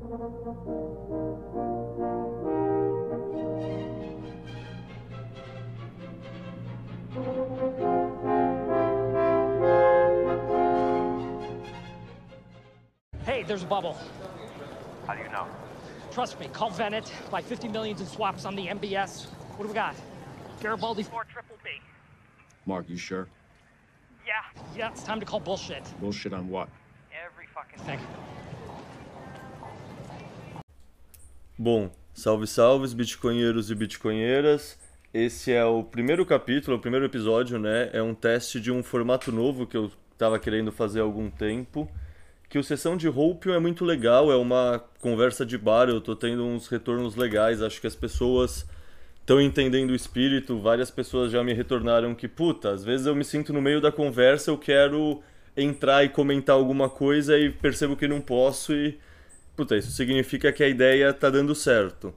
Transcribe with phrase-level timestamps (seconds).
[0.00, 0.06] Hey,
[13.42, 13.98] there's a bubble.
[15.06, 15.46] How do you know?
[16.10, 19.26] Trust me, call Venet, buy 50 millions in swaps on the MBS.
[19.26, 19.94] What do we got?
[20.62, 21.70] Garibaldi 4 triple B.
[22.64, 23.28] Mark, you sure?
[24.26, 24.32] Yeah,
[24.74, 25.84] yeah, it's time to call bullshit.
[26.00, 26.70] Bullshit on what?
[27.12, 28.00] Every fucking Thing.
[31.62, 34.78] Bom, salve salves bitcoinheiros e bitcoinheiras.
[35.12, 37.90] Esse é o primeiro capítulo, o primeiro episódio, né?
[37.92, 41.86] É um teste de um formato novo que eu estava querendo fazer há algum tempo.
[42.48, 46.16] Que o Sessão de Hope é muito legal, é uma conversa de bar, eu tô
[46.16, 48.66] tendo uns retornos legais, acho que as pessoas
[49.20, 53.22] estão entendendo o espírito, várias pessoas já me retornaram que, puta, às vezes eu me
[53.22, 55.20] sinto no meio da conversa, eu quero
[55.54, 58.98] entrar e comentar alguma coisa e percebo que não posso e
[59.60, 62.14] puta, isso significa que a ideia tá dando certo.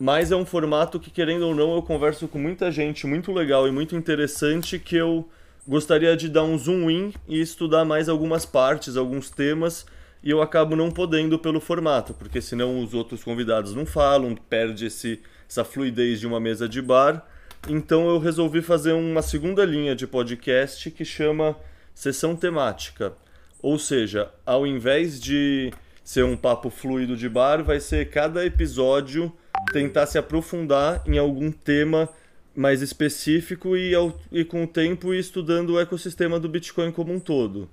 [0.00, 3.68] Mas é um formato que, querendo ou não, eu converso com muita gente muito legal
[3.68, 5.28] e muito interessante que eu
[5.64, 9.86] gostaria de dar um zoom in e estudar mais algumas partes, alguns temas,
[10.24, 14.86] e eu acabo não podendo pelo formato, porque senão os outros convidados não falam, perde
[14.86, 17.24] esse, essa fluidez de uma mesa de bar.
[17.68, 21.56] Então eu resolvi fazer uma segunda linha de podcast que chama
[21.94, 23.12] Sessão Temática.
[23.62, 25.72] Ou seja, ao invés de
[26.06, 29.32] ser um papo fluido de bar, vai ser cada episódio
[29.72, 32.08] tentar se aprofundar em algum tema
[32.54, 37.12] mais específico e, ao, e com o tempo ir estudando o ecossistema do Bitcoin como
[37.12, 37.68] um todo.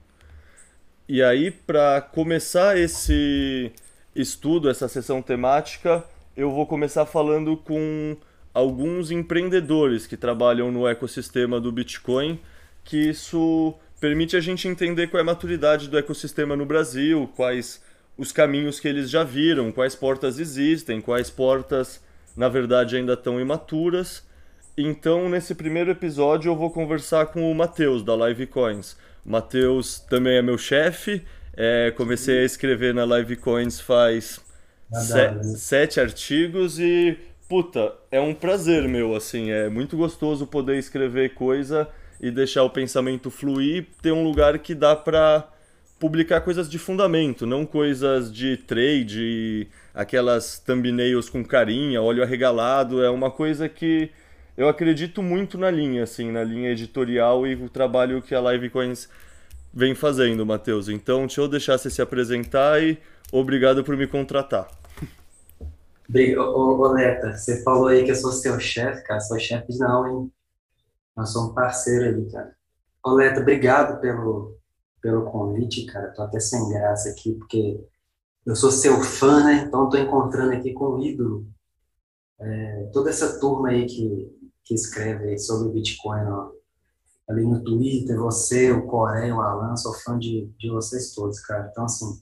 [1.08, 3.72] E aí, para começar esse
[4.16, 6.04] estudo, essa sessão temática,
[6.36, 8.18] eu vou começar falando com
[8.52, 12.40] alguns empreendedores que trabalham no ecossistema do Bitcoin,
[12.84, 17.80] que isso permite a gente entender qual é a maturidade do ecossistema no Brasil, quais
[18.18, 22.02] os caminhos que eles já viram, quais portas existem, quais portas,
[22.36, 24.24] na verdade, ainda estão imaturas.
[24.78, 28.96] Então, nesse primeiro episódio, eu vou conversar com o Matheus, da Livecoins.
[29.26, 31.24] O Matheus também é meu chefe.
[31.56, 34.42] É, comecei a escrever na Livecoins faz
[34.92, 39.52] se sete artigos e, puta, é um prazer meu, assim.
[39.52, 41.88] É muito gostoso poder escrever coisa
[42.20, 45.48] e deixar o pensamento fluir, ter um lugar que dá pra
[46.04, 53.10] publicar coisas de fundamento, não coisas de trade, aquelas thumbnails com carinha, olho arregalado, é
[53.10, 54.12] uma coisa que
[54.58, 59.08] eu acredito muito na linha, assim, na linha editorial e o trabalho que a Livecoins
[59.74, 60.90] vem fazendo, Matheus.
[60.90, 62.98] Então, deixa eu deixar você se apresentar e
[63.32, 64.68] obrigado por me contratar.
[66.38, 69.22] Ô, Leta, você falou aí que eu sou seu chefe, cara.
[69.22, 70.32] Sou chefe não, hein?
[71.16, 72.54] Nós somos parceiro aí, cara.
[73.02, 74.58] Ô, Leta, obrigado pelo,
[75.04, 76.14] pelo convite, cara.
[76.14, 77.86] Tô até sem graça aqui, porque
[78.46, 79.66] eu sou seu fã, né?
[79.68, 81.46] Então tô encontrando aqui com o ídolo.
[82.40, 86.52] É, toda essa turma aí que, que escreve sobre o Bitcoin, ó,
[87.30, 91.68] ali no Twitter, você, o Coreia, o Alan, sou fã de, de vocês todos, cara.
[91.70, 92.22] Então, assim,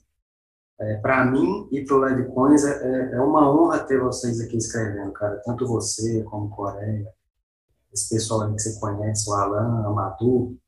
[0.80, 5.40] é, para mim e pro Livecoins é, é uma honra ter vocês aqui escrevendo, cara.
[5.44, 7.06] Tanto você como o Coreia,
[7.92, 10.58] esse pessoal aí que você conhece, o Alan, o Madu,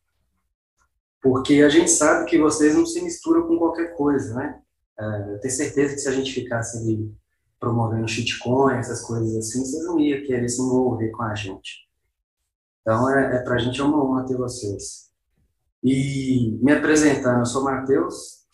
[1.24, 4.60] porque a gente sabe que vocês não se misturam com qualquer coisa, né?
[5.00, 7.10] É, eu tenho certeza que se a gente ficasse ali
[7.58, 11.88] promovendo shitcoin, essas coisas assim, vocês não iam querer se envolver com a gente.
[12.82, 15.10] Então, é, é para a gente é uma honra ter vocês.
[15.82, 18.44] E me apresentando, eu sou Matheus,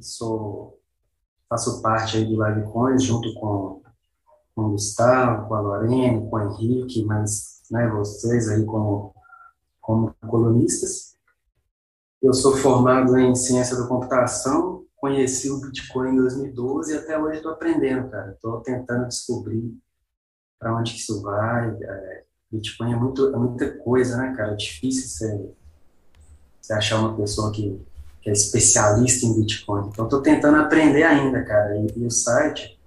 [0.00, 0.78] sou,
[1.48, 3.82] faço parte aí do Livecoins, junto com,
[4.54, 9.16] com o Gustavo, com a Lorena, com o Henrique, mas né, vocês aí como,
[9.80, 11.09] como colunistas.
[12.22, 17.38] Eu sou formado em ciência da computação, conheci o Bitcoin em 2012 e até hoje
[17.38, 18.32] estou aprendendo, cara.
[18.32, 19.74] Estou tentando descobrir
[20.58, 21.70] para onde que isso vai.
[21.70, 24.52] É, Bitcoin é, muito, é muita coisa, né, cara?
[24.52, 25.50] É difícil você,
[26.60, 27.80] você achar uma pessoa que,
[28.20, 29.88] que é especialista em Bitcoin.
[29.88, 31.74] Então, estou tentando aprender ainda, cara.
[31.78, 32.78] E, e o site,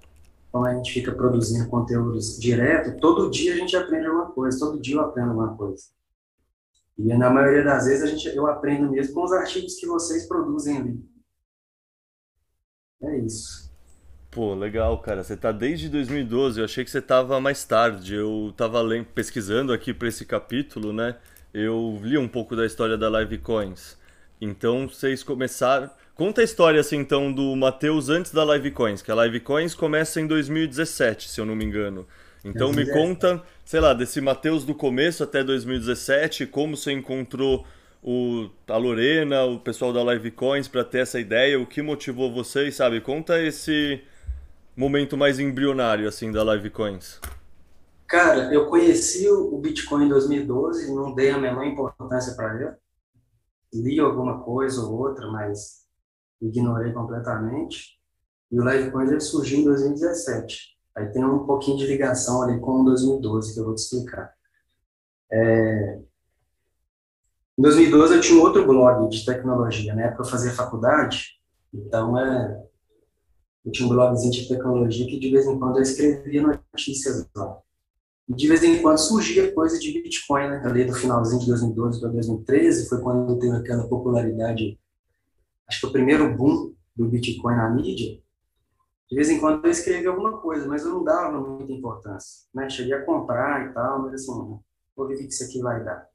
[0.52, 4.60] como a gente fica produzindo conteúdos direto, todo dia a gente aprende alguma coisa.
[4.60, 5.86] Todo dia eu aprendo alguma coisa.
[6.98, 10.28] E na maioria das vezes a gente, eu aprendo mesmo com os artigos que vocês
[10.28, 11.14] produzem ali.
[13.02, 13.72] É isso.
[14.32, 15.24] Pô, legal, cara.
[15.24, 16.60] Você tá desde 2012.
[16.60, 18.16] Eu achei que você tava mais tarde.
[18.16, 18.80] Eu tava
[19.14, 21.18] pesquisando aqui para esse capítulo, né?
[21.54, 23.98] Eu li um pouco da história da Livecoins.
[24.42, 25.90] Então, vocês começaram.
[26.16, 30.28] Conta a história, assim, então, do Matheus antes da Livecoins, que a Livecoins começa em
[30.28, 32.08] 2017, se eu não me engano.
[32.44, 37.66] Então, me conta, sei lá, desse Matheus do começo até 2017, como você encontrou
[38.04, 42.76] o, a Lorena, o pessoal da Livecoins para ter essa ideia, o que motivou vocês,
[42.76, 43.00] sabe?
[43.00, 44.04] Conta esse
[44.76, 47.20] momento mais embrionário, assim, da Live Coins?
[48.08, 52.72] Cara, eu conheci o Bitcoin em 2012, não dei a menor importância para ele.
[53.74, 55.86] Li alguma coisa ou outra, mas
[56.42, 57.98] ignorei completamente.
[58.52, 60.73] E o Livecoin ele surgiu em 2017.
[60.96, 64.34] Aí tem um pouquinho de ligação ali com o 2012 que eu vou te explicar.
[65.32, 66.00] É...
[67.58, 71.40] Em 2012 eu tinha outro blog de tecnologia, na época eu fazia faculdade,
[71.74, 72.64] então é...
[73.66, 77.60] eu tinha um blogzinho de tecnologia que de vez em quando eu escrevia notícias lá.
[78.30, 80.62] E de vez em quando surgia coisa de Bitcoin, né?
[80.64, 84.80] Ali do finalzinho de 2012 para 2013, foi quando teve aquela popularidade,
[85.68, 88.23] acho que o primeiro boom do Bitcoin na mídia.
[89.14, 92.68] De vez em quando eu escrevia alguma coisa, mas eu não dava muita importância, né?
[92.68, 94.32] Cheguei a comprar e tal, mas assim,
[94.96, 96.10] vou ver o que isso aqui vai dar.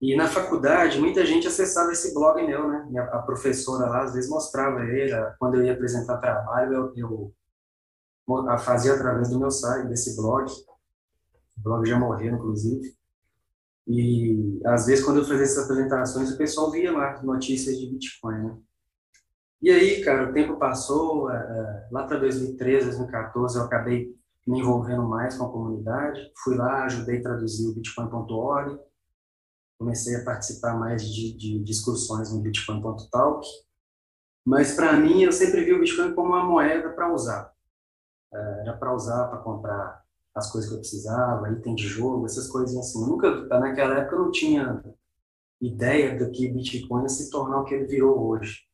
[0.00, 2.88] E na faculdade, muita gente acessava esse blog meu, né?
[3.10, 5.12] A professora lá, às vezes, mostrava ele.
[5.40, 7.32] Quando eu ia apresentar trabalho, eu,
[8.28, 10.48] eu fazia através do meu site, desse blog.
[11.56, 12.96] O blog já morreu, inclusive.
[13.88, 18.38] E, às vezes, quando eu fazia essas apresentações, o pessoal via lá notícias de Bitcoin,
[18.44, 18.56] né?
[19.60, 24.16] E aí, cara, o tempo passou, é, é, lá para 2013, 2014, eu acabei
[24.46, 26.32] me envolvendo mais com a comunidade.
[26.42, 28.78] Fui lá, ajudei a traduzir o Bitcoin.org,
[29.78, 33.46] comecei a participar mais de, de discussões no Bitcoin.talk.
[34.44, 37.52] Mas, para mim, eu sempre vi o Bitcoin como uma moeda para usar.
[38.32, 42.46] É, era para usar, para comprar as coisas que eu precisava, item de jogo, essas
[42.46, 43.02] coisas assim.
[43.02, 44.84] Eu nunca, naquela época, eu não tinha
[45.60, 48.67] ideia do que Bitcoin ia se tornar o que ele virou hoje,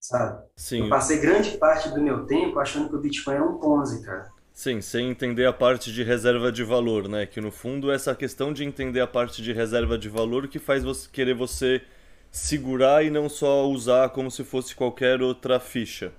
[0.00, 0.42] sabe?
[0.56, 0.84] Sim.
[0.84, 4.30] Eu passei grande parte do meu tempo achando que o Bitcoin é um Ponzi, cara.
[4.52, 7.26] Sim, sem entender a parte de reserva de valor, né?
[7.26, 10.82] Que no fundo essa questão de entender a parte de reserva de valor que faz
[10.82, 11.82] você querer você
[12.30, 16.12] segurar e não só usar como se fosse qualquer outra ficha.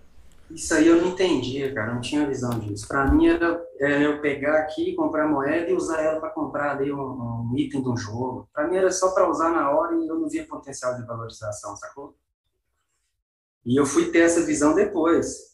[0.50, 2.88] Isso aí eu não entendia, cara, não tinha visão disso.
[2.88, 6.92] Para mim era, era, eu pegar aqui, comprar moeda e usar ela para comprar ali
[6.92, 8.50] um, um, item de um jogo.
[8.54, 11.75] Para mim era só para usar na hora e eu não via potencial de valorização,
[11.77, 12.16] sacou?
[13.66, 15.52] E eu fui ter essa visão depois.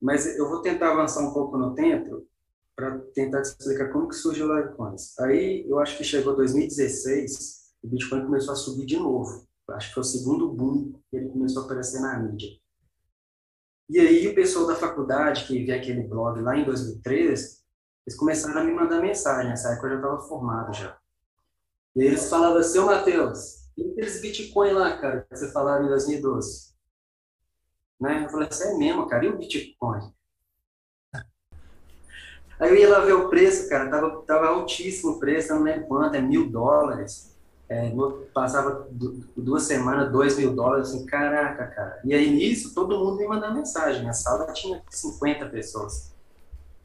[0.00, 2.26] Mas eu vou tentar avançar um pouco no tempo
[2.74, 5.18] para tentar te explicar como que surgiu o Litecoins.
[5.18, 9.46] Aí eu acho que chegou 2016, o Bitcoin começou a subir de novo.
[9.70, 12.48] Acho que foi o segundo boom que ele começou a aparecer na mídia.
[13.88, 17.60] E aí o pessoal da faculdade, que via aquele blog lá em 2013,
[18.06, 20.98] eles começaram a me mandar mensagem, nessa época eu já estava formado já.
[21.94, 25.88] E eles falavam assim, ô Matheus, tem aqueles Bitcoin lá, cara, que você falava em
[25.88, 26.69] 2012.
[28.00, 28.24] Né?
[28.24, 30.12] Eu falei assim, é mesmo, cara, e o Bitcoin?
[32.58, 35.86] Aí eu ia lá ver o preço, cara, tava, tava altíssimo o preço, não lembro
[35.86, 37.30] quanto, é mil dólares.
[37.68, 37.92] É,
[38.34, 38.88] passava
[39.36, 42.00] duas semanas, dois mil dólares, assim, caraca, cara.
[42.04, 44.08] E aí nisso, todo mundo me mandava mensagem.
[44.08, 46.12] A sala tinha 50 pessoas,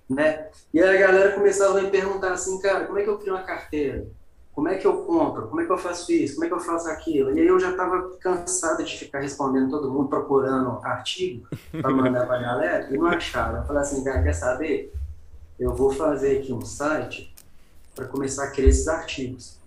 [0.07, 0.49] né?
[0.73, 3.33] E aí a galera começava a me perguntar assim, cara, como é que eu crio
[3.33, 4.07] uma carteira?
[4.55, 5.49] Como é que eu compro?
[5.49, 6.35] Como é que eu faço isso?
[6.35, 7.37] Como é que eu faço aquilo?
[7.37, 11.45] E aí eu já estava cansado de ficar respondendo todo mundo, procurando artigo
[11.81, 13.57] para mandar para a galera, e não achava.
[13.57, 14.93] Eu falei assim, cara, quer saber?
[15.59, 17.35] Eu vou fazer aqui um site
[17.93, 19.59] para começar a criar esses artigos.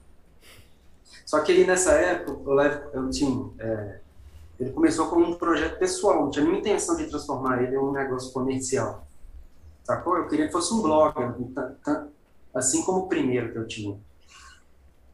[1.26, 4.00] Só que aí nessa época, Lev, eu tinha, é,
[4.58, 7.92] ele começou como um projeto pessoal, não tinha nenhuma intenção de transformar ele em um
[7.92, 9.06] negócio comercial.
[9.84, 10.16] Sacou?
[10.16, 11.14] Eu queria que fosse um blog,
[12.54, 14.07] assim como o primeiro que eu tinha.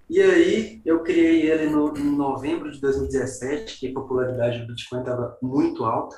[0.08, 5.00] E aí eu criei ele no, em novembro de 2017, que a popularidade do Bitcoin
[5.00, 6.16] estava muito alta.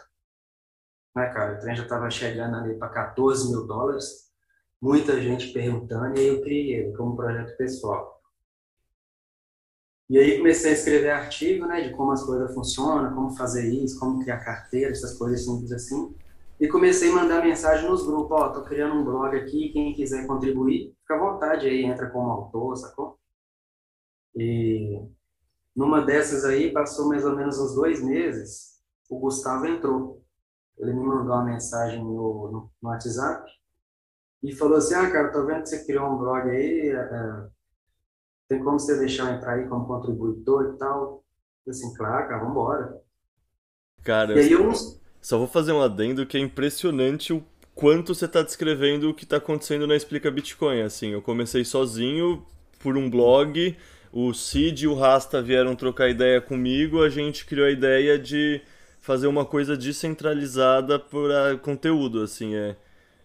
[1.15, 1.57] Né, cara?
[1.57, 4.27] O trem já estava chegando ali para 14 mil dólares.
[4.81, 8.21] Muita gente perguntando, e aí eu criei ele como projeto pessoal.
[10.09, 13.99] E aí comecei a escrever artigo, né, de como as coisas funcionam, como fazer isso,
[13.99, 16.15] como criar carteira, essas coisas simples assim.
[16.61, 19.95] E comecei a mandar mensagem nos grupos, ó, oh, tô criando um blog aqui, quem
[19.95, 23.19] quiser contribuir, fica à vontade aí, entra como autor, sacou?
[24.37, 25.01] E
[25.75, 30.25] numa dessas aí, passou mais ou menos uns dois meses, o Gustavo entrou.
[30.79, 33.51] Ele me mandou uma mensagem no, no, no WhatsApp
[34.43, 37.47] e falou assim, ah, cara, tô vendo que você criou um blog aí, é,
[38.49, 41.25] tem como você deixar eu entrar aí como contribuidor e tal?
[41.67, 43.03] Eu assim, claro, cara, vambora.
[44.05, 44.71] Cara, e aí eu
[45.21, 49.25] só vou fazer um adendo que é impressionante o quanto você está descrevendo o que
[49.25, 50.83] está acontecendo na Explica Bitcoin.
[50.83, 52.47] Assim, eu comecei sozinho
[52.79, 53.77] por um blog,
[54.19, 58.63] o Cid e o Rasta vieram trocar ideia comigo, a gente criou a ideia de
[58.99, 62.77] fazer uma coisa descentralizada para conteúdo, assim, é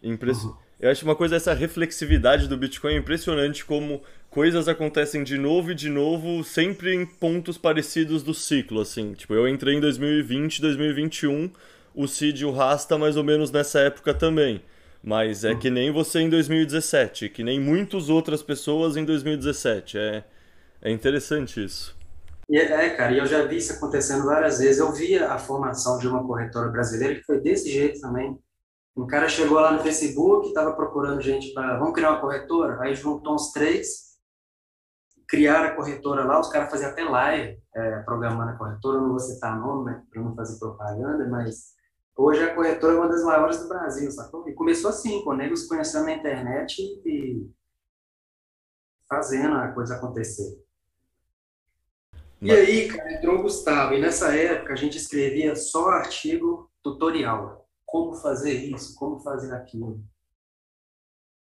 [0.03, 0.57] impressionante.
[0.57, 0.61] Uhum.
[0.81, 5.71] Eu acho uma coisa essa reflexividade do Bitcoin é impressionante como coisas acontecem de novo
[5.71, 9.13] e de novo, sempre em pontos parecidos do ciclo, assim.
[9.13, 11.49] Tipo, eu entrei em 2020, 2021,
[11.95, 14.61] o Cid e o Rasta mais ou menos nessa época também.
[15.01, 19.97] Mas é que nem você em 2017, que nem muitas outras pessoas em 2017.
[19.97, 20.23] É,
[20.81, 21.95] é interessante isso.
[22.49, 24.79] É, é, cara, e eu já vi isso acontecendo várias vezes.
[24.79, 28.37] Eu via a formação de uma corretora brasileira que foi desse jeito também.
[28.95, 31.77] Um cara chegou lá no Facebook, estava procurando gente para.
[31.77, 32.81] Vamos criar uma corretora?
[32.81, 34.17] Aí juntou uns três,
[35.27, 36.39] criaram a corretora lá.
[36.39, 38.97] Os caras faziam até live é, programando a corretora.
[38.97, 41.71] Eu não vou citar nome né, para não fazer propaganda, mas
[42.15, 44.47] Hoje a corretora é uma das maiores do Brasil, sacou?
[44.47, 47.49] E começou assim, com negros conhecendo na internet e
[49.09, 50.61] fazendo a coisa acontecer.
[52.41, 57.69] E aí, cara, entrou o Gustavo, e nessa época a gente escrevia só artigo tutorial.
[57.85, 60.03] Como fazer isso, como fazer aquilo.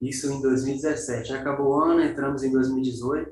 [0.02, 1.32] Isso em 2017.
[1.32, 3.30] Acabou o ano, entramos em 2018.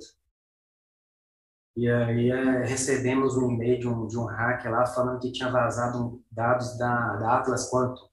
[1.76, 5.52] E aí é, recebemos um e-mail de um, de um hacker lá falando que tinha
[5.52, 8.08] vazado dados da, da Atlas Quantum.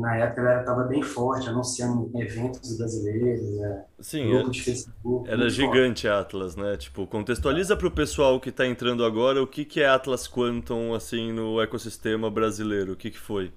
[0.00, 5.28] Na época ela estava bem forte, anunciando eventos brasileiros, é, Sim, é, de Facebook.
[5.28, 6.76] Era gigante a Atlas, né?
[6.76, 10.94] Tipo, contextualiza para o pessoal que está entrando agora o que, que é Atlas Quantum
[10.94, 13.52] assim no ecossistema brasileiro, o que, que foi?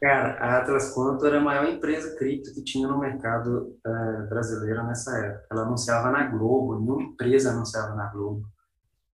[0.00, 4.84] Cara, a Atlas Quantum era a maior empresa cripto que tinha no mercado uh, brasileiro
[4.84, 5.46] nessa época.
[5.50, 8.44] Ela anunciava na Globo, nenhuma empresa anunciava na Globo.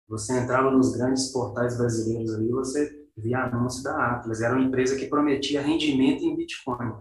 [0.09, 4.41] Você entrava nos grandes portais brasileiros aí, você via anúncio da Atlas.
[4.41, 6.93] Era uma empresa que prometia rendimento em Bitcoin.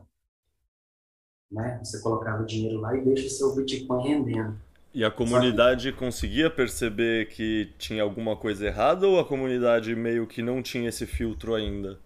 [1.52, 1.80] Né?
[1.84, 4.60] Você colocava o dinheiro lá e deixa o seu Bitcoin rendendo.
[4.94, 10.42] E a comunidade conseguia perceber que tinha alguma coisa errada ou a comunidade meio que
[10.42, 12.00] não tinha esse filtro ainda?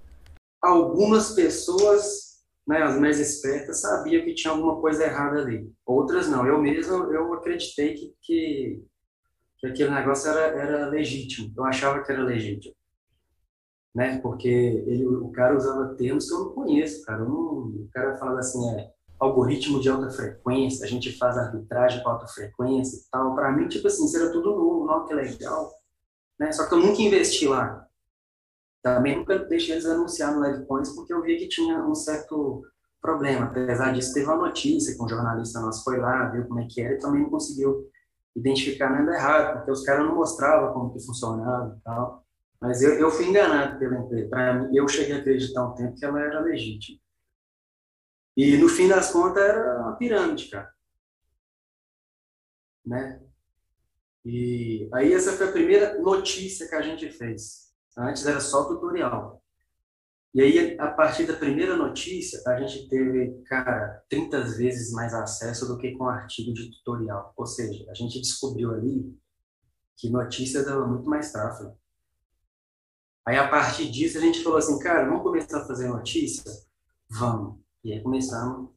[0.63, 5.69] algumas pessoas, né, as mais espertas, sabiam que tinha alguma coisa errada ali.
[5.85, 6.47] Outras não.
[6.47, 8.83] Eu mesmo, eu acreditei que, que,
[9.57, 11.53] que aquele negócio era, era legítimo.
[11.55, 12.73] Eu achava que era legítimo.
[13.93, 14.19] Né?
[14.19, 17.23] Porque ele, o cara usava termos que eu não conheço, cara.
[17.23, 22.09] Não, o cara falava assim, é algoritmo de alta frequência, a gente faz arbitragem com
[22.09, 23.35] alta frequência e tal.
[23.35, 25.71] Para mim, tipo assim, isso era tudo novo, não, que legal.
[26.39, 26.51] Né?
[26.51, 27.87] Só que eu nunca investi lá.
[28.81, 32.61] Também nunca deixei eles anunciar no Livecoins porque eu vi que tinha um certo
[33.01, 33.45] problema.
[33.45, 36.81] Apesar disso, teve uma notícia que um jornalista nosso foi lá, viu como é que
[36.81, 37.87] era e também não conseguiu
[38.35, 42.22] identificar nada errado, porque os caras não mostravam como que funcionava e tal.
[42.63, 44.29] Mas eu, eu fui enganado pela empresa.
[44.29, 46.97] Para mim, eu cheguei a acreditar um tempo que ela era legítima.
[48.37, 50.73] E no fim das contas era uma pirâmide, cara.
[52.85, 53.21] Né?
[54.23, 57.73] E aí essa foi a primeira notícia que a gente fez.
[57.97, 59.43] Antes era só tutorial.
[60.33, 65.67] E aí, a partir da primeira notícia, a gente teve, cara, 30 vezes mais acesso
[65.67, 67.33] do que com artigo de tutorial.
[67.35, 69.13] Ou seja, a gente descobriu ali
[69.97, 71.77] que notícia dava muito mais tráfego.
[73.25, 76.51] Aí, a partir disso, a gente falou assim, cara, vamos começar a fazer notícia?
[77.09, 77.57] Vamos.
[77.83, 78.69] E aí começamos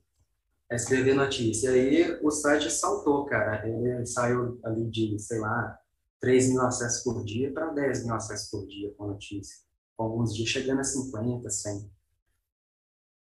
[0.70, 1.70] a escrever notícia.
[1.70, 3.66] E aí o site saltou, cara.
[3.66, 5.78] Ele saiu ali de, sei lá,
[6.20, 9.64] 3 mil acessos por dia para 10 mil acessos por dia com notícia.
[9.96, 11.90] Com alguns dias chegando a 50, 100.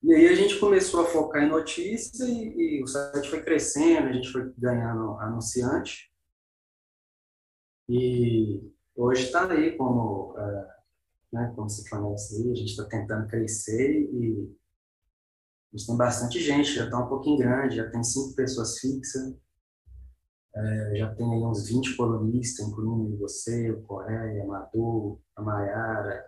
[0.03, 4.09] E aí a gente começou a focar em notícia e, e o site foi crescendo,
[4.09, 6.13] a gente foi ganhando anunciante.
[7.89, 8.63] E
[8.95, 10.76] hoje está aí como, uh,
[11.37, 14.57] né, como se conhece aí, a gente está tentando crescer e
[15.73, 19.37] a gente tem bastante gente, já está um pouquinho grande, já tem cinco pessoas fixas.
[20.55, 26.25] É, já tem aí uns 20 colunistas, incluindo você, o Coreia, Madu, a Maiara,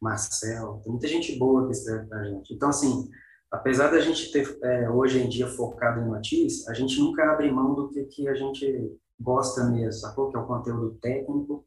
[0.00, 0.80] Marcel.
[0.84, 2.54] Tem muita gente boa que escreve para a gente.
[2.54, 3.10] Então, assim,
[3.50, 7.50] apesar da gente ter é, hoje em dia focado em notícias, a gente nunca abre
[7.50, 10.30] mão do que, que a gente gosta mesmo, sacou?
[10.30, 11.66] Que é o conteúdo técnico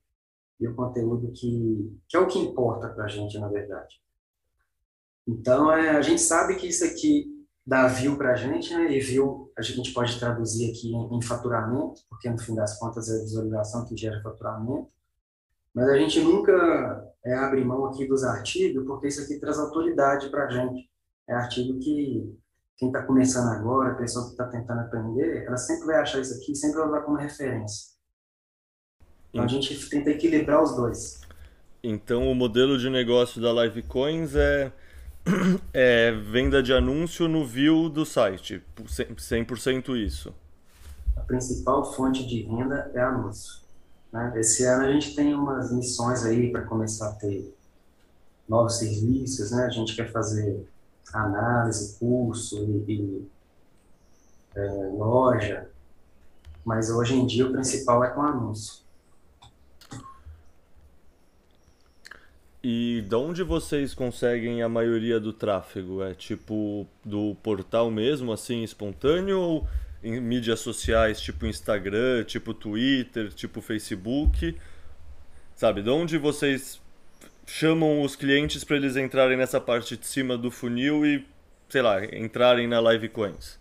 [0.60, 4.02] e o conteúdo que, que é o que importa para a gente, na verdade.
[5.28, 7.26] Então, é, a gente sabe que isso aqui
[7.66, 8.92] dá view para a gente, né?
[8.92, 13.10] E view a gente pode traduzir aqui em, em, faturamento, porque no fim das contas
[13.10, 14.90] é a visualização que gera faturamento.
[15.74, 20.30] Mas a gente nunca é, abre mão aqui dos artigos, porque isso aqui traz autoridade
[20.30, 20.90] para a gente.
[21.28, 22.38] É artigo que
[22.78, 26.36] quem está começando agora, a pessoa que está tentando aprender, ela sempre vai achar isso
[26.36, 27.95] aqui, sempre vai usar como referência.
[29.36, 31.20] Então a gente tenta equilibrar os dois.
[31.84, 34.72] Então o modelo de negócio da Livecoins é
[35.74, 40.34] é venda de anúncio no view do site, 100% isso.
[41.18, 43.60] A principal fonte de renda é anúncio.
[44.10, 44.32] Né?
[44.38, 47.54] Esse ano a gente tem umas missões aí para começar a ter
[48.48, 49.65] novos serviços, né?
[49.65, 50.65] A gente quer fazer
[51.13, 53.27] análise, curso e, e
[54.56, 55.68] é, loja,
[56.63, 58.85] mas hoje em dia o principal é com anúncio.
[62.68, 66.02] E de onde vocês conseguem a maioria do tráfego?
[66.02, 69.68] É tipo do portal mesmo, assim, espontâneo, ou
[70.04, 74.60] em mídias sociais, tipo Instagram, tipo Twitter, tipo Facebook?
[75.56, 76.82] Sabe, de onde vocês
[77.46, 81.24] chamam os clientes para eles entrarem nessa parte de cima do funil e,
[81.70, 83.60] sei lá, entrarem na Live Coins?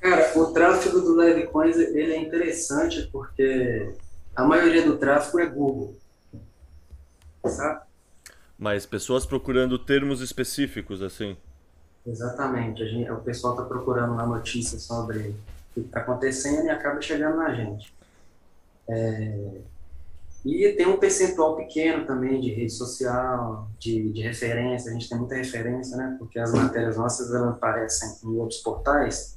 [0.00, 3.94] Cara, o tráfego do Livecoins ele é interessante porque
[4.34, 5.96] a maioria do tráfego é Google,
[7.44, 7.85] sabe?
[8.58, 11.36] Mas pessoas procurando termos específicos, assim.
[12.06, 12.82] Exatamente.
[12.82, 15.34] A gente, o pessoal está procurando lá notícias sobre o
[15.74, 17.92] que está acontecendo e acaba chegando na gente.
[18.88, 19.60] É,
[20.44, 24.90] E tem um percentual pequeno também de rede social, de, de referência.
[24.90, 26.16] A gente tem muita referência, né?
[26.18, 29.36] Porque as matérias nossas elas aparecem em outros portais.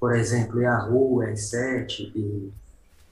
[0.00, 2.52] Por exemplo, Yahoo, R7 e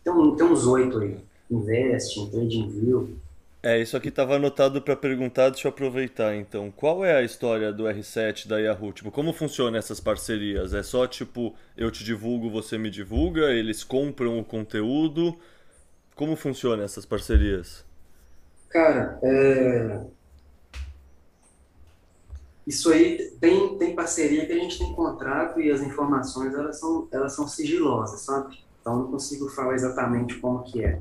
[0.03, 1.19] tem, tem uns oito aí.
[1.51, 3.19] Invest, TradingView.
[3.67, 6.71] É, isso aqui estava anotado para perguntar, deixa eu aproveitar então.
[6.71, 8.93] Qual é a história do R7 da Yahoo?
[8.93, 10.73] Tipo, como funciona essas parcerias?
[10.73, 15.37] É só tipo, eu te divulgo, você me divulga, eles compram o conteúdo?
[16.15, 17.85] Como funciona essas parcerias?
[18.69, 20.01] Cara, é...
[22.65, 27.09] isso aí tem, tem parceria que a gente tem contrato e as informações elas são,
[27.11, 28.61] elas são sigilosas, sabe?
[28.81, 31.01] Então não consigo falar exatamente como que é.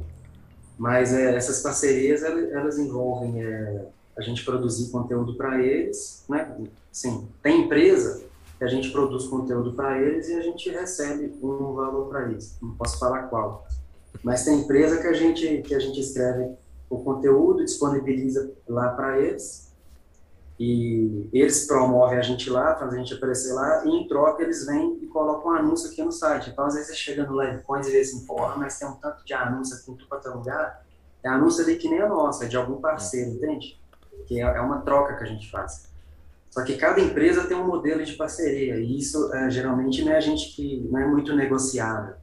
[0.77, 3.85] Mas é, essas parcerias elas, envolvem é,
[4.17, 6.55] a gente produzir conteúdo para eles, né?
[6.91, 8.23] Sim, tem empresa
[8.57, 12.57] que a gente produz conteúdo para eles e a gente recebe um valor para isso.
[12.61, 13.67] Não posso falar qual.
[14.23, 16.53] Mas tem empresa que a gente que a gente escreve
[16.89, 19.64] o conteúdo, disponibiliza lá para eles
[20.57, 24.65] e eles promovem a gente lá, fazem a gente aparecer lá e em troca eles
[24.65, 26.49] vêm e colocam um anúncio aqui no site.
[26.49, 29.25] Então às vezes você chega no Livecoins e vê assim, porra, mas tem um tanto
[29.25, 30.85] de anúncio aqui em tudo quanto é lugar.
[31.21, 33.79] É anúncio ali que nem a nossa, é de algum parceiro, entende?
[34.27, 35.89] Que é, é uma troca que a gente faz.
[36.49, 40.17] Só que cada empresa tem um modelo de parceria e isso é, geralmente não é
[40.17, 42.15] a gente que não é muito negociável.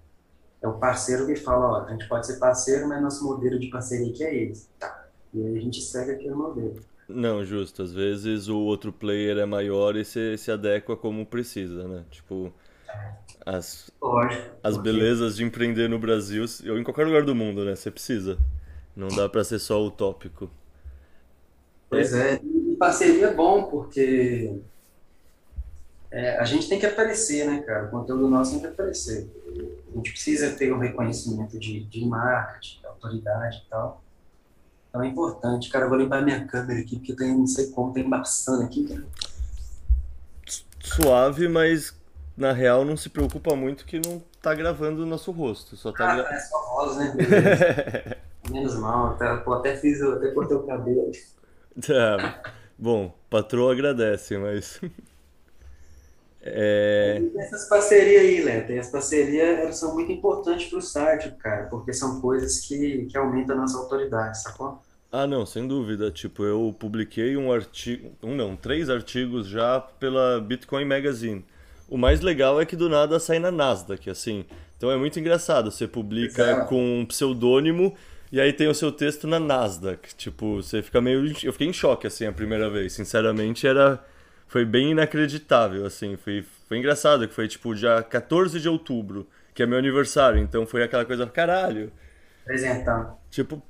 [0.63, 3.67] É o parceiro que fala, ó, a gente pode ser parceiro, mas nosso modelo de
[3.67, 4.69] parceria aqui é esse.
[4.79, 5.07] Tá.
[5.35, 6.81] E aí a gente segue aquele modelo.
[7.09, 7.83] Não, justo.
[7.83, 12.05] Às vezes o outro player é maior e você se adequa como precisa, né?
[12.11, 12.53] Tipo,
[13.45, 14.57] as, Lógico.
[14.63, 17.75] as porque- belezas de empreender no Brasil, ou em qualquer lugar do mundo, né?
[17.75, 18.39] Você precisa.
[18.97, 20.51] Não dá pra ser só utópico.
[21.89, 24.59] Pois é, e parceria é bom, porque
[26.11, 27.87] é, a gente tem que aparecer, né, cara?
[27.87, 29.29] O conteúdo nosso tem que aparecer.
[29.93, 34.02] A gente precisa ter um reconhecimento de, de marketing, de autoridade e tal.
[34.93, 35.71] Então é importante.
[35.71, 38.87] Cara, eu vou limpar minha câmera aqui, porque tem, não sei como, tem embaçando aqui,
[38.87, 39.03] cara.
[40.79, 41.99] Suave, mas
[42.37, 45.79] na real não se preocupa muito que não tá gravando o nosso rosto.
[45.79, 46.35] Só tá Ah, gra...
[46.35, 47.15] é só rosa, né?
[48.51, 51.11] Menos mal, até, pô, até fiz, eu até cortei o cabelo.
[51.87, 52.43] Tá.
[52.79, 54.79] Bom, patroa agradece, mas.
[56.43, 57.21] É.
[57.23, 61.31] E essas parcerias aí, Léo, tem as parcerias, elas são muito importantes para o site,
[61.39, 64.83] cara, porque são coisas que, que aumentam a nossa autoridade, sacou?
[65.11, 66.11] Ah, não, sem dúvida.
[66.11, 71.45] Tipo, eu publiquei um artigo, um não, três artigos já pela Bitcoin Magazine.
[71.89, 74.47] O mais legal é que do nada sai na Nasdaq, assim.
[74.79, 75.71] Então é muito engraçado.
[75.71, 76.69] Você publica Exato.
[76.69, 77.95] com um pseudônimo
[78.33, 80.15] e aí tem o seu texto na Nasdaq.
[80.17, 81.27] Tipo, você fica meio.
[81.45, 82.95] Eu fiquei em choque, assim, a primeira vez.
[82.95, 84.03] Sinceramente, era.
[84.53, 86.15] Foi bem inacreditável, assim.
[86.15, 90.39] Foi, foi engraçado, que foi tipo dia 14 de outubro, que é meu aniversário.
[90.39, 91.91] Então foi aquela coisa, caralho.
[92.43, 93.17] Apresentar.
[93.31, 93.63] Tipo,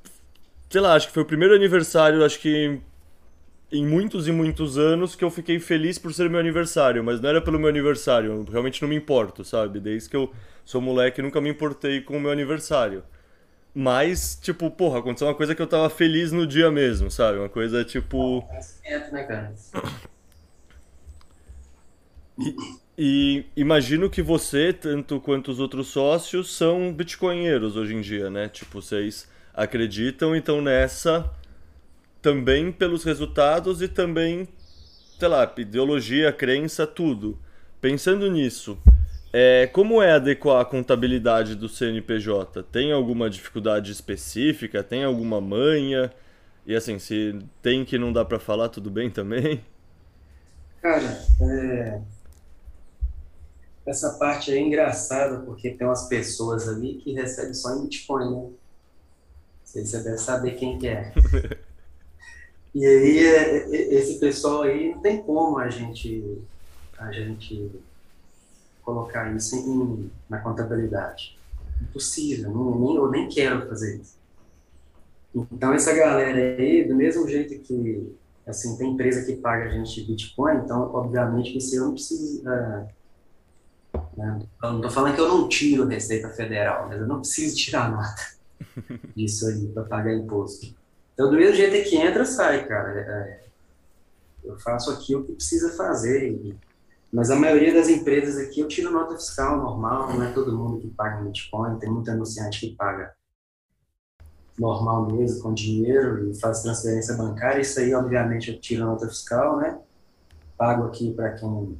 [0.68, 2.80] sei lá, acho que foi o primeiro aniversário, acho que
[3.70, 7.30] em muitos e muitos anos que eu fiquei feliz por ser meu aniversário, mas não
[7.30, 9.78] era pelo meu aniversário, eu realmente não me importo, sabe?
[9.78, 10.32] Desde que eu
[10.64, 13.04] sou moleque, nunca me importei com o meu aniversário.
[13.72, 17.38] Mas, tipo, porra, aconteceu uma coisa que eu tava feliz no dia mesmo, sabe?
[17.38, 18.42] Uma coisa tipo.
[18.42, 19.54] Conhecimento, né, cara?
[22.96, 28.48] E imagino que você, tanto quanto os outros sócios, são bitcoinheiros hoje em dia, né?
[28.48, 31.30] Tipo, vocês acreditam e estão nessa
[32.20, 34.46] também pelos resultados e também,
[35.18, 37.38] sei lá, ideologia, crença, tudo.
[37.80, 38.78] Pensando nisso,
[39.32, 42.62] é, como é adequar a contabilidade do CNPJ?
[42.64, 44.82] Tem alguma dificuldade específica?
[44.82, 46.12] Tem alguma manha?
[46.66, 49.60] E assim, se tem que não dá pra falar, tudo bem também?
[50.80, 52.00] Cara, é,
[53.86, 58.50] essa parte é engraçada, porque tem umas pessoas ali que recebem só em Bitcoin, né?
[59.64, 61.12] Você você deve saber quem que é.
[62.74, 66.38] E aí, é, é, esse pessoal aí, não tem como a gente,
[66.96, 67.70] a gente
[68.82, 71.38] colocar isso em, na contabilidade.
[71.82, 74.16] Impossível, nem, eu nem quero fazer isso.
[75.34, 78.16] Então, essa galera aí, do mesmo jeito que,
[78.46, 82.86] assim, tem empresa que paga a gente Bitcoin, então, obviamente, eu não preciso, é,
[84.16, 87.56] né, eu não tô falando que eu não tiro Receita Federal, mas eu não preciso
[87.56, 88.22] tirar nota
[89.14, 90.74] disso aí para pagar imposto.
[91.14, 92.98] Então, do mesmo jeito que entra, sai, cara.
[92.98, 93.40] É,
[94.44, 96.56] eu faço aqui o que precisa fazer, e,
[97.12, 100.80] mas a maioria das empresas aqui eu tiro nota fiscal normal, não é todo mundo
[100.80, 103.12] que paga Bitcoin, tem muito anunciante que paga
[104.58, 107.60] normal mesmo, com dinheiro e faz transferência bancária.
[107.60, 109.78] Isso aí, obviamente, eu tiro nota fiscal, né?
[110.56, 111.78] Pago aqui para quem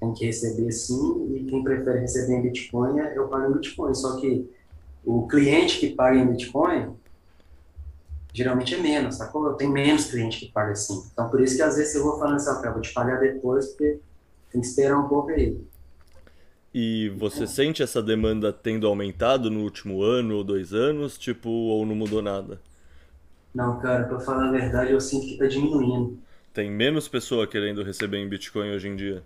[0.00, 3.94] tem que receber sim, e quem prefere receber em Bitcoin, eu pago em Bitcoin.
[3.94, 4.48] Só que
[5.04, 6.94] o cliente que paga em Bitcoin,
[8.32, 9.46] geralmente é menos, sacou?
[9.46, 11.02] Eu tenho menos cliente que paga assim.
[11.12, 13.68] Então, por isso que às vezes eu vou falando assim, ah, vou te pagar depois,
[13.68, 13.98] porque
[14.52, 15.58] tem que esperar um pouco aí.
[16.74, 21.86] E você sente essa demanda tendo aumentado no último ano ou dois anos, tipo, ou
[21.86, 22.60] não mudou nada?
[23.54, 26.18] Não, cara, pra falar a verdade, eu sinto que tá diminuindo.
[26.52, 29.22] Tem menos pessoa querendo receber em Bitcoin hoje em dia?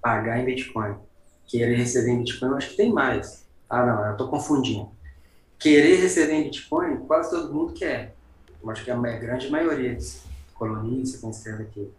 [0.00, 0.94] Pagar em Bitcoin.
[1.46, 3.46] Querer receber em Bitcoin, eu acho que tem mais.
[3.68, 4.88] Ah, não, eu tô confundindo.
[5.58, 8.14] Querer receber em Bitcoin, quase todo mundo quer.
[8.62, 10.22] Eu acho que a grande maioria dos
[10.54, 11.90] colonistas, quem escreve aqui.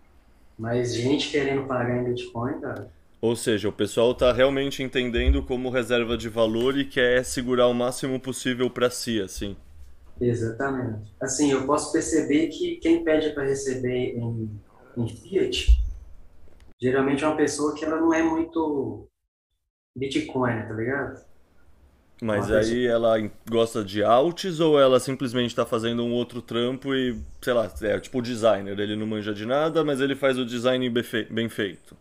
[0.57, 5.69] Mas gente querendo pagar em Bitcoin, cara, Ou seja, o pessoal está realmente entendendo como
[5.69, 9.55] reserva de valor e quer segurar o máximo possível para si, assim.
[10.19, 11.11] Exatamente.
[11.19, 14.51] Assim, eu posso perceber que quem pede para receber em,
[14.95, 15.80] em Fiat,
[16.81, 19.09] geralmente é uma pessoa que ela não é muito
[19.95, 21.25] Bitcoin, tá ligado?
[22.21, 23.15] Mas Uma aí ela
[23.49, 27.99] gosta de alts ou ela simplesmente está fazendo um outro trampo e, sei lá, é
[27.99, 31.27] tipo o designer, ele não manja de nada, mas ele faz o design bem fe-
[31.31, 31.95] bem feito.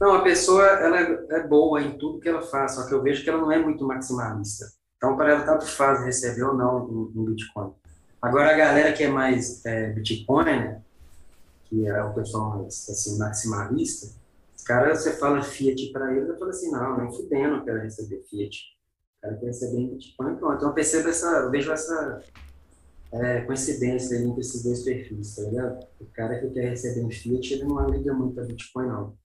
[0.00, 3.22] Não, a pessoa ela é boa em tudo que ela faz, só que eu vejo
[3.22, 4.66] que ela não é muito maximalista.
[4.96, 7.72] Então, para ela, tanto faz receber ou não em, em Bitcoin.
[8.20, 10.76] Agora, a galera que é mais é, Bitcoin,
[11.64, 14.08] que é o pessoal assim, maximalista,
[14.56, 17.80] os caras, você fala Fiat para eles, eu falo assim, não, nem fudendo, eu quero
[17.82, 18.56] receber Fiat.
[19.18, 20.56] O cara quer receber em Bitcoin, pronto.
[20.56, 22.22] Então, eu percebo essa, eu vejo essa
[23.12, 25.86] é, coincidência entre esses dois perfis, tá ligado?
[26.00, 29.16] O cara que quer receber em Fiat, ele não liga muito a Bitcoin, não.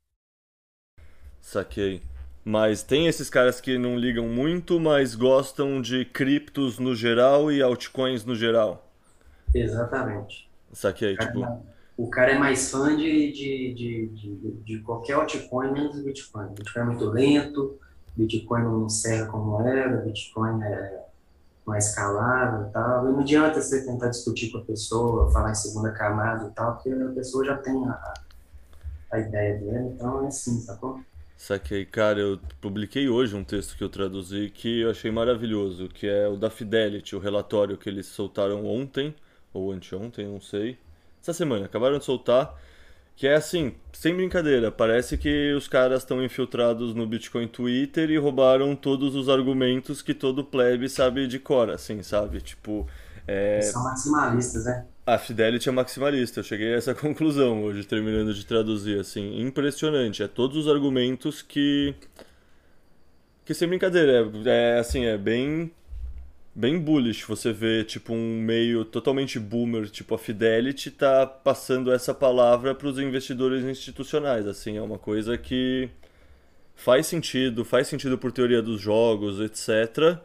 [1.41, 2.01] Saquei.
[2.43, 7.61] Mas tem esses caras que não ligam muito, mas gostam de criptos no geral e
[7.61, 8.91] altcoins no geral.
[9.53, 10.49] Exatamente.
[10.73, 11.39] Saquei, tipo,
[11.99, 16.47] O cara é mais fã de, de, de, de, de qualquer altcoin menos do Bitcoin.
[16.53, 17.77] Bitcoin é muito lento,
[18.15, 21.03] Bitcoin não serve como era, Bitcoin é
[21.65, 23.05] mais escalável e tal.
[23.05, 26.75] E não adianta você tentar discutir com a pessoa, falar em segunda camada e tal,
[26.75, 28.13] porque a pessoa já tem a,
[29.11, 31.01] a ideia dela, então é assim, sacou?
[31.35, 31.83] saquei.
[31.83, 36.29] Cara, eu publiquei hoje um texto que eu traduzi que eu achei maravilhoso, que é
[36.29, 39.13] o da Fidelity, o relatório que eles soltaram ontem,
[39.53, 40.77] ou anteontem, não sei.
[41.21, 42.55] Essa semana, acabaram de soltar.
[43.15, 48.17] Que é assim, sem brincadeira, parece que os caras estão infiltrados no Bitcoin Twitter e
[48.17, 52.39] roubaram todos os argumentos que todo plebe sabe de cor, assim, sabe?
[52.39, 52.87] Tipo,
[53.27, 54.85] é, Eles são maximalistas, né?
[55.05, 56.39] a Fidelity é maximalista.
[56.39, 60.23] Eu cheguei a essa conclusão hoje, terminando de traduzir, assim, impressionante.
[60.23, 61.95] É todos os argumentos que
[63.45, 65.71] que sem brincadeira, é, é assim, é bem
[66.53, 72.13] bem bullish você vê tipo um meio totalmente boomer, tipo a Fidelity tá passando essa
[72.13, 75.89] palavra para os investidores institucionais, assim, é uma coisa que
[76.75, 80.17] faz sentido, faz sentido por teoria dos jogos, etc.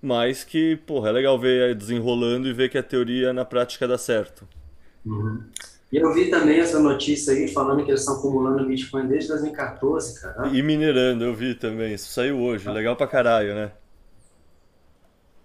[0.00, 3.96] Mas que, porra, é legal ver desenrolando e ver que a teoria na prática dá
[3.96, 4.46] certo.
[5.04, 5.42] Uhum.
[5.90, 10.20] E eu vi também essa notícia aí falando que eles estão acumulando Bitcoin desde 2014,
[10.20, 10.48] cara.
[10.48, 13.72] E minerando, eu vi também, isso saiu hoje, legal pra caralho, né?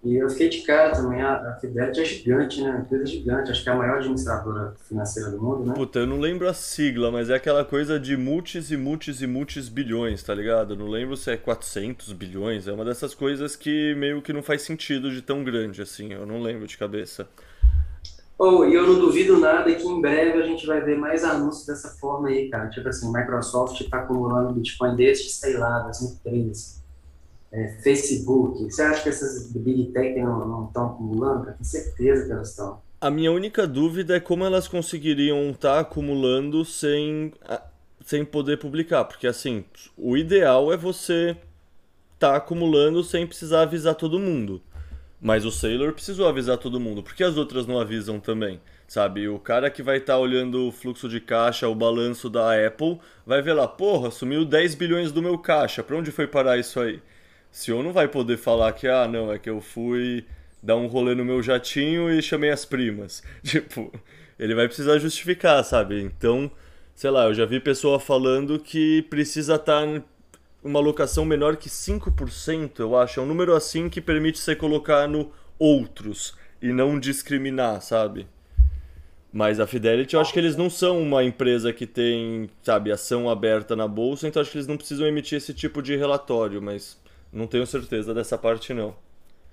[0.04, 2.70] E eu fiquei de cara também, a, a Fidelity é gigante, né?
[2.70, 5.74] Uma empresa gigante, acho que é a maior administradora financeira do mundo, né?
[5.74, 9.28] Puta, eu não lembro a sigla, mas é aquela coisa de multis e multis e
[9.28, 10.74] multis bilhões, tá ligado?
[10.74, 14.42] Eu não lembro se é 400 bilhões, é uma dessas coisas que meio que não
[14.42, 17.28] faz sentido de tão grande assim, eu não lembro de cabeça.
[18.36, 21.64] Oh, e eu não duvido nada que em breve a gente vai ver mais anúncios
[21.64, 22.68] dessa forma aí, cara.
[22.70, 26.81] Tipo assim, Microsoft está acumulando Bitcoin desde, sei lá, 2013.
[27.52, 28.64] É, Facebook.
[28.64, 31.50] Você acha que essas Big Tech não estão acumulando?
[31.50, 32.80] Eu tenho certeza que elas estão.
[33.00, 37.32] A minha única dúvida é como elas conseguiriam estar acumulando sem,
[38.04, 39.64] sem poder publicar, porque assim,
[39.96, 41.36] o ideal é você
[42.14, 44.62] estar acumulando sem precisar avisar todo mundo.
[45.20, 49.28] Mas o Sailor precisou avisar todo mundo, porque as outras não avisam também, sabe?
[49.28, 53.42] O cara que vai estar olhando o fluxo de caixa, o balanço da Apple, vai
[53.42, 57.00] ver lá, porra, sumiu 10 bilhões do meu caixa, pra onde foi parar isso aí?
[57.52, 60.24] O senhor não vai poder falar que, ah, não, é que eu fui
[60.62, 63.22] dar um rolê no meu jatinho e chamei as primas.
[63.44, 63.92] Tipo,
[64.38, 66.00] ele vai precisar justificar, sabe?
[66.00, 66.50] Então,
[66.94, 69.84] sei lá, eu já vi pessoa falando que precisa estar
[70.64, 73.20] uma locação menor que 5%, eu acho.
[73.20, 78.26] É um número assim que permite você colocar no outros e não discriminar, sabe?
[79.32, 83.28] Mas a Fidelity, eu acho que eles não são uma empresa que tem, sabe, ação
[83.28, 87.01] aberta na bolsa, então acho que eles não precisam emitir esse tipo de relatório, mas
[87.32, 88.94] não tenho certeza dessa parte não.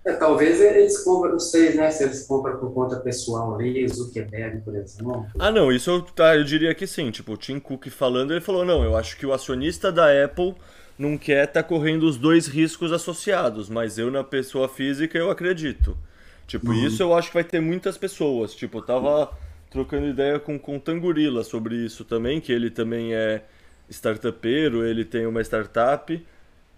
[0.05, 4.61] É, talvez eles compram, não sei, né, se eles compram por conta pessoal ali, Zuckerberg,
[4.61, 5.25] por exemplo.
[5.37, 7.11] Ah, não, isso eu, tá, eu diria que sim.
[7.11, 10.55] Tipo, o Tim Cook falando, ele falou, não, eu acho que o acionista da Apple
[10.97, 15.29] não quer estar tá correndo os dois riscos associados, mas eu na pessoa física eu
[15.29, 15.97] acredito.
[16.47, 16.85] Tipo, uhum.
[16.85, 18.55] isso eu acho que vai ter muitas pessoas.
[18.55, 19.31] Tipo, eu tava
[19.69, 23.43] trocando ideia com o Tangurila sobre isso também, que ele também é
[23.89, 26.25] startupeiro, ele tem uma startup.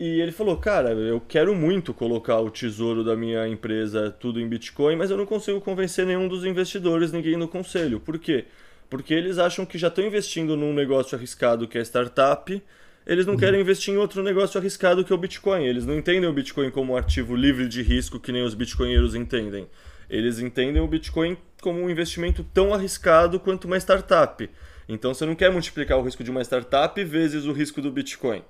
[0.01, 4.49] E ele falou, cara, eu quero muito colocar o tesouro da minha empresa tudo em
[4.49, 7.99] Bitcoin, mas eu não consigo convencer nenhum dos investidores, ninguém no conselho.
[7.99, 8.45] Por quê?
[8.89, 12.59] Porque eles acham que já estão investindo num negócio arriscado que é startup,
[13.05, 13.39] eles não uhum.
[13.39, 15.65] querem investir em outro negócio arriscado que é o Bitcoin.
[15.65, 19.13] Eles não entendem o Bitcoin como um ativo livre de risco que nem os bitcoinheiros
[19.13, 19.67] entendem.
[20.09, 24.49] Eles entendem o Bitcoin como um investimento tão arriscado quanto uma startup.
[24.89, 28.41] Então você não quer multiplicar o risco de uma startup vezes o risco do Bitcoin.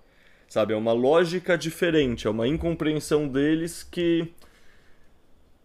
[0.52, 4.28] Sabe, é uma lógica diferente, é uma incompreensão deles que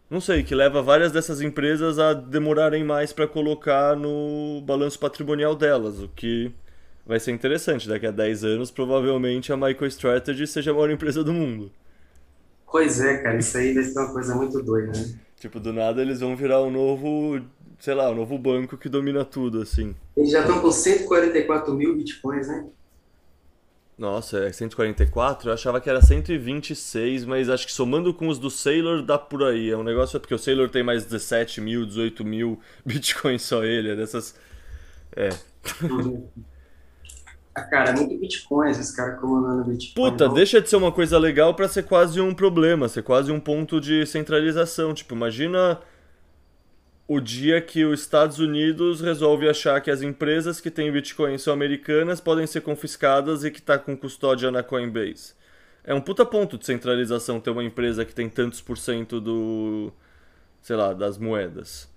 [0.09, 5.57] não sei, que leva várias dessas empresas a demorarem mais para colocar no balanço patrimonial
[5.57, 6.53] delas, o que
[7.05, 7.89] vai ser interessante.
[7.89, 11.69] Daqui a 10 anos, provavelmente a MicroStrategy seja a maior empresa do mundo.
[12.71, 15.19] Pois é, cara, isso aí vai ser uma coisa muito doida, né?
[15.41, 17.41] Tipo, do nada eles vão virar um novo,
[17.81, 19.97] sei lá, um novo banco que domina tudo, assim.
[20.17, 22.67] Eles já estão com 144 mil bitcoins, né?
[23.99, 25.49] Nossa, é 144?
[25.49, 29.43] Eu achava que era 126, mas acho que somando com os do Sailor dá por
[29.43, 29.71] aí.
[29.71, 33.91] É um negócio, porque o Sailor tem mais 17 mil, 18 mil bitcoins só ele,
[33.91, 34.35] é dessas...
[35.15, 35.31] É.
[37.57, 40.11] Ah, cara, é muito Bitcoin, esses caras comandando Bitcoin.
[40.11, 40.35] Puta, não.
[40.35, 43.81] deixa de ser uma coisa legal para ser quase um problema, ser quase um ponto
[43.81, 44.93] de centralização.
[44.93, 45.81] Tipo, imagina
[47.09, 51.53] o dia que os Estados Unidos resolve achar que as empresas que têm Bitcoin são
[51.53, 55.35] americanas podem ser confiscadas e que tá com custódia na Coinbase.
[55.85, 59.93] É um puta ponto de centralização ter uma empresa que tem tantos por cento do,
[60.61, 61.89] sei lá, das moedas.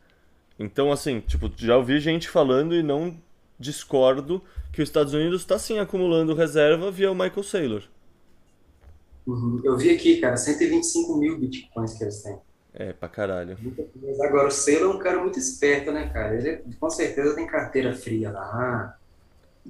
[0.60, 3.18] Então, assim, tipo, já ouvi gente falando e não
[3.60, 7.84] discordo que os Estados Unidos está sim acumulando reserva via o Michael Saylor.
[9.26, 9.60] Uhum.
[9.64, 12.38] Eu vi aqui, cara, 125 mil bitcoins que eles têm.
[12.74, 13.58] É, pra caralho.
[14.02, 16.36] Mas agora, o Saylor é um cara muito esperto, né, cara?
[16.36, 18.98] Ele com certeza tem carteira fria lá,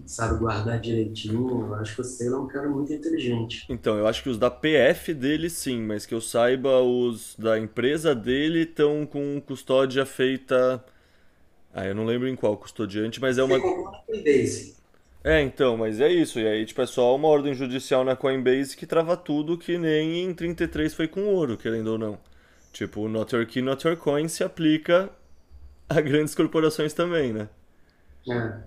[0.06, 1.68] sabe guardar direitinho.
[1.68, 3.66] Eu acho que o Saylor é um cara muito inteligente.
[3.70, 7.58] Então, eu acho que os da PF dele sim, mas que eu saiba, os da
[7.58, 10.84] empresa dele estão com custódia feita
[11.74, 13.60] ah, eu não lembro em qual custodiante, mas é uma.
[13.60, 14.76] Coinbase.
[15.24, 16.40] É, então, mas é isso.
[16.40, 20.24] E aí, tipo, é só uma ordem judicial na Coinbase que trava tudo, que nem
[20.24, 22.18] em 33 foi com ouro, querendo ou não.
[22.72, 25.10] Tipo, o Not Your Key, Not Your Coin se aplica
[25.88, 27.50] a grandes corporações também, né?
[28.30, 28.60] É,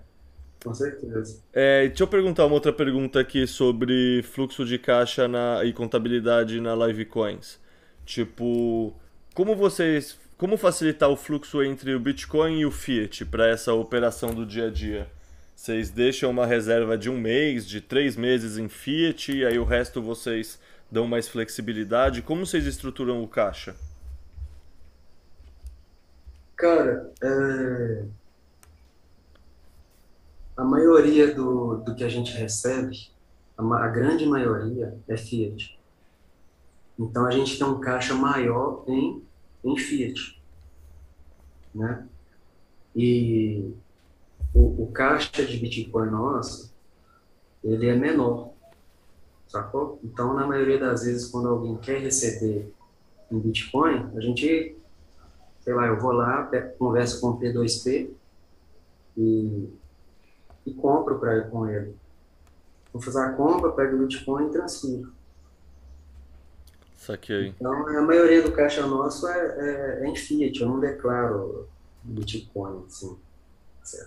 [0.63, 1.41] com certeza.
[1.53, 6.59] É, deixa eu perguntar uma outra pergunta aqui sobre fluxo de caixa na, e contabilidade
[6.59, 7.59] na Livecoins.
[8.05, 8.93] Tipo,
[9.33, 14.33] como vocês como facilitar o fluxo entre o Bitcoin e o Fiat para essa operação
[14.33, 15.07] do dia a dia?
[15.55, 19.63] Vocês deixam uma reserva de um mês, de três meses em Fiat, e aí o
[19.63, 20.59] resto vocês
[20.91, 22.21] dão mais flexibilidade?
[22.21, 23.75] Como vocês estruturam o caixa?
[26.63, 28.05] Cara, é...
[30.55, 33.11] a maioria do, do que a gente recebe,
[33.57, 35.77] a, a grande maioria é Fiat.
[36.97, 39.21] Então a gente tem um caixa maior em
[39.61, 40.41] em Fiat.
[41.75, 42.07] Né?
[42.95, 43.73] E
[44.53, 46.73] o, o caixa de Bitcoin nosso,
[47.61, 48.53] ele é menor,
[49.49, 49.99] sacou?
[50.01, 52.73] Então, na maioria das vezes, quando alguém quer receber
[53.29, 54.77] em Bitcoin, a gente,
[55.63, 58.09] sei lá, eu vou lá, converso com o P2P
[59.17, 59.69] e,
[60.65, 61.95] e compro para ir com ele.
[62.91, 65.13] Vou fazer a compra, pego o Bitcoin e transfiro.
[66.97, 67.47] Saquei.
[67.47, 71.67] Então, a maioria do caixa nosso é, é, é em Fiat, eu não declaro
[72.03, 73.17] Bitcoin, assim.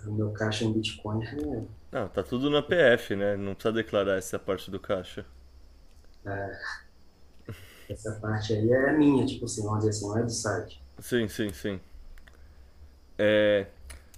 [0.06, 1.64] O meu caixa em Bitcoin é...
[1.92, 3.36] Não, tá tudo na PF, né?
[3.36, 5.26] Não precisa declarar essa parte do caixa.
[6.24, 6.58] É.
[7.88, 10.85] Essa parte aí é minha, tipo assim, vamos dizer assim, não é do site.
[10.98, 11.80] Sim, sim, sim.
[13.18, 13.66] É...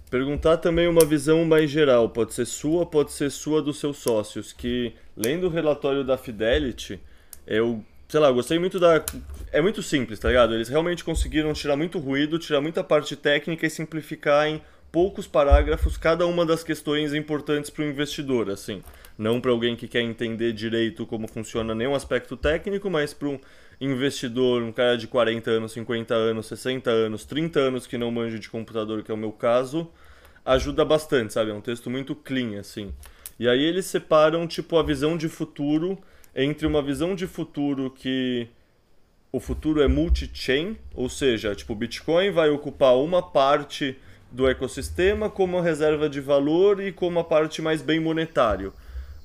[0.09, 4.51] Perguntar também uma visão mais geral, pode ser sua, pode ser sua dos seus sócios,
[4.51, 6.99] que lendo o relatório da Fidelity,
[7.45, 9.05] eu sei lá, gostei muito da.
[9.51, 10.55] É muito simples, tá ligado?
[10.55, 14.59] Eles realmente conseguiram tirar muito ruído, tirar muita parte técnica e simplificar em
[14.91, 18.81] poucos parágrafos cada uma das questões importantes para o investidor, assim.
[19.15, 23.39] Não para alguém que quer entender direito como funciona nenhum aspecto técnico, mas para um
[23.79, 28.37] investidor, um cara de 40 anos, 50 anos, 60 anos, 30 anos que não manja
[28.37, 29.89] de computador, que é o meu caso,
[30.45, 31.51] ajuda bastante, sabe?
[31.51, 32.93] É um texto muito clean, assim.
[33.39, 35.97] E aí eles separam, tipo, a visão de futuro
[36.35, 38.47] entre uma visão de futuro que
[39.31, 43.97] o futuro é multi-chain, ou seja, tipo, o Bitcoin vai ocupar uma parte
[44.31, 48.73] do ecossistema como reserva de valor e como a parte mais bem monetário.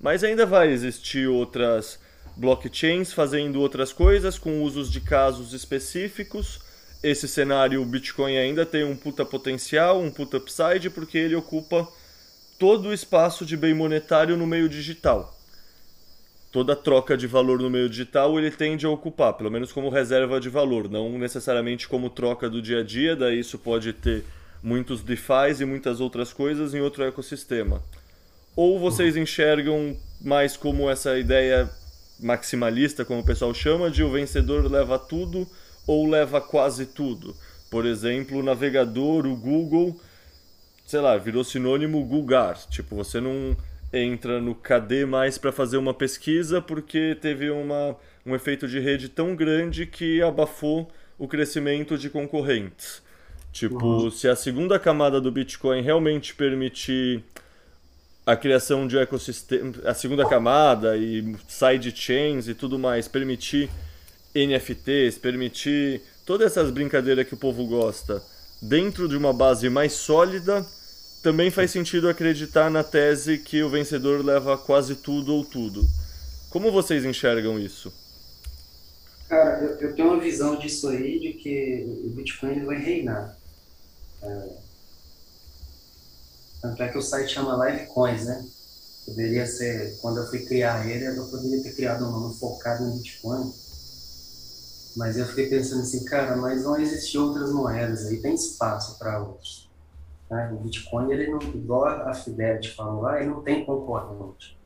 [0.00, 1.98] Mas ainda vai existir outras
[2.36, 6.60] blockchains fazendo outras coisas com usos de casos específicos.
[7.02, 11.86] Esse cenário, o Bitcoin ainda tem um puta potencial, um puta upside, porque ele ocupa
[12.58, 15.32] todo o espaço de bem monetário no meio digital.
[16.50, 20.40] Toda troca de valor no meio digital ele tende a ocupar, pelo menos como reserva
[20.40, 24.24] de valor, não necessariamente como troca do dia a dia, daí isso pode ter
[24.62, 27.82] muitos DeFi e muitas outras coisas em outro ecossistema.
[28.56, 31.68] Ou vocês enxergam mais como essa ideia
[32.20, 35.46] maximalista, como o pessoal chama, de o vencedor leva tudo
[35.86, 37.34] ou leva quase tudo.
[37.70, 39.98] Por exemplo, o navegador, o Google,
[40.86, 42.54] sei lá, virou sinônimo Google.
[42.70, 43.56] Tipo, você não
[43.92, 47.96] entra no KD mais para fazer uma pesquisa porque teve uma,
[48.26, 53.02] um efeito de rede tão grande que abafou o crescimento de concorrentes.
[53.52, 54.10] Tipo, uhum.
[54.10, 57.22] se a segunda camada do Bitcoin realmente permitir
[58.26, 63.68] a criação de um ecossistema, a segunda camada e sidechains e tudo mais, permitir
[64.34, 68.22] NFTs, permitir todas essas brincadeiras que o povo gosta
[68.62, 70.64] dentro de uma base mais sólida,
[71.22, 75.82] também faz sentido acreditar na tese que o vencedor leva quase tudo ou tudo.
[76.50, 77.92] Como vocês enxergam isso?
[79.28, 83.36] Cara, eu, eu tenho uma visão disso aí, de que o Bitcoin vai reinar.
[84.22, 84.48] É,
[86.64, 88.42] tanto é que o site chama Livecoins, né?
[89.04, 92.96] Poderia ser, quando eu fui criar ele, eu poderia ter criado um nome focado em
[92.96, 93.52] Bitcoin.
[94.96, 99.20] Mas eu fiquei pensando assim, cara, mas vão existir outras moedas aí, tem espaço para
[99.20, 99.70] outros.
[100.30, 100.50] Né?
[100.54, 104.58] O Bitcoin, ele não, igual a Fidelity falou lá, ele não tem concorrente.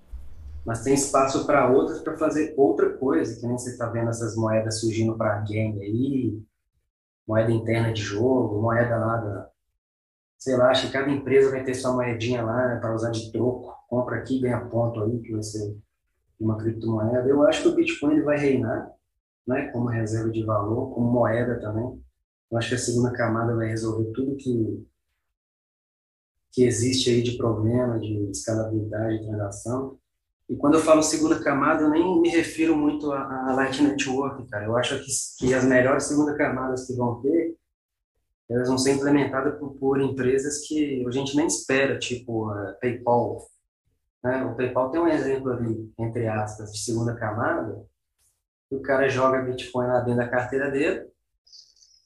[0.65, 4.37] Mas tem espaço para outras para fazer outra coisa, que nem você está vendo essas
[4.37, 6.43] moedas surgindo para game aí,
[7.27, 9.51] moeda interna de jogo, moeda lá da.
[10.39, 13.33] Sei lá, acho que cada empresa vai ter sua moedinha lá né, para usar de
[13.33, 13.75] troco.
[13.89, 15.77] Compra aqui, ganha ponto aí, que vai ser
[16.39, 17.29] uma criptomoeda.
[17.29, 18.91] Eu acho que o Bitcoin ele vai reinar,
[19.47, 22.01] né, como reserva de valor, como moeda também.
[22.51, 24.87] Eu acho que a segunda camada vai resolver tudo que
[26.59, 29.99] que existe aí de problema de escalabilidade de transação.
[30.49, 34.45] E quando eu falo segunda camada, eu nem me refiro muito a, a Light Network,
[34.49, 34.65] cara.
[34.65, 37.55] Eu acho que, que as melhores segunda camadas que vão ter,
[38.51, 43.47] elas vão ser implementadas por, por empresas que a gente nem espera, tipo uh, PayPal.
[44.25, 44.45] Né?
[44.45, 47.85] O PayPal tem um exemplo ali, entre aspas, de segunda camada,
[48.71, 51.07] o cara joga Bitcoin lá dentro da carteira dele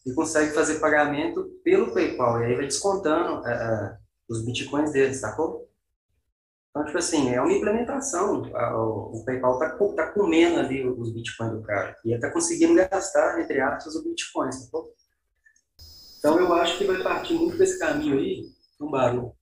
[0.07, 2.41] e consegue fazer pagamento pelo PayPal.
[2.41, 3.97] E aí vai descontando uh,
[4.29, 5.69] os Bitcoins dele, sacou?
[6.73, 8.43] Então, tipo assim, é uma implementação.
[9.13, 11.95] O PayPal tá, tá comendo ali os bitcoins do cara.
[12.03, 14.91] E ele tá conseguindo gastar, entre aspas, o bitcoin, sacou?
[16.23, 18.49] Então, eu acho que vai partir muito desse caminho aí.
[18.81, 19.33] Um barulho.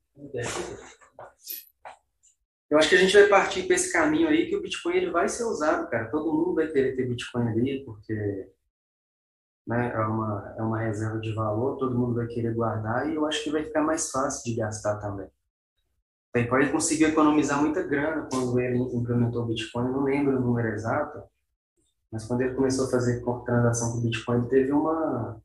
[2.71, 5.11] Eu acho que a gente vai partir para esse caminho aí que o Bitcoin ele
[5.11, 6.11] vai ser usado, cara.
[6.11, 8.51] Todo mundo vai querer ter Bitcoin ali, porque
[9.67, 13.27] né, é, uma, é uma reserva de valor, todo mundo vai querer guardar e eu
[13.27, 15.29] acho que vai ficar mais fácil de gastar também.
[16.33, 20.69] PayPal ele conseguiu economizar muita grana quando ele implementou o Bitcoin, não lembro o número
[20.69, 21.23] exato,
[22.11, 25.41] mas quando ele começou a fazer transação com o Bitcoin, teve uma,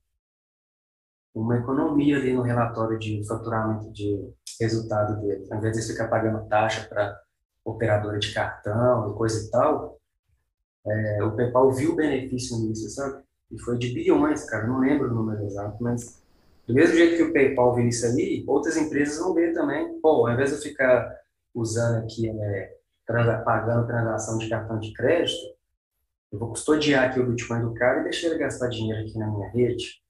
[1.35, 5.45] uma economia ali no relatório de faturamento de resultado dele.
[5.51, 7.19] Ao invés de ficar pagando taxa para
[7.65, 9.99] operadora de cartão e coisa e tal,
[10.87, 13.21] é, o PayPal viu benefício nisso, sabe?
[13.51, 16.23] E foi de bilhões, cara, não lembro o número exato, mas
[16.65, 19.99] do mesmo jeito que o PayPal viu isso ali, outras empresas vão ver também.
[19.99, 21.19] Pô, ao invés de eu ficar
[21.53, 22.77] usando aqui, é,
[23.43, 25.53] pagando transação de cartão de crédito,
[26.31, 29.27] eu vou custodiar aqui o Bitcoin do cara e deixar ele gastar dinheiro aqui na
[29.27, 30.04] minha rede.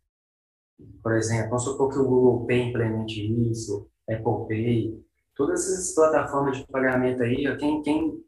[1.02, 5.06] Por exemplo, vamos supor que o Google Pay implemente isso, Apple Pay,
[5.36, 8.24] todas essas plataformas de pagamento aí, quem, quem,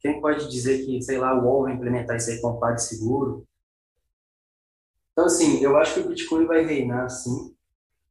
[0.00, 3.46] quem pode dizer que, sei lá, o UOL vai implementar isso aí com o PagSeguro?
[5.12, 7.54] Então, assim, eu acho que o Bitcoin vai reinar, sim,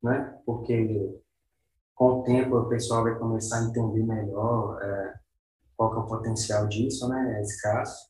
[0.03, 0.37] né?
[0.45, 1.19] Porque
[1.95, 5.13] com o tempo o pessoal vai começar a entender melhor é,
[5.75, 7.37] qual que é o potencial disso, né?
[7.37, 8.09] É escasso.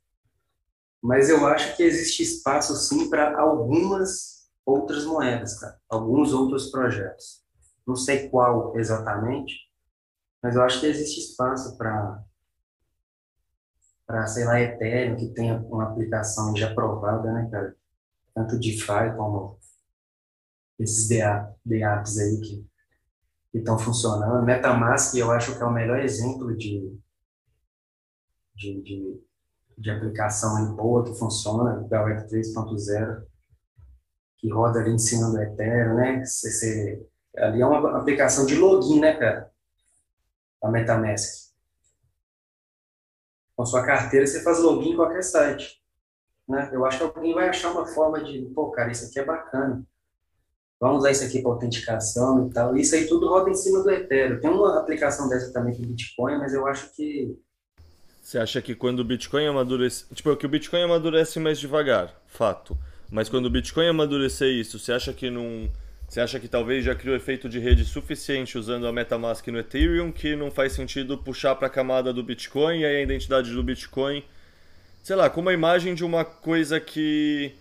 [1.01, 5.79] Mas eu acho que existe espaço sim para algumas outras moedas, cara.
[5.89, 7.43] Alguns outros projetos.
[7.85, 9.55] Não sei qual exatamente,
[10.41, 12.23] mas eu acho que existe espaço para
[14.05, 17.75] para, sei lá, Ethereum, que tem uma aplicação já aprovada, né, cara?
[18.33, 19.59] Tanto DeFi como
[20.79, 22.67] esses DApps aí que
[23.53, 24.43] estão funcionando.
[24.43, 26.97] MetaMask, eu acho que é o melhor exemplo de,
[28.55, 29.23] de, de,
[29.77, 33.27] de aplicação boa que funciona, da Web 3.0,
[34.39, 36.25] que roda ali em cima do Ethereum, né?
[36.25, 39.51] Você, você, ali é uma aplicação de login, né, cara?
[40.63, 41.49] A MetaMask
[43.59, 45.81] com sua carteira, você faz login em qualquer site.
[46.47, 46.69] Né?
[46.71, 49.85] Eu acho que alguém vai achar uma forma de, pô, cara, isso aqui é bacana.
[50.79, 52.77] Vamos usar isso aqui para autenticação e tal.
[52.77, 54.39] Isso aí tudo roda em cima do Ethereum.
[54.39, 57.37] Tem uma aplicação dessa também com Bitcoin, mas eu acho que.
[58.21, 60.05] Você acha que quando o Bitcoin amadurece.
[60.13, 62.77] Tipo, que o Bitcoin amadurece mais devagar, fato.
[63.11, 65.69] Mas quando o Bitcoin amadurecer isso, você acha que não.
[66.07, 70.11] Você acha que talvez já criou efeito de rede suficiente usando a MetaMask no Ethereum
[70.11, 73.61] que não faz sentido puxar para a camada do Bitcoin e aí a identidade do
[73.61, 74.23] Bitcoin,
[75.03, 77.53] sei lá, com uma imagem de uma coisa que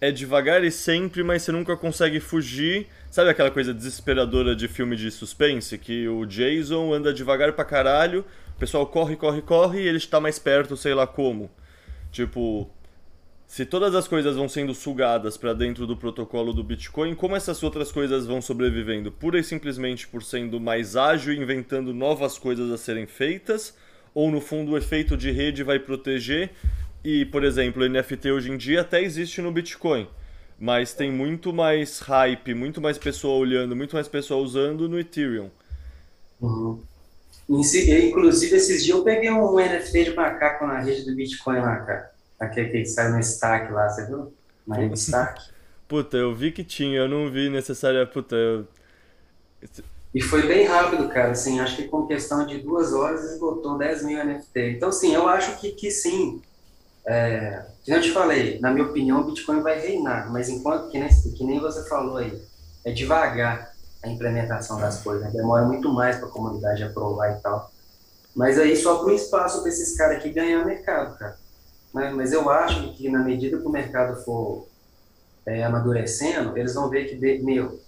[0.00, 2.86] é devagar e sempre, mas você nunca consegue fugir.
[3.10, 8.24] Sabe aquela coisa desesperadora de filme de suspense que o Jason anda devagar pra caralho,
[8.56, 11.50] o pessoal corre, corre, corre e ele está mais perto, sei lá como.
[12.10, 12.70] Tipo,
[13.50, 17.60] se todas as coisas vão sendo sugadas para dentro do protocolo do Bitcoin, como essas
[17.64, 19.10] outras coisas vão sobrevivendo?
[19.10, 23.74] Pura e simplesmente por sendo mais ágil, inventando novas coisas a serem feitas?
[24.14, 26.50] Ou no fundo o efeito de rede vai proteger?
[27.02, 30.06] E, por exemplo, o NFT hoje em dia até existe no Bitcoin,
[30.56, 35.50] mas tem muito mais hype, muito mais pessoa olhando, muito mais pessoa usando no Ethereum.
[36.40, 36.80] Uhum.
[37.48, 42.19] Inclusive, esses dias eu peguei um NFT de macaco na rede do Bitcoin lá, cara.
[42.40, 44.32] Aquele que saiu no Stark lá, você viu?
[44.68, 45.40] Rede Stark.
[45.86, 48.06] Puta, eu vi que tinha, eu não vi necessária.
[48.06, 48.66] Puta, eu...
[50.14, 51.32] E foi bem rápido, cara.
[51.32, 54.76] Assim, acho que com questão de duas horas esgotou 10 mil NFT.
[54.76, 56.40] Então, sim, eu acho que, que sim.
[57.06, 60.98] É, que eu te falei, na minha opinião, o Bitcoin vai reinar, mas enquanto que
[60.98, 62.40] nem, que nem você falou aí,
[62.84, 63.72] é devagar
[64.02, 65.30] a implementação das coisas, né?
[65.30, 67.70] demora muito mais para a comunidade aprovar e tal.
[68.34, 71.36] Mas aí só para um espaço para esses caras aqui ganhar mercado, cara.
[71.92, 74.68] Mas, mas eu acho que na medida que o mercado for
[75.46, 77.80] é, amadurecendo, eles vão ver que, meu,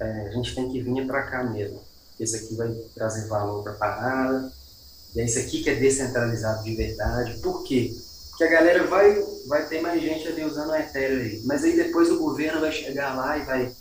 [0.00, 1.80] é, a gente tem que vir para cá mesmo.
[2.18, 4.52] Esse aqui vai trazer valor para a parada,
[5.14, 7.38] e é isso aqui que é descentralizado de verdade.
[7.40, 7.94] Por quê?
[8.30, 11.42] Porque a galera vai, vai ter mais gente ali usando o Ethereum.
[11.44, 13.72] Mas aí depois o governo vai chegar lá e vai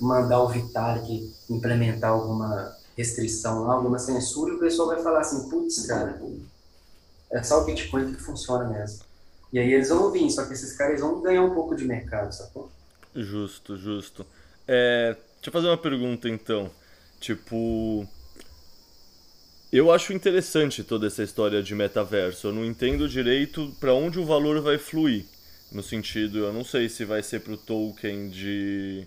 [0.00, 5.86] mandar o Vitalik implementar alguma restrição alguma censura, e o pessoal vai falar assim, putz,
[5.86, 6.20] cara,
[7.30, 9.03] é só o Bitcoin que funciona mesmo.
[9.54, 12.34] E aí eles vão vir, só que esses caras vão ganhar um pouco de mercado,
[12.34, 12.72] sacou?
[13.14, 14.26] Justo, justo.
[14.66, 16.68] É, deixa eu fazer uma pergunta então.
[17.20, 18.04] Tipo.
[19.72, 22.48] Eu acho interessante toda essa história de metaverso.
[22.48, 25.24] Eu não entendo direito para onde o valor vai fluir.
[25.70, 29.06] No sentido, eu não sei se vai ser pro token de.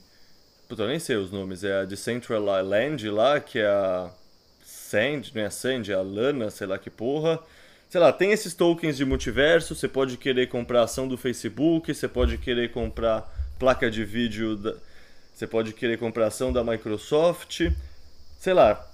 [0.69, 1.65] Puta, eu nem sei os nomes.
[1.65, 4.09] É a Decentraland lá, que é a
[4.63, 7.37] Sand, não é a Sand, é a Lana, sei lá que porra
[7.89, 12.07] sei lá, tem esses tokens de multiverso, você pode querer comprar ação do Facebook, você
[12.07, 14.75] pode querer comprar placa de vídeo, da,
[15.33, 17.69] você pode querer comprar ação da Microsoft,
[18.39, 18.85] sei lá,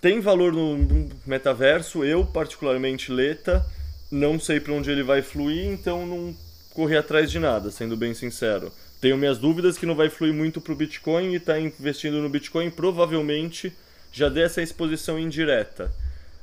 [0.00, 3.64] tem valor no metaverso, eu particularmente Leta,
[4.10, 6.34] não sei para onde ele vai fluir, então não
[6.72, 8.72] corri atrás de nada, sendo bem sincero.
[9.00, 12.28] Tenho minhas dúvidas que não vai fluir muito para o Bitcoin e está investindo no
[12.28, 13.72] Bitcoin provavelmente
[14.12, 15.90] já dessa exposição indireta.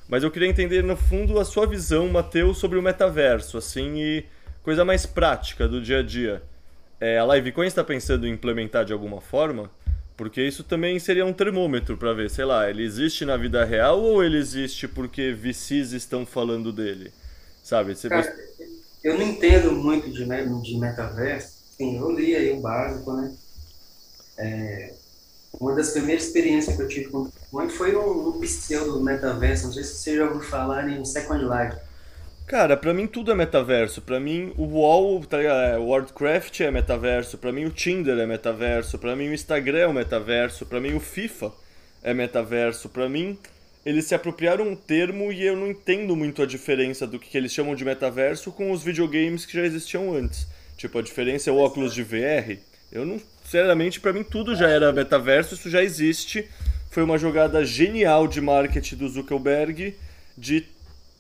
[0.08, 4.26] Mas eu queria entender, no fundo, a sua visão, Matheus, sobre o metaverso, assim, e
[4.64, 6.42] coisa mais prática do dia a dia.
[7.00, 9.70] É, a Livecoin está pensando em implementar de alguma forma?
[10.16, 14.02] Porque isso também seria um termômetro para ver, sei lá, ele existe na vida real
[14.02, 17.12] ou ele existe porque VCs estão falando dele?
[17.62, 17.96] Sabe?
[17.96, 18.34] Você Cara,
[19.04, 21.58] eu não entendo muito de, de metaverso.
[21.78, 23.36] Sim, eu li aí o básico, né?
[24.40, 24.94] É,
[25.60, 29.68] uma das primeiras experiências que eu tive com Bitcoin foi no, no pseudo metaverso.
[29.68, 31.78] Não sei se você já ouviu falar em Second Life.
[32.46, 34.02] Cara, pra mim tudo é metaverso.
[34.02, 37.38] Pra mim o UOL, tá é, o Wordcraft é metaverso.
[37.38, 38.98] Pra mim o Tinder é metaverso.
[38.98, 40.66] Pra mim o Instagram é metaverso.
[40.66, 41.52] Pra mim o FIFA
[42.04, 42.90] é metaverso.
[42.90, 43.38] Pra mim
[43.86, 47.54] eles se apropriaram um termo e eu não entendo muito a diferença do que eles
[47.54, 50.46] chamam de metaverso com os videogames que já existiam antes.
[50.76, 52.58] Tipo, a diferença é o óculos de VR.
[52.92, 56.50] Eu não, sinceramente, para mim tudo já era metaverso, isso já existe.
[56.90, 59.96] Foi uma jogada genial de marketing do Zuckerberg
[60.38, 60.66] de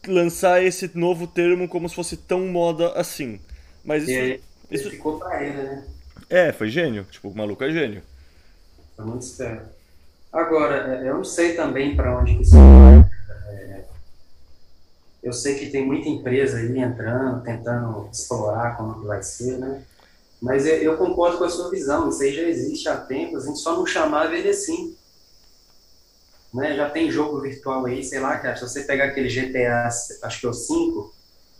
[0.07, 3.39] lançar esse novo termo como se fosse tão moda assim.
[3.83, 4.89] Mas isso, isso.
[4.89, 5.87] ficou pra ele, né?
[6.29, 7.05] É, foi gênio.
[7.09, 8.03] Tipo, o maluco é gênio.
[8.95, 9.69] Foi muito esperto.
[10.33, 12.99] Agora, é, eu não sei também para onde que isso vai.
[13.49, 13.85] É,
[15.23, 19.83] Eu sei que tem muita empresa aí entrando, tentando explorar como que vai ser, né?
[20.41, 23.47] Mas eu, eu concordo com a sua visão, isso aí já existe há tempos, a
[23.47, 24.96] gente só não chamava ele assim.
[26.57, 26.75] Né?
[26.75, 30.45] Já tem jogo virtual aí, sei lá, cara, se você pegar aquele GTA, acho que
[30.47, 31.13] é o 5,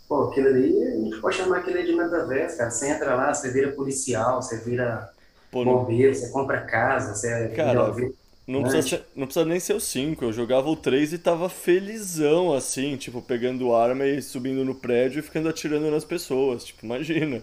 [0.07, 2.71] pô, aquilo ali, a gente pode chamar aquele de metaverso, cara.
[2.71, 5.09] Você entra lá, você vira policial, você vira
[5.51, 8.13] Pô, não, bombeiro, você compra casa, você Cara, vira-
[8.45, 8.63] não né?
[8.63, 10.25] precisa, não precisa nem ser o 5.
[10.25, 15.19] Eu jogava o 3 e tava felizão, assim, tipo, pegando arma e subindo no prédio
[15.19, 16.63] e ficando atirando nas pessoas.
[16.65, 17.41] Tipo, imagina.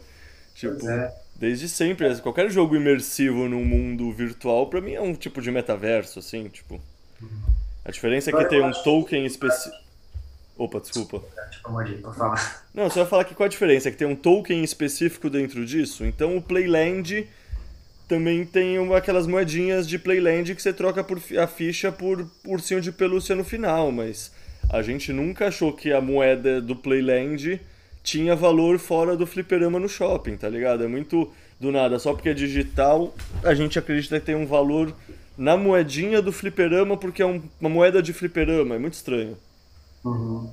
[0.54, 1.24] Tipo, é.
[1.34, 2.20] desde sempre.
[2.20, 6.80] Qualquer jogo imersivo num mundo virtual, pra mim é um tipo de metaverso, assim, tipo.
[7.84, 9.84] A diferença é que tem um token específico.
[10.56, 11.20] Opa, desculpa.
[11.50, 12.64] Tipo, pra falar.
[12.72, 13.88] Não, você vai falar que qual a diferença?
[13.88, 16.04] É que tem um token específico dentro disso.
[16.04, 17.28] Então o Playland
[18.06, 22.80] também tem uma, aquelas moedinhas de Playland que você troca por, a ficha por ursinho
[22.80, 24.30] de pelúcia no final, mas
[24.70, 27.60] a gente nunca achou que a moeda do Playland
[28.02, 30.84] tinha valor fora do fliperama no shopping, tá ligado?
[30.84, 31.98] É muito do nada.
[31.98, 34.94] Só porque é digital, a gente acredita que tem um valor
[35.36, 38.74] na moedinha do fliperama porque é um- uma moeda de fliperama.
[38.74, 39.36] É muito estranho.
[40.04, 40.48] Uhum.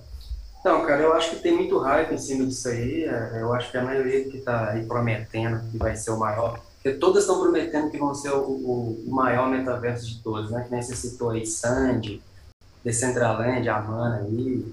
[0.59, 3.03] Então, cara, eu acho que tem muito hype em cima disso aí.
[3.03, 6.59] é, Eu acho que a maioria que tá aí prometendo que vai ser o maior.
[6.81, 10.63] Porque todas estão prometendo que vão ser o, o- maior metaverso de todos, né?
[10.63, 12.21] Que nem você citou aí, Sandy,
[12.83, 14.65] Decentraland, Amana aí.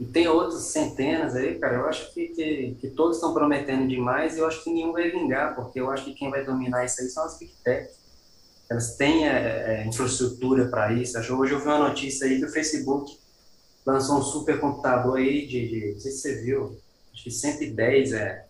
[0.00, 1.76] E tem outras centenas aí, cara.
[1.76, 5.10] Eu acho que, que, que todos estão prometendo demais e eu acho que nenhum vai
[5.10, 7.88] vingar, porque eu acho que quem vai dominar isso aí são as Big Tech.
[8.70, 11.18] Elas têm é, é, infraestrutura para isso.
[11.18, 13.16] Acho- Hoje eu vi uma notícia aí que o Facebook
[13.86, 16.76] lançou um supercomputador aí de, de não sei se você viu,
[17.12, 18.44] acho que 110 é,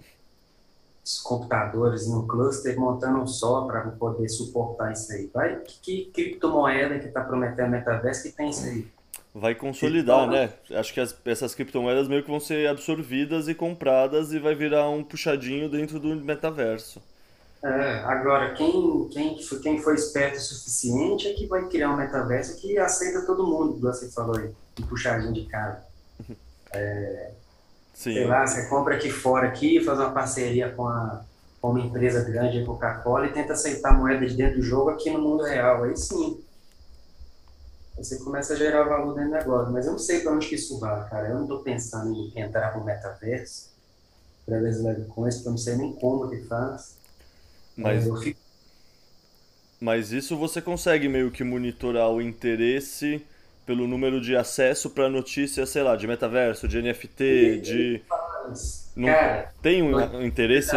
[1.22, 5.28] computadores em um cluster montando um só para poder suportar isso aí.
[5.34, 8.86] Vai, que, que criptomoeda que está prometendo metaverso que tem isso aí?
[9.34, 10.52] Vai consolidar, né?
[10.70, 14.88] Acho que as- essas criptomoedas meio que vão ser absorvidas e compradas e vai virar
[14.88, 17.02] um puxadinho dentro do metaverso.
[17.64, 22.60] É, agora, quem, quem, quem for esperto o suficiente é que vai criar um metaverso
[22.60, 25.82] que aceita todo mundo, igual você falou aí, um puxadinho de cara.
[27.94, 28.12] Sim.
[28.12, 31.24] sei lá, você compra aqui fora aqui, faz uma parceria com, a,
[31.58, 34.90] com uma empresa grande, a Coca-Cola, e tenta aceitar a moeda de dentro do jogo
[34.90, 35.84] aqui no mundo real.
[35.84, 36.38] Aí sim.
[37.96, 39.72] Aí Você começa a gerar valor dentro do negócio.
[39.72, 41.28] Mas eu não sei para onde que isso vai, cara.
[41.28, 43.70] Eu não estou pensando em entrar no metaverso,
[44.46, 47.03] leve com isso, porque eu não sei nem como que faz.
[47.76, 48.04] Mas,
[49.80, 53.26] mas isso você consegue meio que monitorar o interesse
[53.66, 58.02] pelo número de acesso para notícias, sei lá, de metaverso, de NFT, de.
[58.94, 60.76] Não Cara, tem um um interesse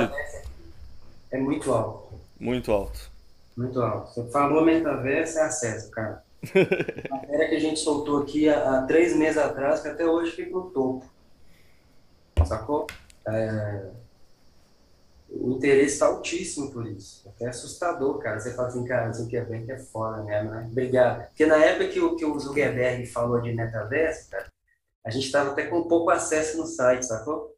[1.32, 2.20] é muito alto.
[2.40, 3.12] muito alto.
[3.56, 4.14] Muito alto.
[4.14, 6.24] Você falou metaverso, é acesso, cara.
[7.10, 10.32] A matéria que a gente soltou aqui há, há três meses atrás, que até hoje
[10.32, 11.06] fica no topo.
[12.46, 12.88] Sacou?
[13.28, 13.90] É,
[15.30, 17.28] O interesse está altíssimo por isso.
[17.28, 18.40] Até assustador, cara.
[18.40, 20.68] Você fala assim, cara, Zuckerberg é foda mesmo, né?
[20.72, 21.28] Obrigado.
[21.28, 24.52] Porque na época que o, que o Zuckerberg falou de metaverso, cara,
[25.06, 27.56] a gente estava até com pouco acesso no site, sacou?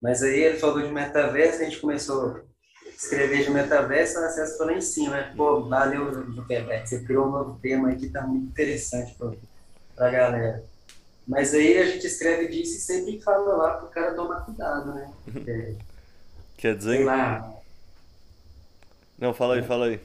[0.00, 2.40] Mas aí ele falou de metaverso, a gente começou a
[2.88, 5.34] escrever de metaverso, o acesso foi lá em cima, né?
[5.36, 9.32] Pô, valeu, Zuckerberg, você criou um novo tema aí que tá muito interessante pra,
[9.94, 10.64] pra galera.
[11.26, 15.12] Mas aí a gente escreve disso e sempre fala lá pro cara tomar cuidado, né?
[15.24, 15.76] Porque,
[16.60, 17.04] Quer dizer.
[17.06, 17.54] lá,
[19.18, 20.00] Não, fala aí, fala aí.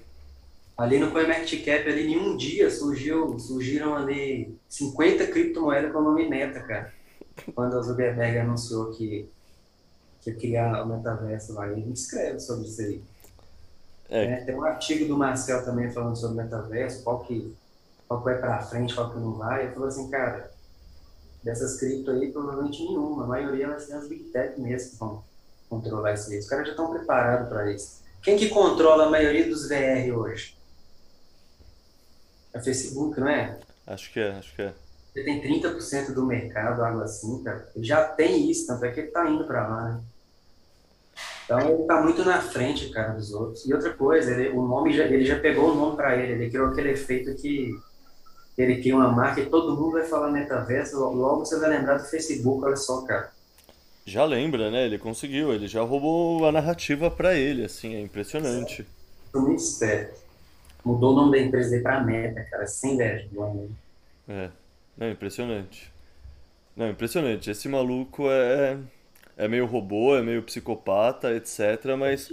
[0.77, 6.29] ali no CoinMarketCap, ali em um dia surgiu, surgiram ali 50 criptomoedas com o nome
[6.29, 6.93] Meta, cara.
[7.53, 9.29] Quando o Zuckerberg anunciou que,
[10.21, 13.03] que ia criar o metaverso lá, e a gente escreve sobre isso aí.
[14.09, 14.45] É, né?
[14.45, 17.53] Tem um artigo do Marcel também falando sobre metaverso, qual que,
[18.07, 19.65] qual que vai para frente, qual que não vai.
[19.65, 20.49] Ele falou assim, cara,
[21.43, 23.25] dessas cripto aí, provavelmente nenhuma.
[23.25, 25.34] A maioria vai ser as Big Tech mesmo que vão
[25.75, 26.39] controlar isso aí.
[26.39, 28.03] Os caras já estão preparados para isso.
[28.21, 30.57] Quem que controla a maioria dos VR hoje?
[32.53, 33.59] É o Facebook, não é?
[33.85, 34.73] acho que é, acho que é.
[35.15, 37.69] Ele tem 30% do mercado, algo assim, cara.
[37.75, 40.01] Ele já tem isso, tanto é que ele tá indo para lá, né?
[41.45, 43.65] Então ele tá muito na frente, cara, dos outros.
[43.65, 46.49] E outra coisa, ele, o nome já, ele já pegou o nome para ele, ele
[46.49, 47.69] criou aquele efeito que
[48.57, 52.05] ele cria uma marca e todo mundo vai falar metaverso, logo você vai lembrar do
[52.05, 53.31] Facebook, olha só, cara.
[54.05, 54.85] Já lembra, né?
[54.85, 58.85] Ele conseguiu, ele já roubou a narrativa pra ele, assim, é impressionante.
[59.31, 60.19] Foi muito esperto.
[60.85, 63.67] Mudou o nome da empresa dele pra Meta, cara, sem vergonha.
[64.29, 64.49] É,
[64.95, 65.91] não, impressionante.
[66.75, 67.49] Não, impressionante.
[67.49, 68.77] Esse maluco é.
[69.37, 71.97] É meio robô, é meio psicopata, etc.
[71.99, 72.31] Mas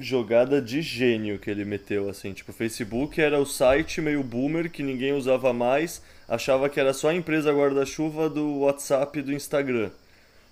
[0.00, 2.32] jogada de gênio que ele meteu, assim.
[2.32, 6.92] Tipo, o Facebook era o site meio boomer que ninguém usava mais, achava que era
[6.92, 9.90] só a empresa guarda-chuva do WhatsApp e do Instagram.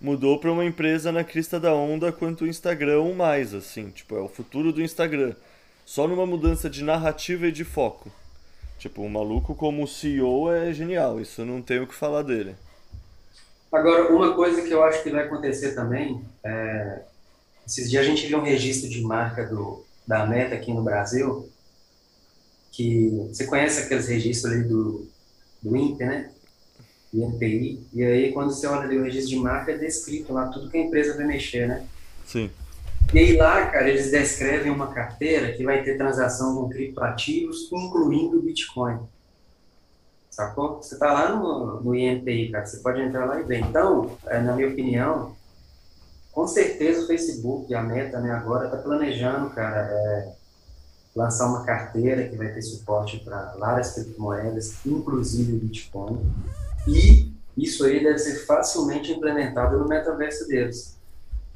[0.01, 3.91] Mudou para uma empresa na crista da onda quanto o Instagram mais, assim.
[3.91, 5.35] Tipo, é o futuro do Instagram.
[5.85, 8.11] Só numa mudança de narrativa e de foco.
[8.79, 12.57] Tipo, o maluco como CEO é genial, isso não tem o que falar dele.
[13.71, 17.03] Agora, uma coisa que eu acho que vai acontecer também, é,
[17.67, 21.47] esses dias a gente viu um registro de marca do, da Meta aqui no Brasil,
[22.73, 25.07] que você conhece aqueles registros ali do,
[25.63, 26.31] do INPE, né?
[27.13, 30.71] INPI, e aí quando você olha ali o registro de marca, é descrito lá tudo
[30.71, 31.87] que a empresa vai mexer, né?
[32.25, 32.51] Sim.
[33.13, 38.41] E aí lá, cara, eles descrevem uma carteira que vai ter transação com criptoativos, incluindo
[38.41, 39.01] Bitcoin.
[40.31, 40.77] Sacou?
[40.77, 43.59] Você está lá no, no INPI, cara, você pode entrar lá e ver.
[43.61, 45.35] Então, é, na minha opinião,
[46.31, 50.33] com certeza o Facebook, a Meta, né, agora está planejando, cara, é,
[51.17, 56.33] lançar uma carteira que vai ter suporte para várias criptomoedas, inclusive o Bitcoin.
[56.91, 60.99] E isso aí deve ser facilmente implementado no metaverso deles.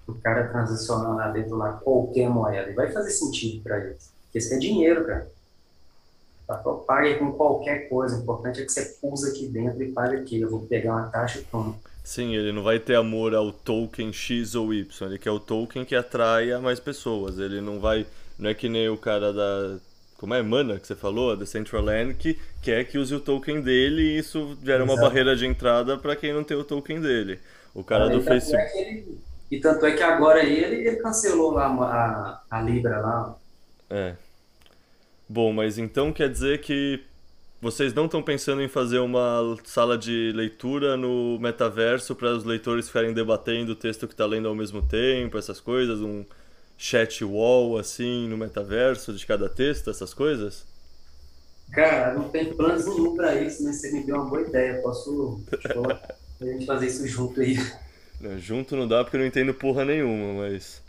[0.07, 2.71] O cara transicionar lá dentro lá qualquer moeda.
[2.71, 4.13] E vai fazer sentido para eles.
[4.25, 5.29] Porque isso é dinheiro, cara.
[6.87, 8.19] Pague com qualquer coisa.
[8.19, 10.41] O importante é que você usa aqui dentro e pague aqui.
[10.41, 11.79] Eu vou pegar uma taxa e pronto.
[12.03, 15.09] Sim, ele não vai ter amor ao token X ou Y.
[15.09, 17.39] Ele quer o token que atraia mais pessoas.
[17.39, 18.07] Ele não vai.
[18.39, 19.79] Não é que nem o cara da.
[20.19, 20.43] Como é?
[20.43, 21.33] Mana, que você falou?
[21.33, 25.09] A Decentraland, que quer que use o token dele e isso gera uma Exato.
[25.09, 27.41] barreira de entrada para quem não tem o token dele.
[27.75, 28.79] O cara do E tanto é Facebook.
[28.79, 29.19] ele-
[29.51, 33.37] E tanto é que agora aí ele, ele cancelou lá a, a Libra lá.
[33.91, 34.17] É.
[35.29, 37.01] Bom, mas então quer dizer que
[37.61, 42.89] vocês não estão pensando em fazer uma sala de leitura no metaverso para os leitores
[42.89, 46.25] ficarem debatendo o texto que está lendo ao mesmo tempo, essas coisas, um
[46.77, 50.65] chat wall assim no metaverso de cada texto, essas coisas?
[51.73, 54.81] Cara, não tem planos nenhum pra isso, mas você me deu uma boa ideia.
[54.83, 57.57] Posso tipo, a gente fazer isso junto aí.
[58.21, 60.83] Né, Junto não dá porque eu não entendo porra nenhuma, mas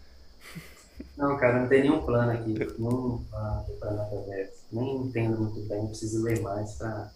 [1.17, 2.53] Não, cara, não tem nenhum plano aqui.
[2.53, 4.53] Nenhum plano para metaverso.
[4.71, 7.11] Nem entendo muito bem, preciso ler mais pra,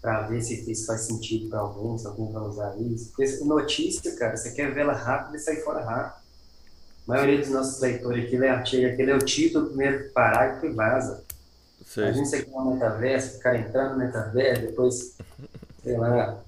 [0.00, 3.12] pra ver se isso faz sentido pra alguém, se alguém vai usar isso.
[3.12, 6.17] Porque notícia, cara, você quer ver ela rápido e sair fora rápido.
[7.08, 10.70] A maioria dos nossos leitores aqui lê artigo, aquele é o título, primeiro parágrafo e
[10.70, 11.24] vaza.
[11.80, 12.12] A sei.
[12.12, 15.16] gente aqui no metaverso, ficar entrando no metaverso, depois,
[15.82, 16.42] sei lá, não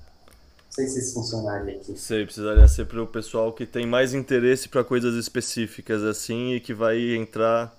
[0.68, 1.96] sei se isso funcionaria aqui.
[1.96, 6.60] Sei, precisaria ser para o pessoal que tem mais interesse para coisas específicas assim e
[6.60, 7.74] que vai entrar.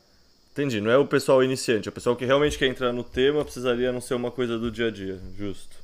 [0.51, 3.43] Entendi, não é o pessoal iniciante, é o pessoal que realmente quer entrar no tema,
[3.43, 5.77] precisaria não ser uma coisa do dia a dia, justo.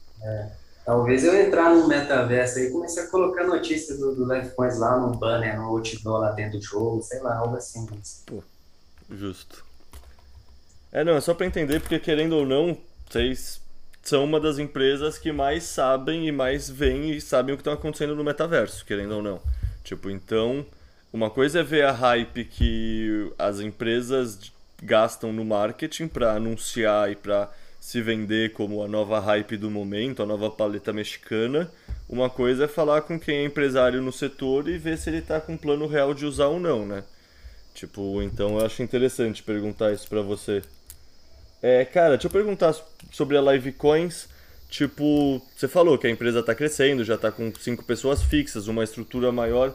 [0.88, 4.98] Talvez eu entrar no metaverso e comece a colocar notícias do, do Life Coins lá
[4.98, 7.86] no banner, no outdoor lá dentro do jogo, sei lá, algo assim.
[7.92, 8.24] mas-
[9.12, 9.66] Justo.
[10.90, 13.60] É, não, é só para entender, porque querendo ou não, vocês
[14.02, 17.74] são uma das empresas que mais sabem e mais veem e sabem o que está
[17.74, 19.42] acontecendo no metaverso, querendo ou não.
[19.84, 20.66] Tipo, então,
[21.12, 27.16] uma coisa é ver a hype que as empresas gastam no marketing para anunciar e
[27.18, 27.52] para
[27.88, 31.72] se vender como a nova hype do momento, a nova paleta mexicana.
[32.10, 35.40] Uma coisa é falar com quem é empresário no setor e ver se ele está
[35.40, 37.02] com plano real de usar ou não, né?
[37.74, 40.62] Tipo, então eu acho interessante perguntar isso pra você.
[41.62, 42.76] É, cara, deixa eu perguntar
[43.10, 44.28] sobre a Live Coins.
[44.70, 48.84] Tipo, você falou que a empresa tá crescendo, já tá com cinco pessoas fixas, uma
[48.84, 49.74] estrutura maior.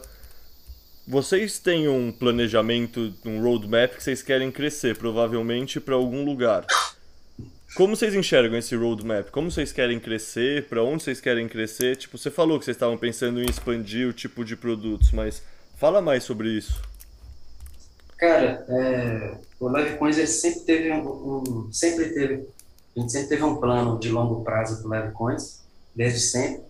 [1.07, 6.63] Vocês têm um planejamento, um roadmap que vocês querem crescer, provavelmente para algum lugar.
[7.75, 9.29] Como vocês enxergam esse roadmap?
[9.31, 10.67] Como vocês querem crescer?
[10.67, 11.95] Para onde vocês querem crescer?
[11.95, 15.41] Tipo, você falou que vocês estavam pensando em expandir o tipo de produtos, mas
[15.77, 16.79] fala mais sobre isso.
[18.17, 21.07] Cara, é, o Live Coins ele sempre teve um,
[21.67, 22.47] um- sempre teve,
[22.95, 25.61] a gente sempre teve um plano de longo prazo para o Live Coins,
[25.95, 26.61] desde sempre.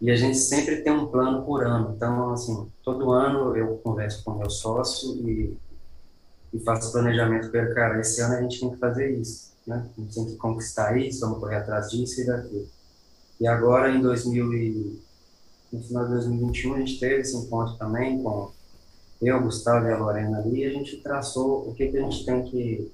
[0.00, 1.94] E a gente sempre tem um plano por ano.
[1.96, 5.56] Então, assim, todo ano eu converso com meu sócio e,
[6.52, 9.88] e faço planejamento para cara, esse ano a gente tem que fazer isso, né?
[9.96, 12.68] A gente tem que conquistar isso, vamos correr atrás disso e daquilo.
[13.40, 15.02] E agora, em 2000 e,
[15.72, 18.50] no final de 2021, a gente teve esse encontro também com
[19.20, 22.24] eu, Gustavo e a Lorena ali, e a gente traçou o que, que a gente
[22.24, 22.92] tem que,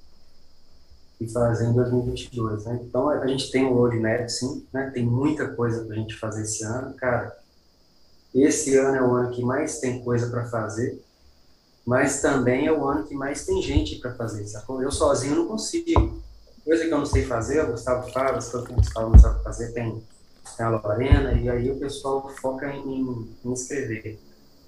[1.17, 2.79] que fazer em 2022, né?
[2.83, 4.89] Então, a gente tem um roadmap, sim, né?
[4.93, 6.93] Tem muita coisa para a gente fazer esse ano.
[6.95, 7.37] Cara,
[8.33, 11.01] esse ano é o ano que mais tem coisa para fazer,
[11.85, 14.81] mas também é o ano que mais tem gente para fazer, sacou?
[14.81, 16.22] Eu sozinho não consigo.
[16.63, 19.19] Coisa que eu não sei fazer, o Gustavo faz, as coisas que o Gustavo não
[19.19, 20.01] sabe fazer, tem,
[20.59, 24.19] a Lorena, e aí o pessoal foca em, em escrever.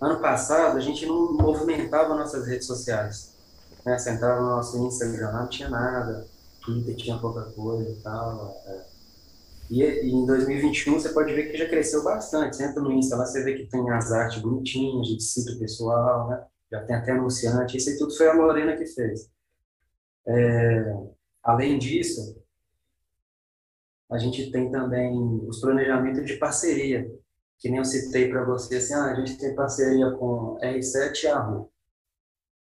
[0.02, 3.34] ano passado a gente não movimentava nossas redes sociais.
[3.86, 3.98] Né?
[3.98, 6.28] Você entrava no nosso Instagram, não tinha nada,
[6.64, 8.62] Twitter tinha pouca coisa e tal.
[8.66, 8.86] É.
[9.70, 12.56] E, em 2021 você pode ver que já cresceu bastante.
[12.56, 15.52] Você entra no Insta lá, você vê que tem as artes bonitinhas, a gente cita
[15.52, 16.44] o pessoal, né?
[16.72, 17.78] já tem até anunciante.
[17.78, 19.30] Isso aí tudo foi a Lorena que fez.
[20.28, 20.94] É,
[21.46, 22.36] além disso,
[24.12, 25.14] a gente tem também
[25.48, 27.10] os planejamentos de parceria,
[27.60, 31.28] que nem eu citei para você, assim, ah, a gente tem parceria com R7 e
[31.28, 31.72] Arru.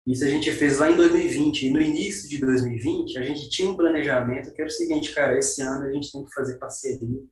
[0.07, 1.67] Isso a gente fez lá em 2020.
[1.67, 5.39] E no início de 2020, a gente tinha um planejamento que era o seguinte, cara,
[5.39, 7.23] esse ano a gente tem que fazer parceria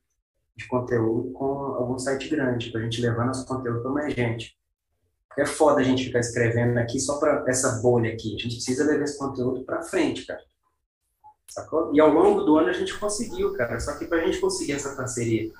[0.55, 4.57] de conteúdo com algum site grande, para a gente levar nosso conteúdo para mais gente.
[5.37, 8.35] É foda a gente ficar escrevendo aqui só para essa bolha aqui.
[8.35, 10.41] A gente precisa levar esse conteúdo para frente, cara.
[11.49, 11.93] Sacou?
[11.93, 13.79] E ao longo do ano a gente conseguiu, cara.
[13.79, 15.51] Só que para a gente conseguir essa parceria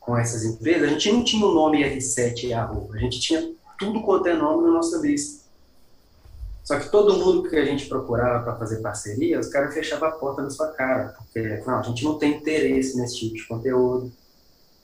[0.00, 2.94] com essas empresas, a gente não tinha o nome R7 e arroba.
[2.94, 5.40] A gente tinha tudo quanto é nome na nossa lista.
[6.64, 10.12] Só que todo mundo que a gente procurava para fazer parceria, os caras fechavam a
[10.12, 11.14] porta na sua cara.
[11.18, 14.12] Porque, não, a gente não tem interesse nesse tipo de conteúdo.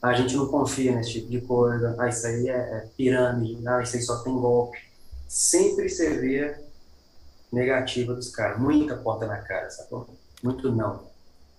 [0.03, 1.95] A gente não confia nesse tipo de coisa.
[1.99, 3.66] Ah, isso aí é, é pirâmide.
[3.66, 4.78] Ah, isso aí só tem golpe.
[5.28, 6.57] Sempre você vê
[7.53, 8.59] negativa dos caras.
[8.59, 10.09] Muita porta na cara, sacou?
[10.43, 11.05] Muito não.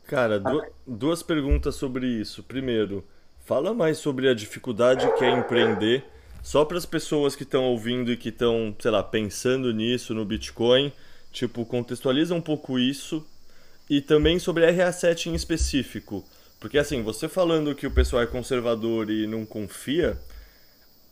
[0.06, 2.42] Cara, du duas perguntas sobre isso.
[2.44, 3.04] Primeiro,
[3.46, 6.06] fala mais sobre a dificuldade que é empreender,
[6.42, 10.24] só para as pessoas que estão ouvindo e que estão, sei lá, pensando nisso no
[10.24, 10.94] Bitcoin.
[11.32, 13.26] Tipo, contextualiza um pouco isso.
[13.90, 16.26] E também sobre a RA7 em específico.
[16.60, 20.18] Porque assim, você falando que o pessoal é conservador e não confia,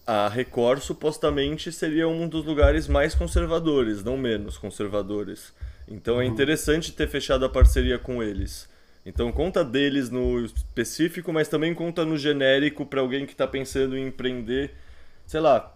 [0.06, 5.54] a Record supostamente seria um dos lugares mais conservadores, não menos conservadores.
[5.88, 6.32] Então é uhum.
[6.32, 8.68] interessante ter fechado a parceria com eles.
[9.06, 13.96] Então conta deles no específico, mas também conta no genérico para alguém que está pensando
[13.96, 14.74] em empreender,
[15.28, 15.76] sei lá,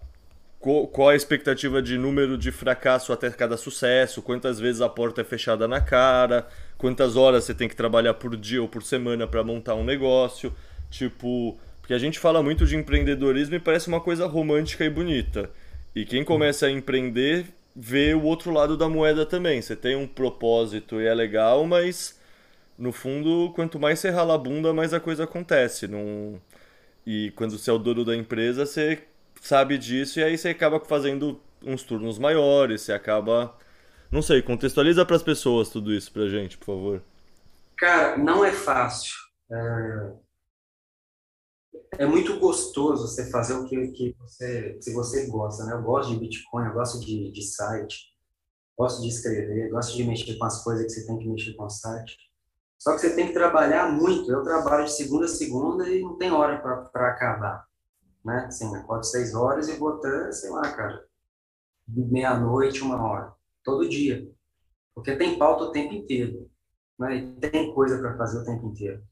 [0.60, 5.24] qual a expectativa de número de fracasso até cada sucesso, quantas vezes a porta é
[5.24, 6.48] fechada na cara,
[6.78, 10.54] quantas horas você tem que trabalhar por dia ou por semana para montar um negócio,
[10.90, 15.50] tipo, porque a gente fala muito de empreendedorismo e parece uma coisa romântica e bonita.
[15.96, 17.46] E quem começa a empreender
[17.76, 19.62] vê o outro lado da moeda também.
[19.62, 22.20] Você tem um propósito e é legal, mas
[22.78, 25.88] no fundo, quanto mais você rala a bunda, mais a coisa acontece.
[25.88, 26.42] Não...
[27.06, 29.02] E quando você é o dono da empresa, você
[29.42, 33.56] sabe disso e aí você acaba fazendo uns turnos maiores, você acaba.
[34.12, 37.04] Não sei, contextualiza para as pessoas tudo isso pra gente, por favor.
[37.78, 39.14] Cara, não é fácil.
[39.52, 40.29] É
[41.98, 45.74] é muito gostoso você fazer o que, que você, se você gosta, né?
[45.74, 48.14] Eu gosto de Bitcoin, eu gosto de, de site,
[48.78, 51.66] gosto de escrever, gosto de mexer com as coisas que você tem que mexer com
[51.66, 52.18] o site.
[52.78, 54.32] Só que você tem que trabalhar muito.
[54.32, 57.66] Eu trabalho de segunda a segunda e não tem hora para acabar,
[58.24, 58.46] né?
[58.48, 61.06] Assim, acordo seis horas e vou até, sei lá, cara,
[61.88, 63.34] meia-noite, uma hora,
[63.64, 64.30] todo dia.
[64.96, 66.50] Porque tem pauta o tempo inteiro,
[66.98, 67.16] né?
[67.18, 69.04] E tem coisa para fazer o tempo inteiro.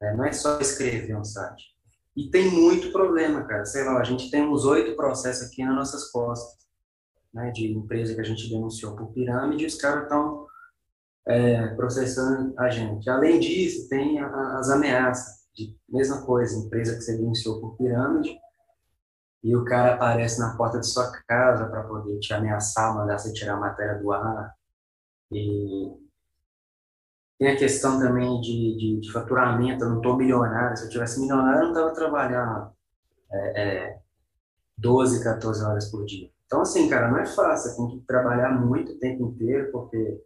[0.00, 1.73] É, não é só escrever um site.
[2.16, 3.64] E tem muito problema, cara.
[3.64, 6.64] Sei lá, a gente tem uns oito processos aqui nas nossas costas,
[7.32, 10.46] né, de empresa que a gente denunciou por pirâmide, os caras estão
[11.26, 13.10] é, processando a gente.
[13.10, 18.38] Além disso, tem a, as ameaças, de mesma coisa, empresa que você denunciou por pirâmide,
[19.42, 23.32] e o cara aparece na porta de sua casa para poder te ameaçar, mandar você
[23.32, 24.54] tirar a matéria do ar.
[25.30, 26.03] E
[27.38, 30.76] tem a questão também de, de, de faturamento, eu não estou milionário.
[30.76, 32.70] Se eu tivesse milionário, eu não estava trabalhando
[33.32, 33.98] é, é,
[34.78, 36.30] 12, 14 horas por dia.
[36.46, 37.76] Então, assim, cara, não é fácil.
[37.76, 40.20] Tem que trabalhar muito o tempo inteiro, porque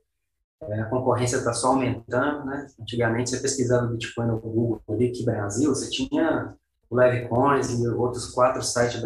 [0.63, 2.67] é, a concorrência está só aumentando, né?
[2.79, 6.55] Antigamente, você pesquisava Bitcoin no Google, ali aqui Brasil, você tinha
[6.91, 9.03] o Livecoins e outros quatro sites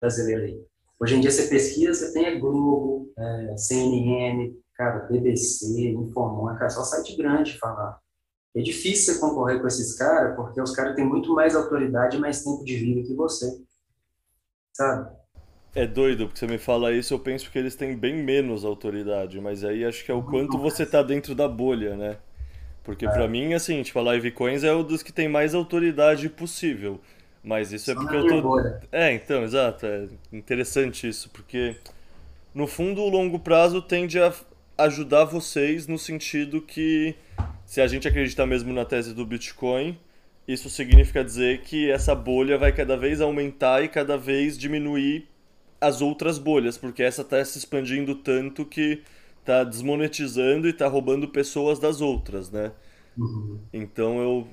[0.00, 0.66] brasileiros aí.
[1.00, 6.70] Hoje em dia, você pesquisa, você tem a Globo, é, CNN, cara, BBC, Informon, cara,
[6.70, 7.98] só site grande falar.
[8.56, 12.20] É difícil você concorrer com esses caras, porque os caras têm muito mais autoridade e
[12.20, 13.60] mais tempo de vida que você.
[14.72, 15.10] Sabe?
[15.74, 19.40] É doido, porque você me fala isso, eu penso que eles têm bem menos autoridade,
[19.40, 22.16] mas aí acho que é o quanto você tá dentro da bolha, né?
[22.84, 23.10] Porque é.
[23.10, 27.00] para mim, assim, tipo, a Livecoins é o dos que tem mais autoridade possível.
[27.44, 28.42] Mas isso é Só é porque eu tô.
[28.42, 28.80] Bolha.
[28.90, 29.86] É, então, exato.
[29.86, 31.76] É interessante isso, porque
[32.54, 34.32] no fundo o longo prazo tende a
[34.78, 37.14] ajudar vocês no sentido que,
[37.66, 39.98] se a gente acreditar mesmo na tese do Bitcoin,
[40.46, 45.28] isso significa dizer que essa bolha vai cada vez aumentar e cada vez diminuir
[45.80, 49.02] as outras bolhas, porque essa está se expandindo tanto que
[49.40, 52.72] está desmonetizando e está roubando pessoas das outras, né?
[53.16, 53.58] Uhum.
[53.72, 54.48] Então eu.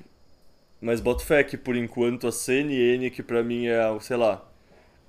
[0.80, 4.46] Mas boto fé que por enquanto a CNN, que para mim é, sei lá,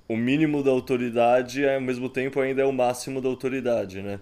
[0.07, 4.20] o mínimo da autoridade, ao mesmo tempo, ainda é o máximo da autoridade, né?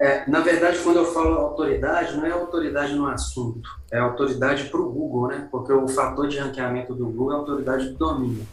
[0.00, 4.80] É, na verdade, quando eu falo autoridade, não é autoridade no assunto, é autoridade para
[4.80, 5.46] o Google, né?
[5.50, 8.46] Porque o fator de ranqueamento do Google é autoridade do domínio.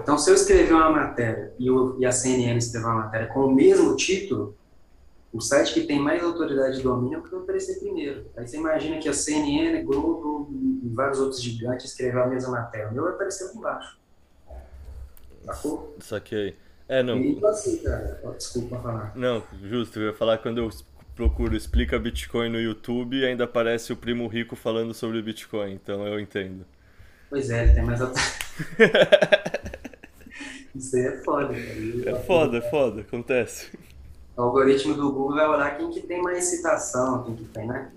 [0.00, 1.66] Então, se eu escrever uma matéria e,
[1.98, 4.56] e a CNN escrever uma matéria com o mesmo título,
[5.32, 8.24] o site que tem mais autoridade de domínio é o que vai aparecer primeiro.
[8.36, 12.90] Aí você imagina que a CNN, Globo e vários outros gigantes escreveram a mesma matéria.
[12.90, 13.98] O meu vai aparecer por baixo.
[15.44, 15.96] Sacou?
[15.98, 16.56] Saquei.
[16.88, 17.18] É, não.
[17.48, 18.20] Assim, cara.
[18.36, 19.12] Desculpa falar.
[19.16, 19.98] Não, justo.
[19.98, 20.70] Eu ia falar quando eu
[21.14, 26.18] procuro explica Bitcoin no YouTube ainda aparece o primo rico falando sobre Bitcoin, então eu
[26.18, 26.66] entendo.
[27.30, 28.00] Pois é, tem mais
[30.74, 32.10] Isso aí é foda, cara.
[32.10, 33.70] É foda, é foda, acontece.
[34.36, 37.92] O algoritmo do Google vai olhar quem que tem mais citação, quem que tem, né?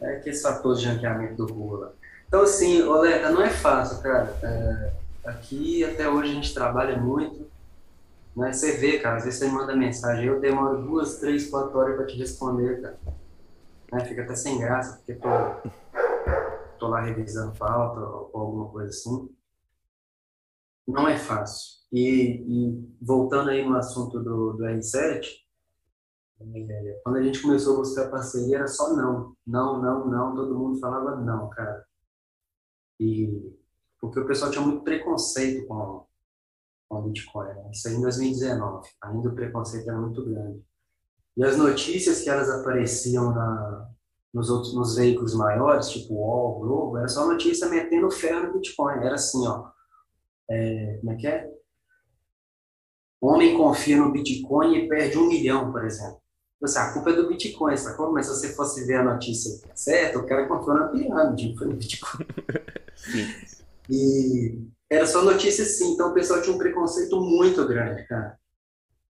[0.00, 1.88] É aquele fator de ranqueamento do Google.
[2.28, 4.36] Então, assim, Oleta, não é fácil, cara.
[4.42, 4.90] É,
[5.24, 7.46] aqui, até hoje, a gente trabalha muito.
[8.36, 8.52] Né?
[8.52, 12.06] Você vê, cara, às vezes você manda mensagem, eu demoro duas, três, quatro horas para
[12.06, 12.98] te responder, cara.
[13.92, 14.04] Né?
[14.04, 15.28] Fica até sem graça, porque tô,
[16.78, 19.34] tô lá revisando ou, ou alguma coisa assim.
[20.86, 21.76] Não é fácil.
[21.90, 25.24] E, e voltando aí no assunto do, do R7,
[26.38, 29.34] é, quando a gente começou a buscar parceria, era só não.
[29.46, 30.34] Não, não, não.
[30.36, 31.84] Todo mundo falava não, cara.
[33.00, 33.56] E
[33.98, 36.05] porque o pessoal tinha muito preconceito com,
[36.88, 37.48] com o Bitcoin.
[37.48, 37.70] Né?
[37.72, 38.88] Isso aí em 2019.
[39.02, 40.62] Ainda o preconceito era muito grande.
[41.36, 43.88] E as notícias que elas apareciam na,
[44.32, 48.98] nos outros nos veículos maiores, tipo UOL, Globo, era só notícia metendo ferro no Bitcoin.
[48.98, 49.70] Era assim, ó.
[50.48, 51.50] É, como é que é?
[53.20, 56.20] Homem confia no Bitcoin e perde um milhão, por exemplo.
[56.62, 58.12] Assim, a culpa é do Bitcoin, sacou?
[58.12, 61.76] Mas se você fosse ver a notícia certa, o cara comprou na pirâmide, foi no
[61.76, 62.26] Bitcoin.
[63.90, 68.38] e era só notícia sim, então o pessoal tinha um preconceito muito grande, cara.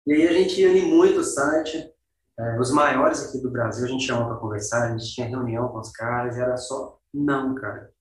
[0.06, 1.92] E aí a gente ia em muito site,
[2.38, 5.68] é, os maiores aqui do Brasil, a gente chamava para conversar, a gente tinha reunião
[5.68, 7.92] com os caras, e era só não, cara.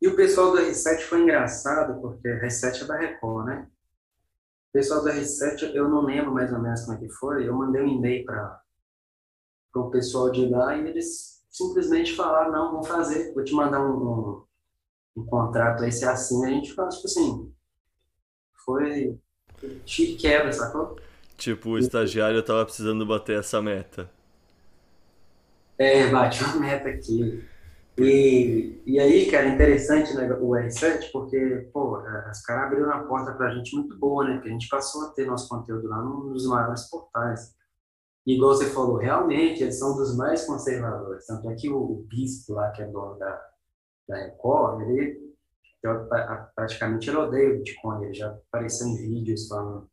[0.00, 3.68] E o pessoal do R7 foi engraçado, porque R7 é da Record, né?
[4.68, 7.54] O pessoal da R7, eu não lembro mais ou menos como é que foi, eu
[7.54, 8.62] mandei um e-mail para
[9.74, 13.96] o pessoal de lá e eles simplesmente falaram, não, vou fazer, vou te mandar um,
[13.96, 14.46] um,
[15.16, 17.52] um contrato aí, se assina, a gente faz, tipo assim,
[18.64, 19.18] foi
[19.84, 20.96] tiro quebra, sacou?
[21.36, 24.10] Tipo, o estagiário tava precisando bater essa meta.
[25.78, 27.42] É, bate uma meta aqui.
[27.98, 33.32] E, e aí, cara, interessante né, o R7, porque, pô, os caras abriram a porta
[33.32, 34.40] pra gente muito boa, né?
[34.40, 37.54] Que a gente passou a ter nosso conteúdo lá num dos maiores portais.
[38.26, 41.26] E, igual você falou, realmente, eles são dos mais conservadores.
[41.26, 43.40] Tanto é que o, Bispo lá, que é dono da,
[44.10, 45.30] da Record, ele
[46.54, 48.04] praticamente ele odeia o Bitcoin.
[48.04, 49.88] Ele já apareceu em vídeos falando,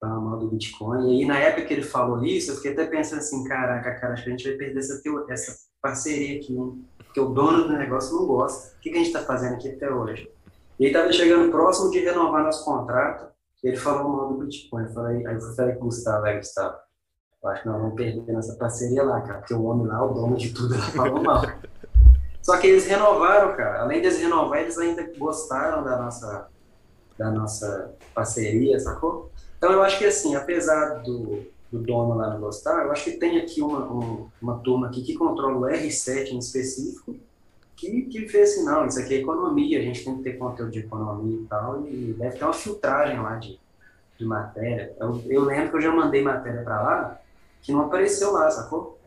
[0.00, 1.20] falando mal do Bitcoin.
[1.20, 4.24] E na época que ele falou isso, eu fiquei até pensando assim, caraca, cara, acho
[4.24, 6.84] que a gente vai perder essa, essa parceria aqui, hein?
[7.04, 8.76] porque o dono do negócio não gosta.
[8.76, 10.30] O que, a gente está fazendo aqui até hoje?
[10.78, 13.28] E aí estava chegando próximo de renovar nosso contrato,
[13.62, 14.84] ele falou mal do Bitcoin.
[14.84, 16.76] Eu falei, aí eu falei com o Gustavo, aí, Gustavo,
[17.42, 20.14] eu acho que nós vamos perder nossa parceria lá, cara, porque o homem lá, o
[20.14, 21.42] dono de tudo, ela falou mal.
[22.48, 23.82] Só que eles renovaram, cara.
[23.82, 26.48] Além de renovar, eles ainda gostaram da nossa,
[27.18, 29.30] da nossa parceria, sacou?
[29.58, 33.18] Então eu acho que assim, apesar do, do dono lá não gostar, eu acho que
[33.18, 37.16] tem aqui uma, uma, uma turma aqui que controla o R7 em específico,
[37.76, 40.72] que, que fez assim, não, isso aqui é economia, a gente tem que ter conteúdo
[40.72, 43.60] de economia e tal, e deve ter uma filtragem lá de,
[44.18, 44.96] de matéria.
[44.98, 47.20] Eu, eu lembro que eu já mandei matéria para lá,
[47.60, 48.98] que não apareceu lá, sacou?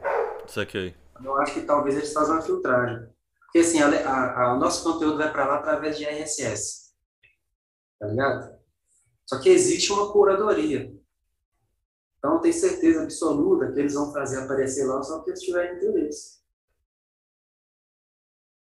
[0.45, 0.93] Saquei.
[1.23, 3.09] Eu acho que talvez eles façam uma filtragem.
[3.51, 6.93] Porque assim, a, a, a, o nosso conteúdo vai para lá através de RSS.
[7.99, 8.55] Tá ligado?
[9.25, 10.89] Só que existe uma curadoria.
[12.17, 16.39] Então, tem certeza absoluta que eles vão fazer aparecer lá só que eles tiverem interesse.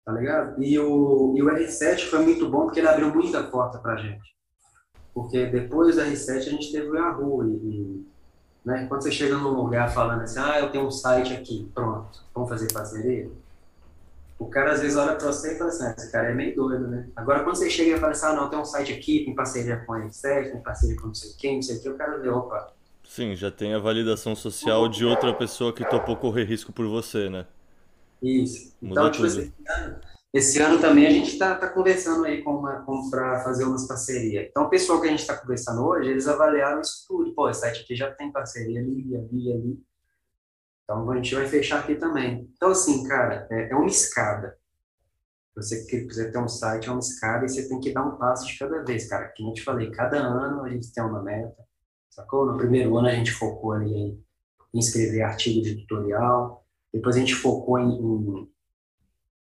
[0.05, 0.63] Tá ligado?
[0.63, 4.37] E o, e o R7 foi muito bom porque ele abriu muita porta pra gente.
[5.13, 7.45] Porque depois do R7 a gente teve o Yahoo.
[7.45, 8.07] E,
[8.65, 12.25] né, quando você chega num lugar falando assim, ah, eu tenho um site aqui, pronto,
[12.33, 13.29] vamos fazer parceria?
[14.39, 16.55] O cara às vezes olha pra você e fala assim, ah, esse cara é meio
[16.55, 17.09] doido, né?
[17.17, 19.79] Agora quando você chega e fala assim, ah, não, tem um site aqui, tem parceria
[19.79, 22.19] com o R7, tem parceria com não sei quem, não sei o que, o cara
[22.19, 22.77] vê, opa,
[23.09, 27.31] Sim, já tem a validação social de outra pessoa que topou correr risco por você,
[27.31, 27.47] né?
[28.23, 28.75] Isso.
[28.83, 29.41] Muda Então, tipo tudo.
[29.41, 30.01] assim, esse ano,
[30.35, 33.87] esse ano também a gente está tá conversando aí com uma, com, para fazer umas
[33.87, 34.49] parcerias.
[34.51, 37.33] Então, o pessoal que a gente está conversando hoje, eles avaliaram isso tudo.
[37.33, 39.79] Pô, esse site aqui já tem parceria ali, ali, ali.
[40.87, 42.49] Então, a gente vai fechar aqui também.
[42.55, 44.57] Então, assim, cara, é, é uma escada.
[45.57, 48.47] Você quiser ter um site, é uma escada, e você tem que dar um passo
[48.47, 49.33] de cada vez, cara.
[49.37, 51.57] Como eu te falei, cada ano a gente tem uma meta,
[52.09, 52.47] sacou?
[52.47, 57.35] No primeiro ano a gente focou ali em, escrever artigo de tutorial, depois a gente
[57.35, 58.53] focou em, em,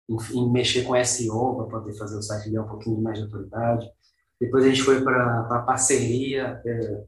[0.10, 3.26] em, em mexer com SEO para poder fazer o site ganhar um pouquinho mais de
[3.26, 3.88] autoridade.
[4.40, 6.62] Depois a gente foi para parceria.
[6.66, 7.04] É,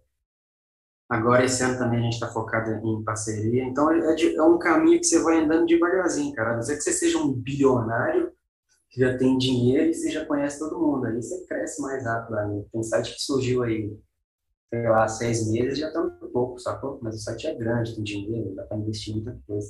[1.09, 3.63] agora, esse ano também a gente está focado em parceria.
[3.63, 6.53] Então, é, de, é, um caminho que você vai andando devagarzinho, cara.
[6.53, 8.31] A não ser que você seja um bilionário,
[8.89, 11.05] que já tem dinheiro e você já conhece todo mundo.
[11.05, 12.35] Aí você cresce mais rápido.
[12.35, 12.63] Né?
[12.71, 13.91] Tem site que surgiu aí,
[14.69, 16.99] sei lá, seis meses já está um pouco, sacou?
[17.01, 19.69] Mas o site é grande, tem dinheiro, dá para investir muita coisa.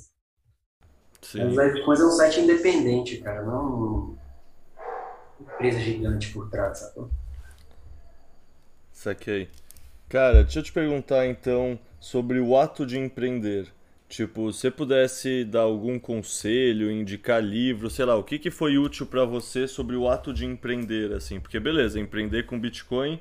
[1.22, 1.54] Sim.
[1.54, 4.18] Mas é um site independente, cara, não
[5.40, 7.10] uma empresa gigante por trás, sacou?
[8.92, 9.50] Saquei.
[10.10, 13.68] Cara, deixa eu te perguntar então sobre o ato de empreender.
[14.08, 18.76] Tipo, se você pudesse dar algum conselho, indicar livro, sei lá, o que, que foi
[18.80, 21.40] útil para você sobre o ato de empreender, assim?
[21.40, 23.20] Porque beleza, empreender com Bitcoin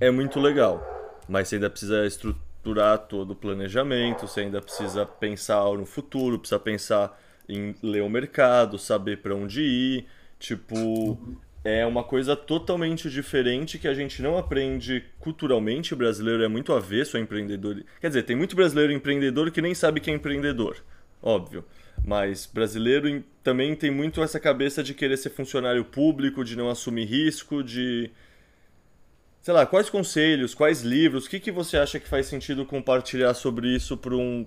[0.00, 0.82] é muito legal,
[1.28, 6.58] mas você ainda precisa estruturar todo o planejamento, você ainda precisa pensar no futuro, precisa
[6.58, 10.06] pensar em ler o mercado, saber para onde ir,
[10.38, 11.18] tipo,
[11.64, 15.94] é uma coisa totalmente diferente que a gente não aprende culturalmente.
[15.94, 17.82] O brasileiro é muito avesso a empreendedor.
[18.00, 20.76] Quer dizer, tem muito brasileiro empreendedor que nem sabe que é empreendedor,
[21.22, 21.64] óbvio.
[22.04, 27.06] Mas brasileiro também tem muito essa cabeça de querer ser funcionário público, de não assumir
[27.06, 28.10] risco, de.
[29.40, 33.32] Sei lá, quais conselhos, quais livros, o que, que você acha que faz sentido compartilhar
[33.32, 34.46] sobre isso para um.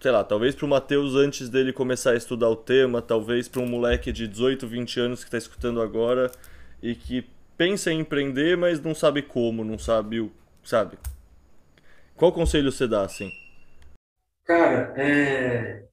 [0.00, 3.60] Sei lá, talvez para o Matheus antes dele começar a estudar o tema, talvez para
[3.60, 6.30] um moleque de 18, 20 anos que está escutando agora
[6.82, 10.32] e que pensa em empreender, mas não sabe como, não sabe o.
[10.64, 10.98] Sabe?
[12.16, 13.30] Qual conselho você dá, assim?
[14.44, 15.84] Cara, é...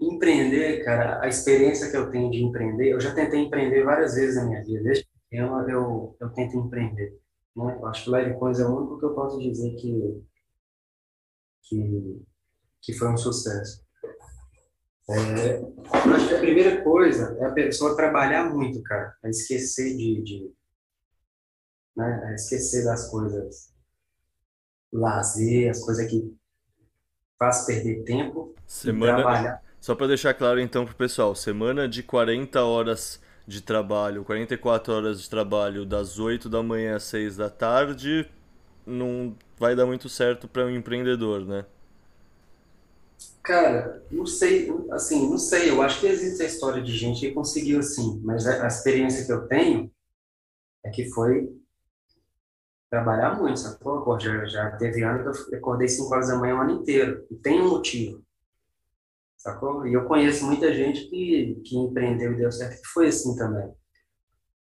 [0.00, 4.34] empreender, cara, a experiência que eu tenho de empreender, eu já tentei empreender várias vezes
[4.34, 4.82] na minha vida.
[4.82, 7.16] Desde pequeno eu, eu tento empreender.
[7.56, 7.78] Né?
[7.80, 10.20] Eu acho que o Live Coins é o único que eu posso dizer que,
[11.62, 12.22] que,
[12.82, 13.84] que foi um sucesso.
[15.08, 15.60] É,
[16.14, 20.52] acho que a primeira coisa é a pessoa trabalhar muito, cara, é esquecer de, de
[21.96, 23.74] né, é esquecer das coisas,
[24.92, 26.32] lazer, as coisas que
[27.36, 29.62] faz perder tempo, semana, trabalhar.
[29.80, 35.22] Só para deixar claro então pro pessoal, semana de 40 horas de trabalho, 44 horas
[35.22, 38.30] de trabalho das 8 da manhã às 6 da tarde,
[38.86, 41.64] não vai dar muito certo para um empreendedor, né?
[43.50, 47.32] Cara, não sei, assim, não sei, eu acho que existe a história de gente que
[47.32, 49.90] conseguiu assim, mas a, experiência que eu tenho
[50.84, 51.52] é que foi
[52.88, 54.20] trabalhar muito, sacou?
[54.20, 57.34] Já, já teve ano que eu acordei 5 horas da manhã o ano inteiro, e
[57.34, 58.24] tem um motivo,
[59.36, 59.84] sacou?
[59.84, 63.68] E eu conheço muita gente que, que empreendeu e deu certo, que foi assim também.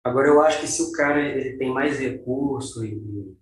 [0.05, 3.35] Agora, eu acho que se o cara ele tem mais recurso e,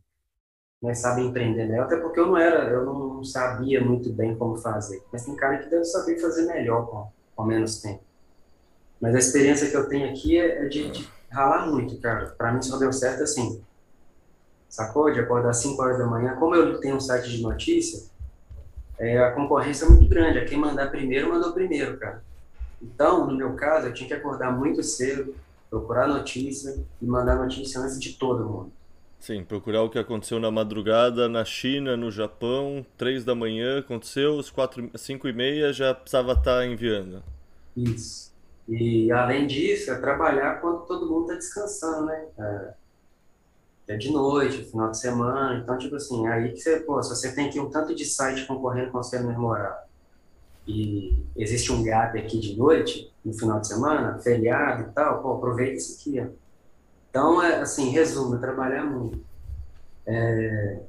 [0.83, 4.57] né, sabe empreender melhor, até porque eu não era, eu não sabia muito bem como
[4.57, 5.03] fazer.
[5.13, 8.03] Mas tem cara que deve saber fazer melhor com, com menos tempo.
[9.01, 12.35] Mas a experiência que eu tenho aqui é, é de, de ralar muito, cara.
[12.37, 13.63] Para mim só deu certo assim.
[14.69, 15.13] Sacou?
[15.13, 16.35] De acordar às 5 horas da manhã.
[16.37, 18.05] Como eu tenho um site de notícia,
[18.99, 20.39] é, a concorrência é muito grande.
[20.39, 22.23] A quem mandar primeiro, mandou primeiro, cara.
[22.81, 25.35] Então, no meu caso, eu tinha que acordar muito cedo,
[25.71, 28.73] procurar notícia e mandar notícia antes de todo mundo.
[29.23, 34.37] Sim, procurar o que aconteceu na madrugada na China, no Japão, três da manhã aconteceu,
[34.41, 37.23] às quatro, cinco e meia já precisava estar tá enviando.
[37.77, 38.33] Isso.
[38.69, 42.27] E além disso, é trabalhar quando todo mundo está descansando, né?
[42.37, 47.11] É, é, de noite, final de semana, então tipo assim, aí que você, pô, se
[47.11, 49.87] você tem aqui um tanto de site concorrendo com você horário,
[50.67, 55.35] e existe um gap aqui de noite, no final de semana, feriado e tal, pô,
[55.35, 56.42] aproveita isso aqui, ó
[57.13, 59.21] então, é, assim, resumo, trabalhar muito.
[60.07, 60.81] É,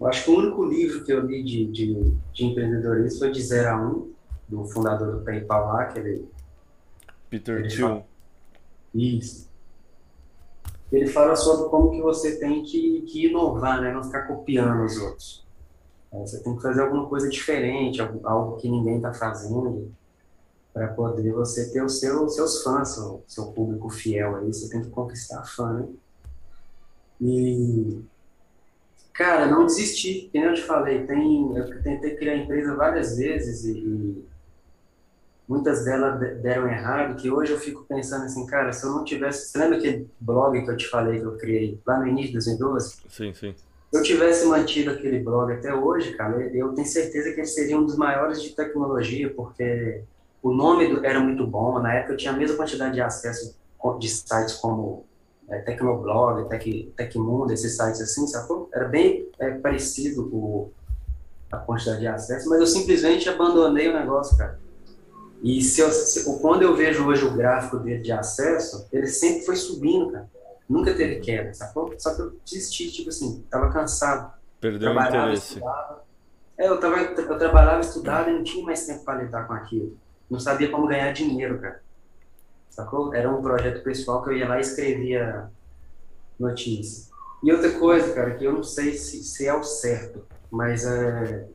[0.00, 3.42] eu acho que o único livro que eu li de, de, de empreendedorismo foi de
[3.42, 4.12] 0 a 1, um,
[4.48, 6.26] do fundador do PayPal lá, que ele...
[7.28, 8.06] Peter Thiel.
[8.94, 9.50] Isso.
[10.90, 13.92] Ele fala sobre como que você tem que, que inovar, né?
[13.92, 15.46] Não ficar copiando os outros.
[16.10, 19.92] É, você tem que fazer alguma coisa diferente, algo, algo que ninguém está fazendo
[20.72, 24.82] para poder você ter os seu, seus fãs, o seu público fiel aí, você tem
[24.82, 25.88] que conquistar fã, né?
[27.20, 28.00] E,
[29.12, 33.78] cara, não desisti, como eu te falei, tem, eu tentei criar empresa várias vezes e,
[33.78, 34.24] e
[35.46, 39.48] muitas delas deram errado, que hoje eu fico pensando assim, cara, se eu não tivesse,
[39.48, 42.34] você lembra aquele blog que eu te falei que eu criei lá no início de
[42.34, 42.96] 2012?
[43.08, 43.54] Sim, sim.
[43.90, 47.76] Se eu tivesse mantido aquele blog até hoje, cara, eu tenho certeza que ele seria
[47.76, 50.04] um dos maiores de tecnologia, porque
[50.42, 51.78] o nome era muito bom.
[51.80, 53.54] Na época eu tinha a mesma quantidade de acesso
[53.98, 55.04] de sites como
[55.48, 58.68] é, Tecnoblog, Tec, Tecmundo, esses sites assim, sacou?
[58.72, 60.70] Era bem é, parecido o,
[61.50, 64.58] a quantidade de acesso, mas eu simplesmente abandonei o negócio, cara.
[65.42, 69.44] E se eu, se, quando eu vejo hoje o gráfico dele de acesso, ele sempre
[69.44, 70.28] foi subindo, cara.
[70.68, 71.92] Nunca teve queda, sacou?
[71.98, 74.32] Só que eu desisti, tipo assim, tava cansado.
[74.60, 75.54] Perdeu o interesse.
[75.54, 76.04] Estudava.
[76.56, 79.96] É, eu, tava, eu trabalhava, estudava e não tinha mais tempo para lidar com aquilo.
[80.30, 81.82] Não sabia como ganhar dinheiro, cara.
[82.70, 83.12] Sacou?
[83.14, 85.50] Era um projeto pessoal que eu ia lá e escrevia
[86.38, 87.10] notícia.
[87.42, 91.48] E outra coisa, cara, que eu não sei se, se é o certo, mas é,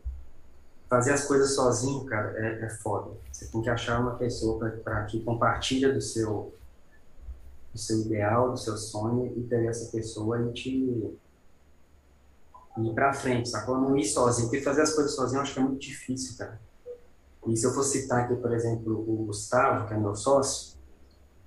[0.89, 3.11] fazer as coisas sozinho, cara, é, é foda.
[3.32, 6.53] Você tem que achar uma pessoa para que compartilha do seu
[7.71, 11.13] do seu ideal, do seu sonho e ter essa pessoa e te ir
[12.93, 13.78] pra frente, sacou?
[13.78, 16.59] Não ir sozinho, porque fazer as coisas sozinho eu acho que é muito difícil, cara.
[17.47, 20.75] E se eu for citar aqui, por exemplo, o Gustavo, que é meu sócio,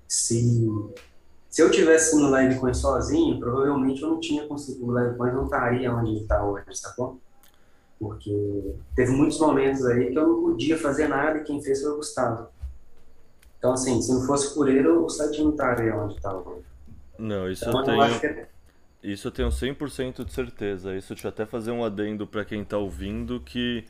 [0.07, 0.68] se,
[1.49, 5.92] se eu tivesse no Livecoin sozinho, provavelmente eu não tinha conseguido, o Livecoin não estaria
[5.92, 7.20] onde ele está hoje, sacou?
[7.99, 11.90] Porque teve muitos momentos aí que eu não podia fazer nada e quem fez foi
[11.90, 12.49] o Gustavo.
[13.59, 16.62] Então, assim, se não fosse por ele, o site não estaria onde está hoje.
[17.18, 18.03] Não, isso então, eu tenho.
[18.03, 18.49] acho que é...
[19.03, 20.94] Isso eu tenho 100% de certeza.
[20.94, 23.84] Isso deixa eu até fazer um adendo para quem está ouvindo que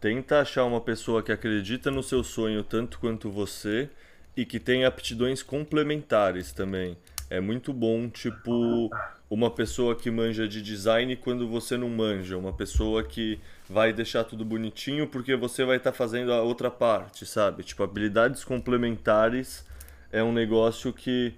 [0.00, 3.88] tenta achar uma pessoa que acredita no seu sonho tanto quanto você
[4.36, 6.96] e que tem aptidões complementares também.
[7.30, 8.88] É muito bom, tipo,
[9.28, 13.38] uma pessoa que manja de design quando você não manja, uma pessoa que
[13.68, 17.62] vai deixar tudo bonitinho porque você vai estar tá fazendo a outra parte, sabe?
[17.64, 19.66] Tipo, habilidades complementares
[20.10, 21.34] é um negócio que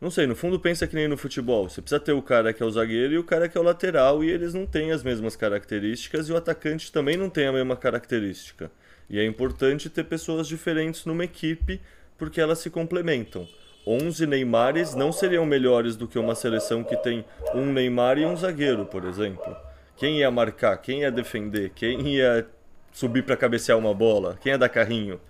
[0.00, 1.68] não sei, no fundo pensa que nem no futebol.
[1.68, 3.64] Você precisa ter o cara que é o zagueiro e o cara que é o
[3.64, 7.52] lateral e eles não têm as mesmas características e o atacante também não tem a
[7.52, 8.70] mesma característica.
[9.08, 11.80] E é importante ter pessoas diferentes numa equipe
[12.18, 13.48] porque elas se complementam.
[13.86, 17.24] 11 Neymares não seriam melhores do que uma seleção que tem
[17.54, 19.54] um Neymar e um zagueiro, por exemplo.
[19.96, 20.76] Quem ia marcar?
[20.78, 21.70] Quem ia defender?
[21.74, 22.46] Quem ia
[22.92, 24.38] subir para cabecear uma bola?
[24.40, 25.20] Quem ia dar carrinho?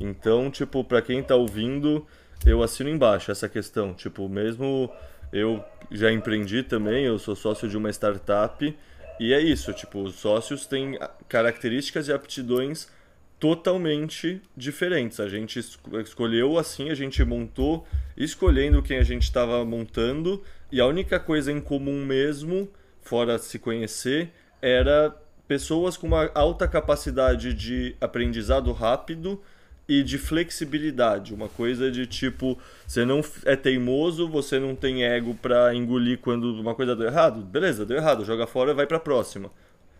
[0.00, 2.04] Então, tipo, para quem tá ouvindo,
[2.46, 3.94] eu assino embaixo essa questão.
[3.94, 4.90] Tipo, mesmo
[5.32, 8.76] eu já empreendi também, eu sou sócio de uma startup
[9.18, 12.88] e é isso, tipo, os sócios têm características e aptidões
[13.38, 15.20] totalmente diferentes.
[15.20, 15.60] A gente
[16.02, 17.86] escolheu assim, a gente montou
[18.16, 22.68] escolhendo quem a gente estava montando e a única coisa em comum mesmo,
[23.02, 25.14] fora se conhecer, era
[25.46, 29.42] pessoas com uma alta capacidade de aprendizado rápido
[29.88, 35.34] e de flexibilidade, uma coisa de tipo, você não é teimoso, você não tem ego
[35.34, 38.98] para engolir quando uma coisa deu errado, beleza, deu errado, joga fora e vai para
[38.98, 39.50] próxima.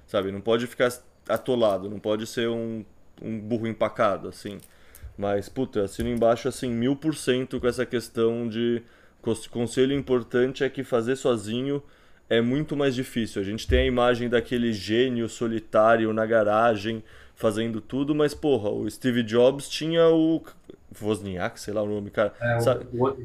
[0.07, 0.93] Sabe, não pode ficar
[1.29, 2.85] atolado, não pode ser um
[3.23, 4.61] um burro empacado, assim.
[5.17, 8.83] Mas, puta, assino embaixo, assim, mil por cento com essa questão de.
[9.51, 11.83] Conselho importante é que fazer sozinho
[12.29, 13.41] é muito mais difícil.
[13.41, 17.03] A gente tem a imagem daquele gênio solitário na garagem
[17.35, 20.43] fazendo tudo, mas, porra, o Steve Jobs tinha o.
[21.01, 22.33] Wozniak, sei lá o nome, cara.
[22.41, 22.87] É, Sabe?
[22.93, 23.17] o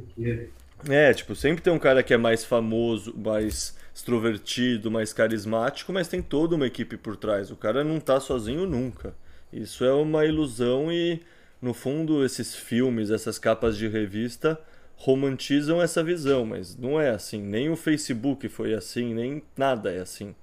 [0.89, 6.07] É, tipo, sempre tem um cara que é mais famoso, mais extrovertido, mais carismático, mas
[6.07, 7.51] tem toda uma equipe por trás.
[7.51, 9.13] O cara não tá sozinho nunca.
[9.51, 11.21] Isso é uma ilusão e,
[11.61, 14.59] no fundo, esses filmes, essas capas de revista
[14.95, 17.41] romantizam essa visão, mas não é assim.
[17.41, 20.35] Nem o Facebook foi assim, nem nada é assim.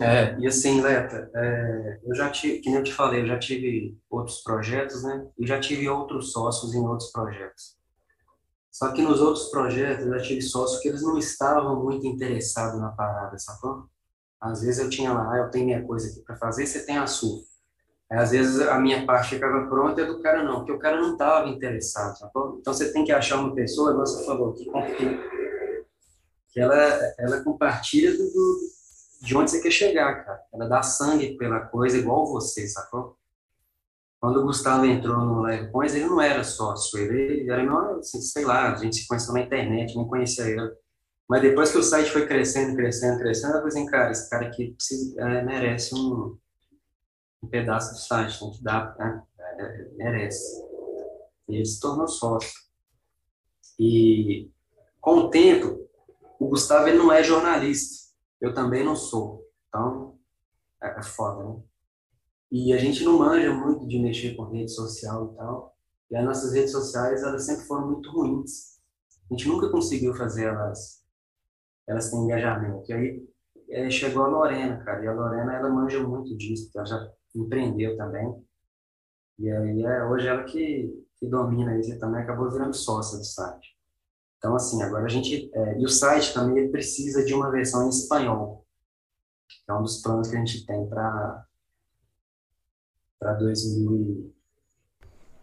[0.00, 3.38] É, e assim, Leta, é, eu já tive, que nem eu te falei, eu já
[3.38, 5.26] tive outros projetos, né?
[5.38, 7.76] E já tive outros sócios em outros projetos.
[8.70, 12.80] Só que nos outros projetos eu já tive sócios que eles não estavam muito interessados
[12.80, 13.88] na parada, sacou?
[14.40, 16.98] Às vezes eu tinha lá, ah, eu tenho minha coisa aqui para fazer, você tem
[16.98, 17.40] a sua.
[18.10, 20.78] Aí, às vezes a minha parte ficava pronta e a do cara não, porque o
[20.78, 22.18] cara não estava interessado.
[22.18, 22.58] Sacou?
[22.60, 24.64] Então você tem que achar uma pessoa, igual você falou, que,
[26.48, 26.74] que ela,
[27.18, 28.73] ela compartilha do, do,
[29.20, 30.40] de onde você quer chegar, cara.
[30.52, 33.16] Ela dá sangue pela coisa igual você, sacou?
[34.20, 38.44] Quando o Gustavo entrou no Points, ele não era sócio, ele era meu, assim, sei
[38.44, 40.72] lá, a gente se conheceu na internet, nem conhecia ele.
[41.28, 44.46] Mas depois que o site foi crescendo, crescendo, crescendo, eu falei assim, cara, esse cara
[44.46, 46.38] aqui precisa, é, merece um,
[47.42, 49.22] um pedaço do site, tem que dar, né?
[49.58, 50.62] é, merece.
[51.48, 52.52] E ele se tornou sócio.
[53.78, 54.50] E
[55.00, 55.86] com o tempo,
[56.38, 58.03] o Gustavo ele não é jornalista,
[58.44, 59.42] eu também não sou.
[59.68, 60.18] Então,
[60.82, 61.62] é, é foda, né?
[62.52, 65.76] E a gente não manja muito de mexer com rede social e tal.
[66.10, 68.78] E as nossas redes sociais, elas sempre foram muito ruins.
[69.30, 71.04] A gente nunca conseguiu fazer elas
[71.86, 72.90] elas têm engajamento.
[72.90, 73.28] E aí
[73.70, 77.96] é, chegou a Lorena, cara, e a Lorena, ela manja muito disso, ela já empreendeu
[77.96, 78.42] também.
[79.38, 83.24] E aí é, hoje ela que, que domina isso e também acabou virando sócia do
[83.24, 83.73] site.
[84.44, 85.50] Então, assim, agora a gente.
[85.54, 88.66] É, e o site também precisa de uma versão em espanhol,
[89.48, 91.46] que é um dos planos que a gente tem para
[93.18, 94.34] para 2000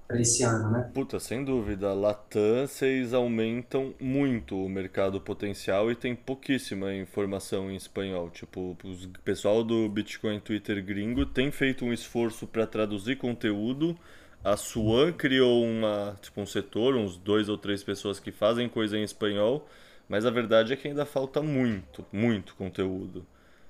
[0.07, 0.91] para esse ano, né?
[0.93, 1.95] Puta, sem dúvida.
[1.95, 8.29] Latam, vocês aumentam muito o mercado potencial e tem pouquíssima informação em espanhol.
[8.29, 13.97] Tipo, o pessoal do Bitcoin Twitter gringo tem feito um esforço para traduzir conteúdo.
[14.43, 18.97] A Swan criou uma, tipo, um setor, uns dois ou três pessoas que fazem coisa
[18.97, 19.67] em espanhol,
[20.09, 23.25] mas a verdade é que ainda falta muito, muito conteúdo.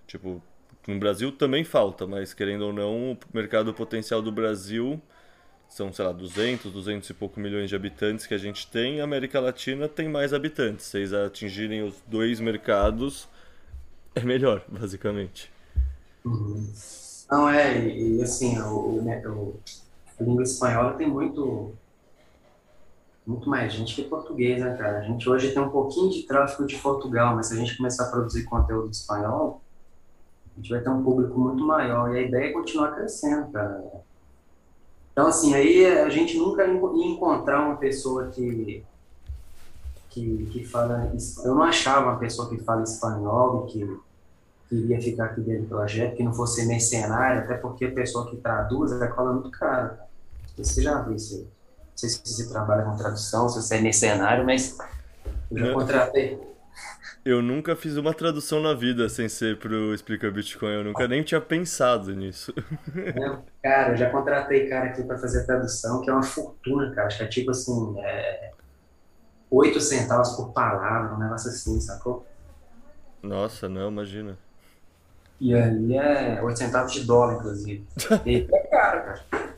[0.08, 0.42] Tipo,
[0.88, 5.02] no Brasil também falta, mas querendo ou não, o mercado potencial do Brasil
[5.68, 9.04] são, sei lá, 200, 200 e pouco milhões de habitantes que a gente tem, a
[9.04, 10.86] América Latina tem mais habitantes.
[10.86, 13.28] Se eles atingirem os dois mercados,
[14.16, 15.52] é melhor, basicamente.
[16.26, 16.68] Uhum.
[17.30, 19.56] Não, é, e, assim, o, né, o,
[20.22, 21.72] a língua espanhola tem muito,
[23.26, 25.00] muito mais gente que português, né, cara?
[25.00, 28.06] A gente hoje tem um pouquinho de tráfego de Portugal, mas se a gente começar
[28.06, 29.62] a produzir conteúdo espanhol,
[30.54, 33.82] a gente vai ter um público muito maior, e a ideia é continuar crescendo, cara
[35.12, 38.84] então, assim, aí a gente nunca ia encontrar uma pessoa que,
[40.10, 41.12] que, que fala.
[41.44, 44.00] Eu não achava uma pessoa que fala espanhol e que
[44.70, 48.38] queria ficar aqui dentro do projeto, que não fosse mercenário, até porque a pessoa que
[48.38, 49.98] traduz, ela cola muito caro.
[50.58, 51.42] Você já viu isso aí.
[51.42, 54.78] Não sei se você trabalha com tradução, se você é mercenário, mas
[55.52, 56.52] eu já contratei.
[57.24, 60.74] Eu nunca fiz uma tradução na vida sem ser pro Explica Bitcoin.
[60.74, 62.52] Eu nunca nem tinha pensado nisso.
[63.16, 66.90] Não, cara, eu já contratei cara aqui para fazer a tradução, que é uma fortuna,
[66.96, 67.08] cara.
[67.08, 68.52] Acho que é tipo assim, é...
[69.52, 72.26] 8 centavos por palavra, um negócio assim, sacou?
[73.22, 74.36] Nossa, não, imagina.
[75.40, 77.86] E aí é 8 centavos de dólar, inclusive.
[78.26, 79.51] E é caro, cara.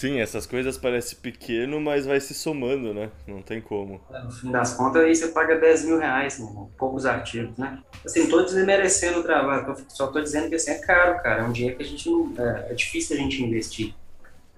[0.00, 3.10] Sim, essas coisas parecem pequeno, mas vai se somando, né?
[3.26, 4.00] Não tem como.
[4.10, 6.72] É, no fim das contas, aí você paga 10 mil reais, mano.
[6.78, 7.82] poucos artigos, né?
[8.02, 11.42] Assim, tô desmerecendo o trabalho, só tô dizendo que assim, é caro, cara.
[11.42, 12.32] É um dinheiro que a gente não.
[12.38, 13.94] É, é difícil a gente investir.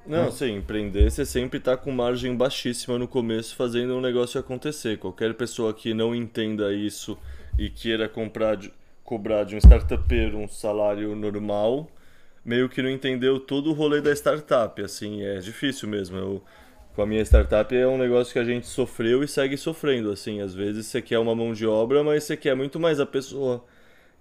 [0.07, 4.97] Não, sim, empreender você sempre tá com margem baixíssima no começo fazendo um negócio acontecer.
[5.01, 7.19] Qualquer pessoa que não entenda isso
[7.59, 11.91] e queira comprar de, cobrar de um startupeiro um salário normal
[12.45, 16.17] meio que não entendeu todo o rolê da startup, assim, é difícil mesmo.
[16.17, 16.43] Eu,
[16.95, 20.41] com a minha startup é um negócio que a gente sofreu e segue sofrendo, assim,
[20.41, 23.65] às vezes você quer uma mão de obra, mas você quer muito mais a pessoa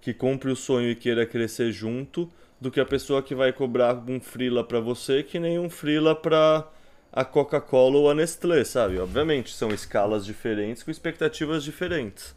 [0.00, 2.30] que compre o sonho e queira crescer junto
[2.60, 6.14] do que a pessoa que vai cobrar um freela para você que nem um freela
[6.14, 6.68] para
[7.12, 8.98] a Coca-Cola ou a Nestlé, sabe?
[8.98, 12.34] Obviamente, são escalas diferentes com expectativas diferentes.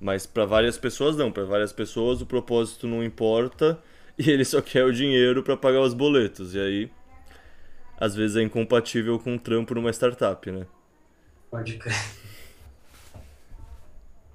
[0.00, 3.78] Mas para várias pessoas não, para várias pessoas o propósito não importa
[4.18, 6.54] e ele só quer o dinheiro para pagar os boletos.
[6.54, 6.90] E aí,
[7.98, 10.66] às vezes é incompatível com um trampo numa startup, né?
[11.50, 11.94] Pode crer.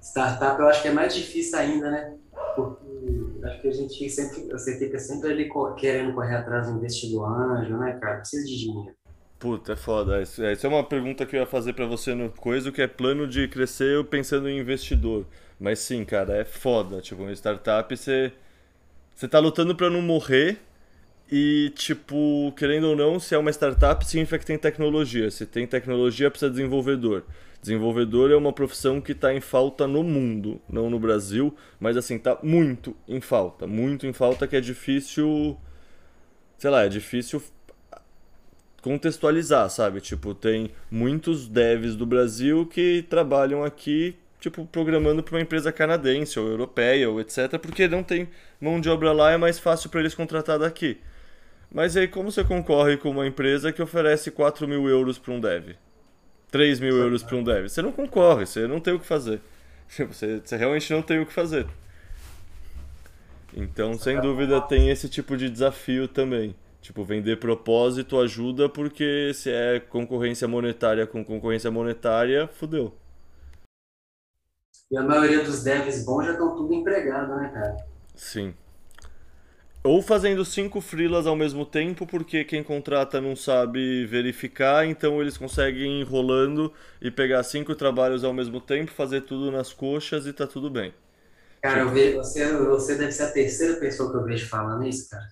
[0.00, 2.16] Startup eu acho que é mais difícil ainda, né?
[2.56, 2.86] Porque
[3.44, 7.76] acho que a gente sempre, você fica sempre ali querendo correr atrás do investidor anjo,
[7.76, 8.18] né, cara?
[8.18, 8.94] Precisa de dinheiro.
[9.38, 10.20] Puta, é foda.
[10.20, 13.26] Essa é uma pergunta que eu ia fazer para você no coisa, que é plano
[13.26, 15.26] de crescer pensando em investidor.
[15.60, 17.00] Mas sim, cara, é foda.
[17.00, 18.32] Tipo, uma startup você
[19.18, 20.60] você tá lutando para não morrer
[21.28, 25.28] e, tipo, querendo ou não, se é uma startup, significa que tem tecnologia.
[25.28, 27.24] Se tem tecnologia, precisa de desenvolvedor.
[27.60, 32.16] Desenvolvedor é uma profissão que está em falta no mundo, não no Brasil, mas assim,
[32.16, 33.66] tá muito em falta.
[33.66, 35.58] Muito em falta que é difícil.
[36.56, 37.42] Sei lá, é difícil
[38.80, 40.00] contextualizar, sabe?
[40.00, 46.38] Tipo, tem muitos devs do Brasil que trabalham aqui tipo, programando para uma empresa canadense
[46.38, 48.28] ou europeia ou etc, porque não tem
[48.60, 50.98] mão de obra lá, é mais fácil para eles contratar daqui.
[51.70, 55.40] Mas aí, como você concorre com uma empresa que oferece 4 mil euros para um
[55.40, 55.74] dev?
[56.50, 57.68] 3 mil euros para um dev?
[57.68, 59.40] Você não concorre, você não tem o que fazer.
[59.88, 61.66] Você, você realmente não tem o que fazer.
[63.56, 66.54] Então, sem dúvida, tem esse tipo de desafio também.
[66.82, 72.94] Tipo, vender propósito ajuda porque se é concorrência monetária com concorrência monetária, fudeu.
[74.90, 77.76] E a maioria dos devs bons já estão tudo empregados, né, cara?
[78.14, 78.54] Sim.
[79.82, 85.38] Ou fazendo cinco freelas ao mesmo tempo, porque quem contrata não sabe verificar, então eles
[85.38, 90.32] conseguem ir enrolando e pegar cinco trabalhos ao mesmo tempo, fazer tudo nas coxas e
[90.32, 90.92] tá tudo bem.
[91.62, 95.08] Cara, eu vejo, você, você deve ser a terceira pessoa que eu vejo falando isso,
[95.08, 95.26] cara.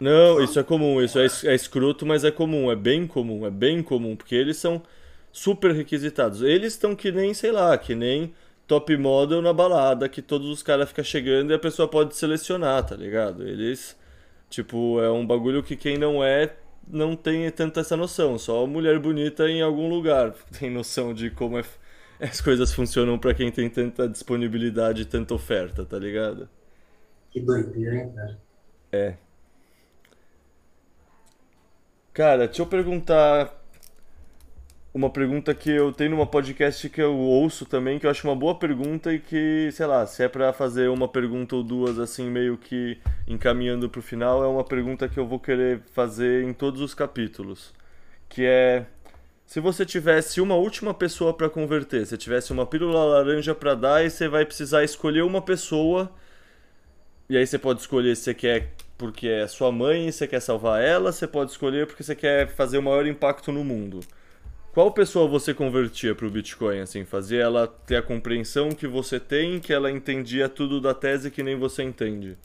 [0.00, 3.50] Não, isso é comum, isso é, é escroto, mas é comum, é bem comum, é
[3.50, 4.82] bem comum, porque eles são
[5.30, 6.42] super requisitados.
[6.42, 8.34] Eles estão que nem, sei lá, que nem
[8.72, 12.82] top model na balada, que todos os caras ficam chegando e a pessoa pode selecionar,
[12.86, 13.46] tá ligado?
[13.46, 13.94] Eles.
[14.48, 16.56] Tipo, é um bagulho que quem não é
[16.88, 18.38] não tem tanta essa noção.
[18.38, 21.64] Só mulher bonita em algum lugar tem noção de como é,
[22.18, 26.48] as coisas funcionam para quem tem tanta disponibilidade e tanta oferta, tá ligado?
[27.30, 28.40] Que doideira, hein, cara?
[28.90, 29.14] É.
[32.14, 33.61] Cara, deixa eu perguntar
[34.94, 38.36] uma pergunta que eu tenho numa podcast que eu ouço também, que eu acho uma
[38.36, 42.28] boa pergunta e que, sei lá, se é pra fazer uma pergunta ou duas assim,
[42.30, 46.80] meio que encaminhando pro final, é uma pergunta que eu vou querer fazer em todos
[46.82, 47.72] os capítulos.
[48.28, 48.86] Que é.
[49.46, 54.04] Se você tivesse uma última pessoa para converter, se tivesse uma pílula laranja para dar
[54.04, 56.10] e você vai precisar escolher uma pessoa,
[57.28, 60.80] e aí você pode escolher se você quer porque é sua mãe você quer salvar
[60.82, 64.00] ela, você pode escolher porque você quer fazer o maior impacto no mundo.
[64.72, 67.04] Qual pessoa você convertia para o Bitcoin, assim?
[67.04, 71.42] Fazia ela ter a compreensão que você tem, que ela entendia tudo da tese que
[71.42, 72.38] nem você entende?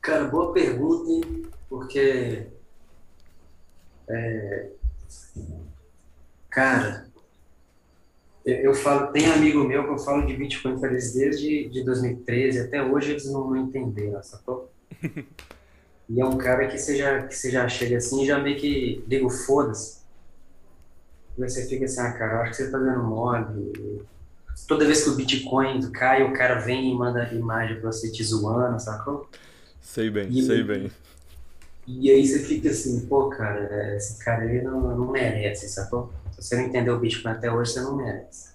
[0.00, 1.42] Cara, boa pergunta, hein?
[1.68, 2.48] Porque.
[4.08, 4.70] É,
[6.50, 7.06] cara,
[8.44, 12.58] eu, falo, tem amigo meu que eu falo de Bitcoin para eles desde de 2013,
[12.58, 14.72] até hoje eles não, não entenderam, sacou?
[16.12, 18.58] E é um cara que você já, que você já chega assim e já meio
[18.58, 19.99] que liga o foda-se.
[21.48, 24.06] Você fica assim, ah, cara, eu acho que você tá dando mole.
[24.68, 28.22] Toda vez que o Bitcoin cai, o cara vem e manda imagem pra você te
[28.22, 29.28] zoando, sacou?
[29.80, 30.90] Sei bem, E- sei bem.
[31.86, 36.10] E aí você fica assim, pô, cara, esse cara aí não, não merece, sacou?
[36.32, 38.50] Se você não entendeu o Bitcoin até hoje, você não merece.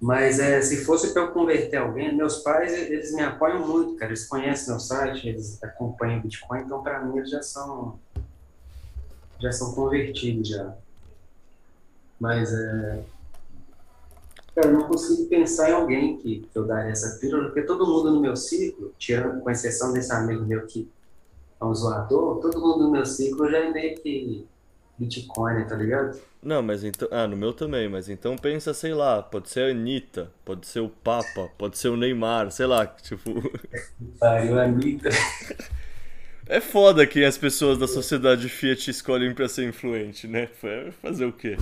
[0.00, 4.10] Mas é, se fosse para eu converter alguém, meus pais, eles me apoiam muito, cara.
[4.10, 7.98] Eles conhecem meu site, eles acompanham o Bitcoin, então para mim eles já são
[9.40, 10.76] já são convertidos já.
[12.20, 13.04] Mas é,
[14.54, 17.86] cara, eu não consigo pensar em alguém que, que eu daria essa pílula, porque todo
[17.86, 20.92] mundo no meu ciclo, tirando com exceção desse amigo meu que
[21.60, 24.48] é um zoador, todo mundo no meu ciclo já é meio que
[24.98, 26.20] Bitcoin, tá ligado?
[26.42, 27.08] Não, mas então.
[27.10, 30.80] Ah, no meu também, mas então pensa, sei lá, pode ser a Anitta, pode ser
[30.80, 33.30] o Papa, pode ser o Neymar, sei lá, tipo.
[34.18, 35.10] Pariu, Anitta.
[36.46, 40.46] É foda quem as pessoas da sociedade Fiat escolhem pra ser influente, né?
[40.48, 41.56] Fa- Fazer o quê?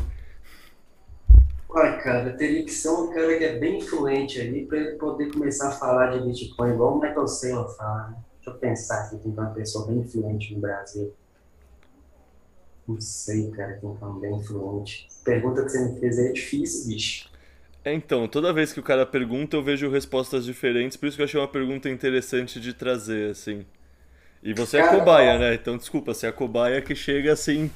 [1.70, 5.32] Ué, cara, teria que ser um cara que é bem influente ali para ele poder
[5.32, 8.16] começar a falar de Bitcoin, igual o Michael Saylor fala, né?
[8.36, 11.12] Deixa eu pensar aqui, tem uma pessoa bem influente no Brasil.
[12.86, 15.08] Não sei, cara, quem um bem influente.
[15.24, 17.28] Pergunta que você me fez aí é difícil, bicho.
[17.84, 21.22] É, então, toda vez que o cara pergunta, eu vejo respostas diferentes, por isso que
[21.22, 23.66] eu achei uma pergunta interessante de trazer, assim.
[24.46, 25.38] E você é Cara, cobaia, ó.
[25.40, 25.54] né?
[25.54, 27.68] Então, desculpa, você é a cobaia que chega assim.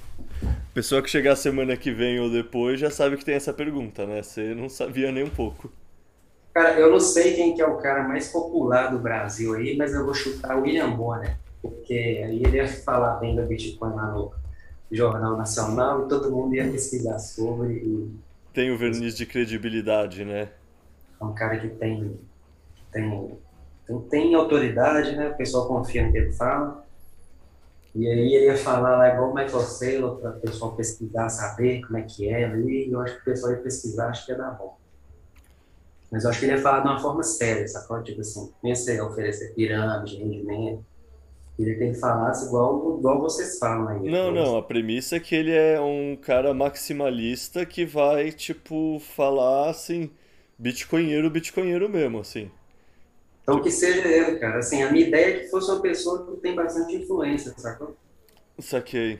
[0.72, 4.22] Pessoa que chegar semana que vem ou depois já sabe que tem essa pergunta, né?
[4.22, 5.72] Você não sabia nem um pouco.
[6.54, 9.92] Cara, eu não sei quem que é o cara mais popular do Brasil aí, mas
[9.94, 14.06] eu vou chutar o William Bonner, porque aí ele ia falar bem do Bitcoin lá
[14.12, 14.32] no
[14.90, 18.20] Jornal Nacional e todo mundo ia pesquisar sobre e
[18.52, 20.50] Tem o verniz de credibilidade, né?
[21.20, 22.18] É um cara que tem,
[22.92, 23.38] tem,
[23.90, 25.28] tem, tem autoridade, né?
[25.28, 26.84] O pessoal confia no que ele fala.
[27.94, 31.82] E aí ele ia falar lá igual o Michael Saylor para o pessoal pesquisar, saber
[31.82, 32.88] como é que é ali.
[32.88, 34.76] E eu acho que o pessoal ia pesquisar, acho que ia dar bom.
[36.10, 38.02] Mas eu acho que ele ia falar de uma forma séria, sacou?
[38.02, 40.84] Tipo assim, sei oferecer pirâmide, rendimento.
[41.56, 44.10] Queria que ele falasse igual, igual vocês falam aí.
[44.10, 49.68] Não, não, a premissa é que ele é um cara maximalista que vai, tipo, falar
[49.68, 50.10] assim,
[50.58, 52.50] bitcoinheiro, bitcoinheiro mesmo, assim.
[53.50, 54.60] Então que seja ele, cara.
[54.60, 57.96] Assim, a minha ideia é que fosse uma pessoa que tem bastante influência, sacou?
[58.60, 59.18] Saquei.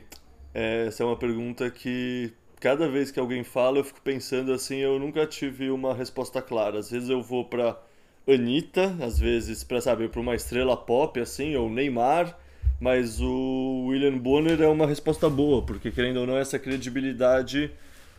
[0.53, 4.77] É, essa é uma pergunta que cada vez que alguém fala eu fico pensando assim,
[4.77, 6.79] eu nunca tive uma resposta clara.
[6.79, 7.77] Às vezes eu vou pra
[8.25, 12.37] Anitta, às vezes pra, sabe, pra uma estrela pop assim, ou Neymar,
[12.79, 17.69] mas o William Bonner é uma resposta boa, porque querendo ou não essa credibilidade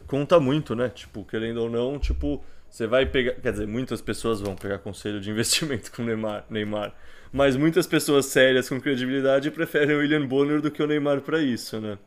[0.07, 0.91] conta muito, né?
[0.91, 5.21] Tipo, querendo ou não, tipo, você vai pegar, quer dizer, muitas pessoas vão pegar conselho
[5.21, 6.95] de investimento com o Neymar, Neymar,
[7.31, 11.39] mas muitas pessoas sérias com credibilidade preferem o William Bonner do que o Neymar pra
[11.39, 11.99] isso, né?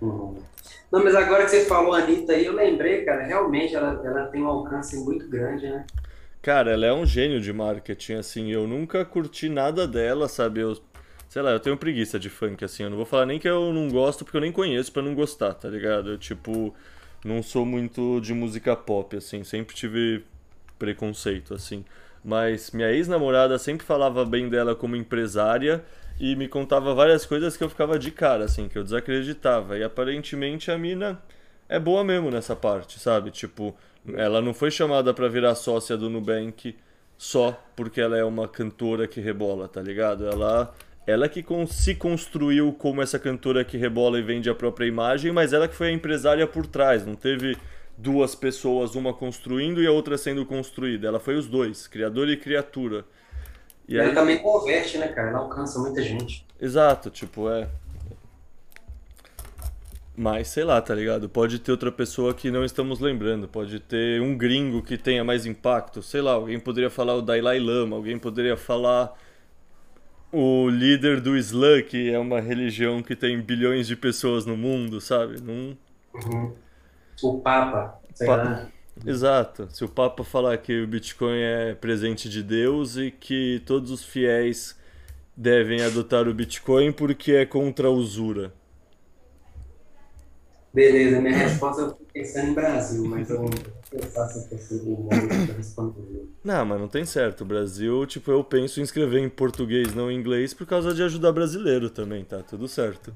[0.00, 0.42] Uhum.
[0.90, 4.26] Não, mas agora que você falou a Anitta aí, eu lembrei, cara, realmente ela, ela
[4.26, 5.86] tem um alcance muito grande, né?
[6.42, 10.62] Cara, ela é um gênio de marketing, assim, eu nunca curti nada dela, sabe?
[10.62, 10.76] Eu,
[11.28, 13.72] sei lá, eu tenho preguiça de funk, assim, eu não vou falar nem que eu
[13.72, 16.10] não gosto, porque eu nem conheço pra não gostar, tá ligado?
[16.10, 16.74] Eu, tipo,
[17.24, 20.24] não sou muito de música pop, assim, sempre tive
[20.78, 21.84] preconceito, assim.
[22.24, 25.84] Mas minha ex-namorada sempre falava bem dela como empresária
[26.20, 29.78] e me contava várias coisas que eu ficava de cara, assim, que eu desacreditava.
[29.78, 31.20] E aparentemente a mina
[31.68, 33.30] é boa mesmo nessa parte, sabe?
[33.30, 33.74] Tipo,
[34.14, 36.76] ela não foi chamada pra virar sócia do Nubank
[37.16, 40.26] só porque ela é uma cantora que rebola, tá ligado?
[40.26, 40.74] Ela
[41.06, 45.52] ela que se construiu como essa cantora que rebola e vende a própria imagem, mas
[45.52, 47.56] ela que foi a empresária por trás, não teve
[47.96, 51.08] duas pessoas, uma construindo e a outra sendo construída.
[51.08, 53.04] Ela foi os dois, criador e criatura.
[53.88, 54.14] E ela aí...
[54.14, 55.30] também converte, né, cara?
[55.30, 56.46] Ela alcança muita gente.
[56.60, 57.68] Exato, tipo, é.
[60.16, 61.28] Mas sei lá, tá ligado?
[61.28, 65.46] Pode ter outra pessoa que não estamos lembrando, pode ter um gringo que tenha mais
[65.46, 69.16] impacto, sei lá, alguém poderia falar o Dalai Lama, alguém poderia falar
[70.32, 75.00] o líder do Islã, que é uma religião que tem bilhões de pessoas no mundo,
[75.00, 75.40] sabe?
[75.40, 75.76] Não...
[76.14, 76.54] Uhum.
[77.22, 78.36] O Papa, sei pa...
[78.36, 78.68] lá.
[79.06, 79.68] Exato.
[79.70, 84.04] Se o Papa falar que o Bitcoin é presente de Deus e que todos os
[84.04, 84.78] fiéis
[85.36, 88.52] devem adotar o Bitcoin porque é contra a usura.
[90.74, 93.46] Beleza, minha resposta eu fui pensando em Brasil, mas eu
[94.14, 95.10] faço a pessoa
[95.56, 96.28] responder.
[96.42, 97.42] Não, mas não tem certo.
[97.42, 101.02] O Brasil, tipo, eu penso em escrever em português, não em inglês, por causa de
[101.02, 102.42] ajudar brasileiro também, tá?
[102.42, 103.12] Tudo certo.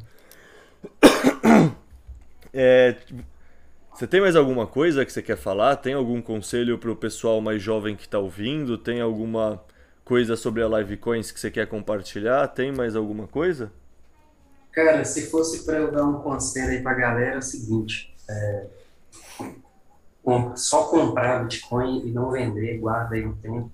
[2.53, 2.97] É,
[3.93, 5.77] você tem mais alguma coisa que você quer falar?
[5.77, 8.77] Tem algum conselho pro pessoal mais jovem que tá ouvindo?
[8.79, 9.63] Tem alguma
[10.05, 12.47] coisa sobre a Livecoins que você quer compartilhar?
[12.49, 13.73] Tem mais alguma coisa?
[14.77, 18.67] Cara, se fosse para eu dar um conselho aí pra galera, é o seguinte: é,
[20.55, 23.73] só comprar Bitcoin e não vender, guarda aí um tempo.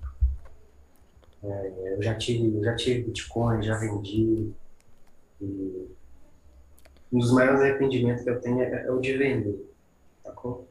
[1.43, 4.53] É, eu já tive, eu já tive Bitcoin, já vendi.
[5.41, 5.89] E
[7.11, 9.69] um dos maiores arrependimentos que eu tenho é, é o de vender.
[10.23, 10.69] Sacou?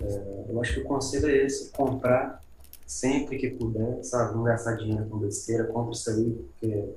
[0.00, 2.42] É, eu acho que o conselho é esse: comprar
[2.84, 4.34] sempre que puder, sabe?
[4.34, 6.96] Não gastar dinheiro com besteira, compra isso aí, porque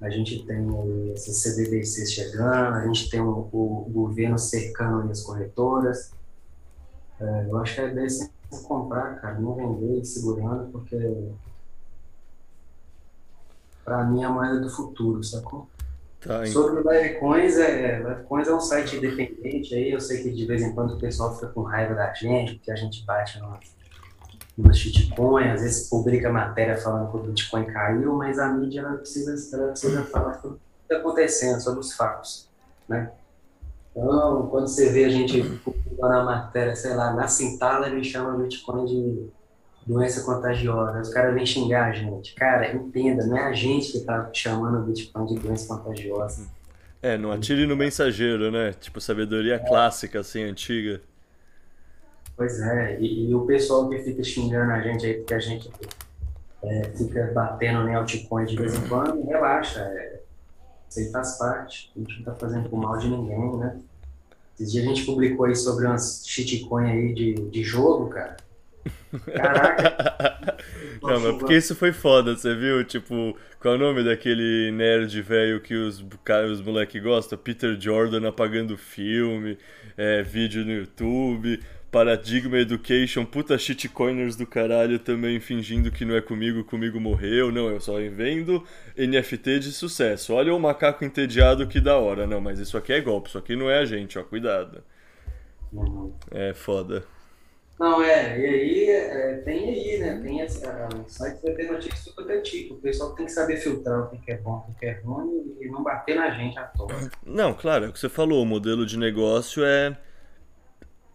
[0.00, 6.12] a gente tem esses CBDC chegando, a gente tem o, o governo cercando as corretoras.
[7.20, 10.96] É, eu acho que a ideia é comprar, cara, não vender, segurando, porque
[13.84, 15.68] para mim é a moeda do futuro, sacou?
[16.20, 20.46] Tá, Sobre o Livecoins, é, Livecoins é um site independente aí, eu sei que de
[20.46, 23.58] vez em quando o pessoal fica com raiva da gente, porque a gente bate no,
[24.60, 28.96] no shitcoin, às vezes publica matéria falando que o Bitcoin caiu, mas a mídia ela
[28.96, 32.48] precisa, ela precisa falar sobre o que está acontecendo, sobre os fatos,
[32.88, 33.10] né?
[33.90, 38.34] Então, quando você vê a gente publicando a matéria, sei lá, na Cintala ele chama
[38.34, 39.30] o Bitcoin de
[39.86, 42.34] doença contagiosa, os caras vêm xingar a gente.
[42.34, 46.46] Cara, entenda, não é a gente que está chamando o Bitcoin de doença contagiosa.
[47.02, 48.74] É, não atire no mensageiro, né?
[48.74, 49.58] Tipo, sabedoria é.
[49.58, 51.00] clássica, assim, antiga.
[52.40, 55.70] Pois é, e, e, o pessoal que fica xingando a gente aí, porque a gente
[56.62, 60.20] é, fica batendo em altcoin de vez em quando, relaxa, é,
[60.88, 63.78] isso aí faz parte, a gente não tá fazendo por mal de ninguém, né?
[64.54, 68.38] Esses dias a gente publicou aí sobre umas shitcoin aí de, de jogo, cara.
[69.36, 70.56] Caraca!
[71.02, 72.84] Não, mas porque isso foi foda, você viu?
[72.84, 76.04] Tipo, qual é o nome daquele nerd velho que os,
[76.50, 77.38] os moleque gostam?
[77.38, 79.58] Peter Jordan apagando filme,
[79.96, 81.60] é, vídeo no YouTube.
[81.90, 87.50] Paradigma Education, puta shitcoiners do caralho também fingindo que não é comigo, comigo morreu.
[87.50, 88.64] Não, eu só vendo
[88.96, 90.32] NFT de sucesso.
[90.32, 92.28] Olha o macaco entediado que da hora.
[92.28, 94.84] Não, mas isso aqui é golpe, isso aqui não é a gente, ó, cuidado.
[95.72, 96.14] Uhum.
[96.30, 97.04] É foda.
[97.80, 100.20] Não, é, e aí é, tem aí, né?
[100.22, 102.74] Tem esse, o site vai ter notícias do todo tipo.
[102.74, 105.66] O pessoal tem que saber filtrar o que é bom, o que é ruim e
[105.68, 107.10] não bater na gente à toa.
[107.24, 109.96] Não, claro, é o que você falou, o modelo de negócio é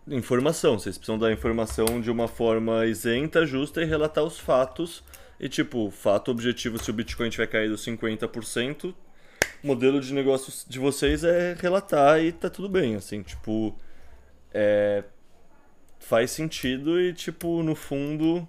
[0.08, 0.78] informação.
[0.78, 5.04] Vocês precisam dar informação de uma forma isenta, justa e relatar os fatos.
[5.40, 8.94] E, tipo, fato objetivo: se o Bitcoin tiver caído 50%,
[9.64, 12.96] o modelo de negócios de vocês é relatar e tá tudo bem.
[12.96, 13.76] Assim, tipo,
[14.54, 15.04] é,
[16.00, 18.48] faz sentido e, tipo, no fundo,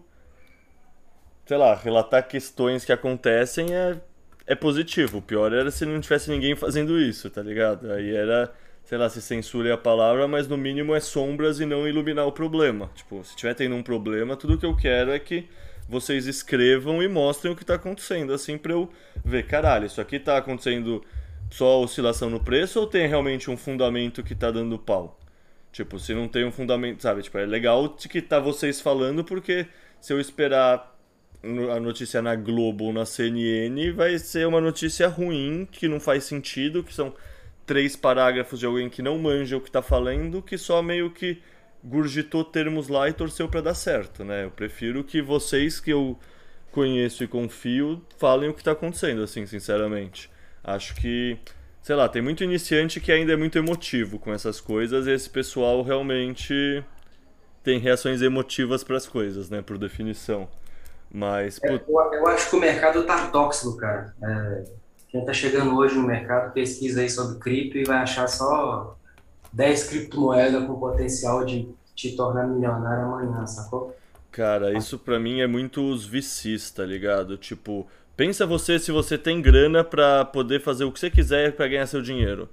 [1.47, 3.99] sei lá, relatar questões que acontecem é,
[4.47, 5.19] é positivo.
[5.19, 7.91] O pior era se não tivesse ninguém fazendo isso, tá ligado?
[7.91, 8.53] Aí era
[8.87, 12.33] sei lá, se censure a palavra, mas no mínimo é sombras e não iluminar o
[12.33, 12.89] problema.
[12.95, 15.49] Tipo, se tiver tendo um problema, tudo que eu quero é que
[15.89, 18.89] vocês escrevam e mostrem o que está acontecendo, assim, para eu
[19.25, 21.05] ver, caralho, isso aqui está acontecendo
[21.51, 25.19] só oscilação no preço ou tem realmente um fundamento que está dando pau?
[25.73, 27.23] Tipo, se não tem um fundamento, sabe?
[27.23, 29.67] Tipo, é legal que tá vocês falando, porque
[30.01, 30.97] se eu esperar
[31.43, 36.23] a notícia na Globo ou na CNN, vai ser uma notícia ruim, que não faz
[36.23, 37.13] sentido, que são
[37.67, 41.43] três parágrafos de alguém que não manja o que está falando, que só meio que
[41.83, 44.45] gurgitou termos lá e torceu para dar certo, né?
[44.45, 46.19] Eu prefiro que vocês que eu
[46.71, 50.31] conheço e confio falem o que está acontecendo, assim, sinceramente.
[50.63, 51.39] Acho que,
[51.83, 55.29] sei lá, tem muito iniciante que ainda é muito emotivo com essas coisas e esse
[55.29, 56.85] pessoal realmente
[57.63, 60.49] tem reações emotivas para as coisas, né, por definição.
[61.11, 64.15] Mas, É, eu, eu acho que o mercado tá tóxico, cara.
[64.23, 64.65] É,
[65.17, 68.97] quem tá chegando hoje no mercado pesquisa aí sobre cripto e vai achar só
[69.53, 73.97] 10 criptomoedas com potencial de te tornar milionário amanhã, sacou?
[74.31, 77.39] cara, isso pra mim é muito os vicis, tá ligado?
[77.39, 81.67] Tipo, pensa você se você tem grana pra poder fazer o que você quiser pra
[81.67, 82.47] ganhar seu dinheiro.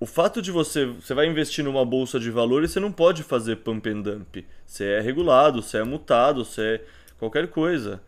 [0.00, 3.56] O fato de você, você vai investir numa bolsa de valores, você não pode fazer
[3.56, 4.46] pump and dump.
[4.64, 6.84] Você é regulado, você é multado, você é
[7.18, 8.00] qualquer coisa.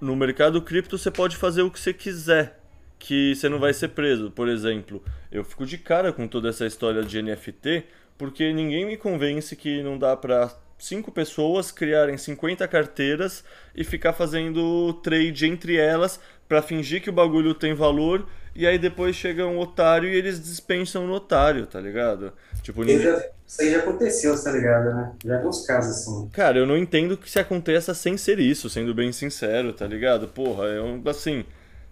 [0.00, 2.61] No mercado cripto você pode fazer o que você quiser,
[3.02, 4.30] que você não vai ser preso.
[4.30, 7.84] Por exemplo, eu fico de cara com toda essa história de NFT,
[8.16, 14.12] porque ninguém me convence que não dá pra cinco pessoas criarem 50 carteiras e ficar
[14.12, 18.24] fazendo trade entre elas pra fingir que o bagulho tem valor
[18.54, 22.32] e aí depois chega um otário e eles dispensam no otário, tá ligado?
[22.62, 23.04] Tipo, Isso ninguém...
[23.04, 25.12] já, isso aí já aconteceu, tá ligado, né?
[25.24, 26.28] Já vi uns casos assim.
[26.32, 30.28] Cara, eu não entendo que se aconteça sem ser isso, sendo bem sincero, tá ligado?
[30.28, 31.44] Porra, é um, assim,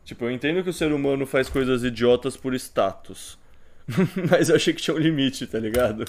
[0.04, 3.38] tipo, eu entendo que o ser humano faz coisas idiotas por status.
[4.30, 6.04] Mas eu achei que tinha um limite, tá ligado?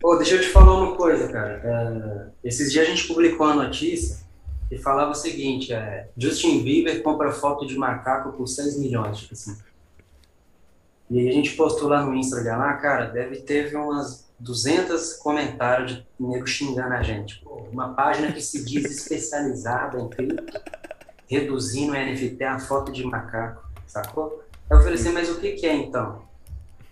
[0.00, 1.60] Pô, deixa eu te falar uma coisa, cara.
[1.64, 4.24] É, esses dias a gente publicou uma notícia
[4.68, 9.34] que falava o seguinte, é, Justin Bieber compra foto de macaco por 6 milhões, tipo
[9.34, 9.56] assim.
[11.10, 15.96] E aí a gente postou lá no Instagram, lá, cara, deve ter umas 200 comentários
[15.96, 17.40] de nego xingando a gente.
[17.42, 20.08] Pô, uma página que se diz especializada em
[21.26, 24.44] reduzindo o NFT a foto de macaco, sacou?
[24.70, 26.22] Eu falei assim, mas o que que é então?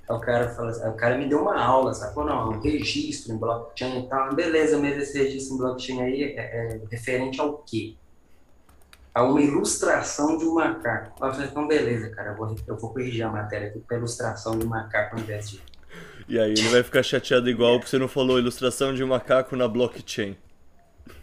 [0.08, 2.24] Aí o cara assim, o cara me deu uma aula, sacou?
[2.24, 4.34] Não, um registro em blockchain e tal.
[4.34, 7.94] Beleza, mas esse registro em blockchain aí é, é referente ao quê?
[9.14, 11.24] A uma ilustração de um macaco.
[11.24, 14.58] Eu falei, então beleza, cara, eu vou, eu vou corrigir a matéria aqui para ilustração
[14.58, 15.60] de um macaco ao invés de.
[16.28, 19.54] E aí ele vai ficar chateado igual porque você não falou ilustração de um macaco
[19.54, 20.36] na blockchain.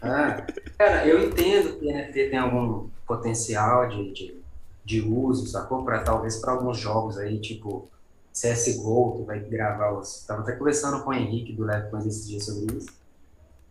[0.00, 0.46] Ah,
[0.78, 4.40] cara, eu entendo que NFT tem algum potencial de, de,
[4.84, 5.84] de uso, sacou?
[5.84, 7.88] Para talvez para alguns jogos aí, tipo
[8.32, 10.24] CSGO, que vai gravar os.
[10.26, 12.88] Tava até conversando com o Henrique do Leve Coins esses dias sobre isso.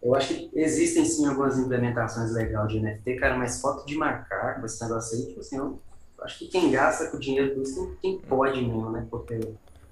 [0.01, 4.65] Eu acho que existem sim algumas implementações legais de NFT, cara, mas foto de macaco,
[4.65, 5.79] esse negócio aí, tipo assim, eu
[6.21, 9.05] acho que quem gasta com dinheiro disso, quem pode mesmo, né?
[9.09, 9.39] Porque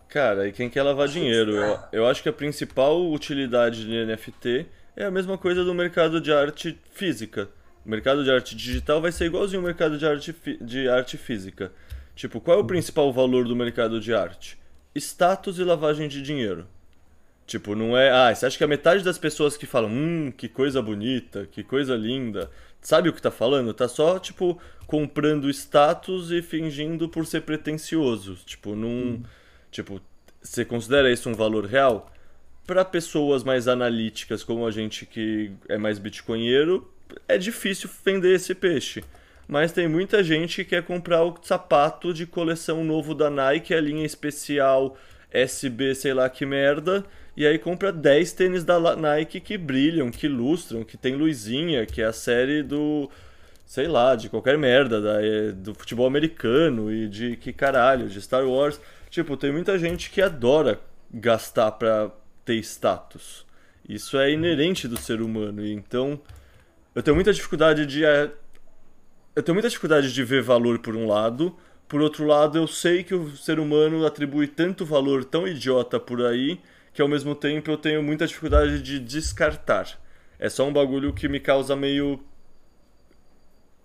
[0.08, 1.52] Cara, e quem quer lavar dinheiro?
[1.52, 4.66] Eu, eu acho que a principal utilidade de NFT
[4.98, 7.48] é a mesma coisa do mercado de arte física.
[7.86, 11.72] O mercado de arte digital vai ser igualzinho ao mercado de arte, de arte física.
[12.16, 14.58] Tipo, qual é o principal valor do mercado de arte?
[14.96, 16.68] Status e lavagem de dinheiro.
[17.46, 18.10] Tipo, não é.
[18.10, 21.64] Ah, você acha que a metade das pessoas que falam, hum, que coisa bonita, que
[21.64, 22.50] coisa linda,
[22.82, 23.76] sabe o que tá falando?
[23.76, 28.36] Tá só, tipo, comprando status e fingindo por ser pretencioso.
[28.48, 29.22] Tipo, não.
[29.70, 30.02] Tipo,
[30.42, 32.12] você considera isso um valor real?
[32.68, 36.88] Para pessoas mais analíticas, como a gente que é mais bitcoinheiro,
[37.28, 39.04] é difícil vender esse peixe.
[39.48, 43.80] Mas tem muita gente que quer comprar o sapato de coleção novo da Nike, a
[43.80, 44.98] linha especial
[45.32, 50.28] SB, sei lá que merda, e aí compra 10 tênis da Nike que brilham, que
[50.28, 53.10] lustram, que tem luzinha, que é a série do,
[53.66, 58.22] sei lá, de qualquer merda, da, é, do futebol americano e de que caralho, de
[58.22, 58.80] Star Wars.
[59.10, 60.80] Tipo, tem muita gente que adora
[61.14, 62.12] gastar pra
[62.48, 63.46] ter status.
[63.88, 66.20] Isso é inerente do ser humano, então
[66.96, 68.32] eu tenho muita dificuldade de eh,
[69.36, 71.56] eu tenho muita dificuldade de ver valor por um lado,
[71.88, 76.26] por outro lado, eu sei que o ser humano atribui tanto valor tão idiota por
[76.26, 76.60] aí
[76.94, 79.88] que ao mesmo tempo eu tenho muita dificuldade de descartar.
[80.40, 82.20] É só um bagulho que me causa meio.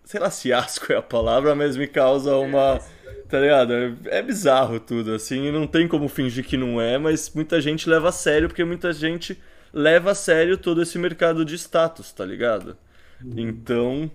[0.05, 2.81] Sei lá se asco é a palavra, mas me causa uma.
[3.29, 3.73] Tá ligado?
[3.73, 7.89] É, é bizarro tudo, assim, não tem como fingir que não é, mas muita gente
[7.89, 9.41] leva a sério porque muita gente
[9.73, 12.77] leva a sério todo esse mercado de status, tá ligado?
[13.25, 14.11] Então.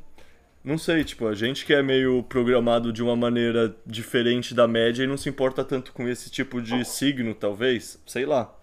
[0.64, 5.02] Não sei, tipo, a gente que é meio programado de uma maneira diferente da média
[5.02, 8.54] e não se importa tanto com esse tipo de signo, talvez, sei lá.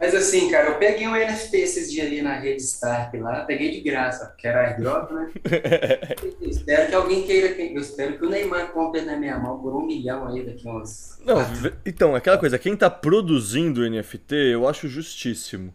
[0.00, 3.70] Mas assim, cara, eu peguei um NFT esses dias ali na rede Stark lá, peguei
[3.70, 5.30] de graça, porque era airdrop, né?
[6.40, 9.84] espero que alguém queira, eu espero que o Neymar compre na minha mão por um
[9.84, 11.18] milhão aí daqui a uns.
[11.22, 11.36] Não,
[11.84, 15.74] então, aquela coisa, quem tá produzindo NFT, eu acho justíssimo.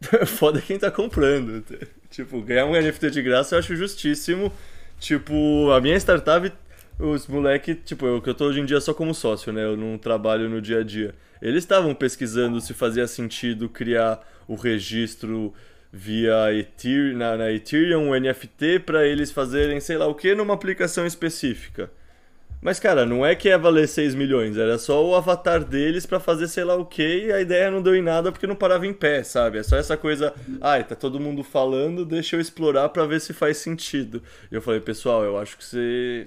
[0.26, 1.64] Foda quem tá comprando.
[2.10, 4.52] Tipo, ganhar um NFT de graça eu acho justíssimo.
[4.98, 6.52] Tipo, a minha startup,
[6.98, 9.64] os moleque, tipo, eu que eu tô hoje em dia só como sócio, né?
[9.64, 11.14] Eu não trabalho no dia a dia.
[11.40, 15.52] Eles estavam pesquisando se fazia sentido criar o registro
[15.92, 20.54] via Ether, na, na Ethereum, um NFT, pra eles fazerem sei lá o que numa
[20.54, 21.90] aplicação específica.
[22.60, 26.18] Mas, cara, não é que ia valer 6 milhões, era só o avatar deles pra
[26.18, 28.84] fazer sei lá o que e a ideia não deu em nada porque não parava
[28.84, 29.58] em pé, sabe?
[29.58, 33.32] É só essa coisa, ai, tá todo mundo falando, deixa eu explorar pra ver se
[33.32, 34.22] faz sentido.
[34.50, 36.26] E eu falei, pessoal, eu acho que você.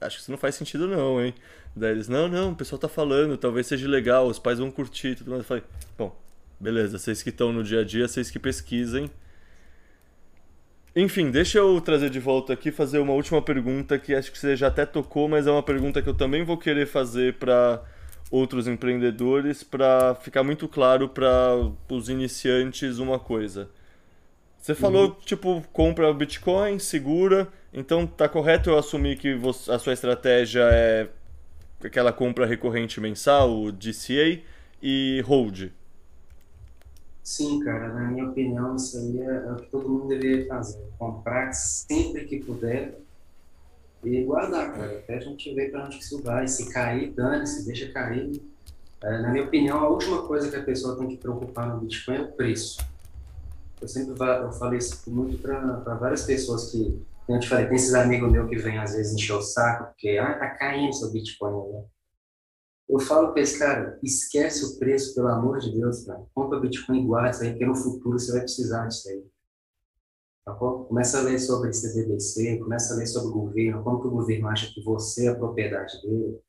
[0.00, 1.34] Acho que isso não faz sentido não, hein?
[1.78, 5.08] Daí eles, não, não, o pessoal tá falando, talvez seja legal, os pais vão curtir
[5.08, 5.42] e tudo mais.
[5.42, 5.62] Eu falei,
[5.96, 6.14] bom,
[6.58, 9.10] beleza, vocês que estão no dia a dia, vocês que pesquisem.
[10.96, 14.56] Enfim, deixa eu trazer de volta aqui fazer uma última pergunta que acho que você
[14.56, 17.82] já até tocou, mas é uma pergunta que eu também vou querer fazer para
[18.30, 23.70] outros empreendedores para ficar muito claro para os iniciantes uma coisa.
[24.60, 29.38] Você falou, tipo, compra Bitcoin, segura, então tá correto eu assumir que
[29.68, 31.08] a sua estratégia é
[31.82, 34.40] aquela compra recorrente mensal, o DCA,
[34.82, 35.70] e hold.
[37.22, 40.82] Sim, cara, na minha opinião, isso aí é, é o que todo mundo deveria fazer.
[40.98, 42.98] Comprar sempre que puder
[44.02, 44.98] e guardar, cara.
[44.98, 46.48] Até a gente ver para onde isso vai.
[46.48, 48.40] Se cair, dane-se, deixa cair.
[49.02, 52.16] É, na minha opinião, a última coisa que a pessoa tem que preocupar no Bitcoin
[52.16, 52.78] é o preço.
[53.80, 57.76] Eu sempre eu falei isso muito para várias pessoas que, como eu te falei, tem
[57.76, 61.12] esses amigos meus que vêm às vezes encher o saco, porque, ah, tá caindo seu
[61.12, 61.84] Bitcoin, né?
[62.88, 66.24] Eu falo para esse cara, esquece o preço, pelo amor de Deus, cara.
[66.34, 69.22] Compra Bitcoin e guarda isso aí, porque no futuro você vai precisar disso aí.
[70.42, 70.84] Tá bom?
[70.84, 74.48] Começa a ler sobre CDBC, começa a ler sobre o governo, como que o governo
[74.48, 76.40] acha que você é a propriedade dele.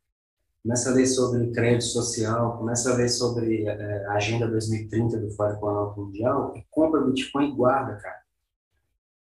[0.64, 5.32] Começa a ler sobre crédito social, começa a ler sobre eh, a Agenda 2030 do
[5.32, 8.29] Fórum Econômico Mundial e compra Bitcoin e guarda, cara.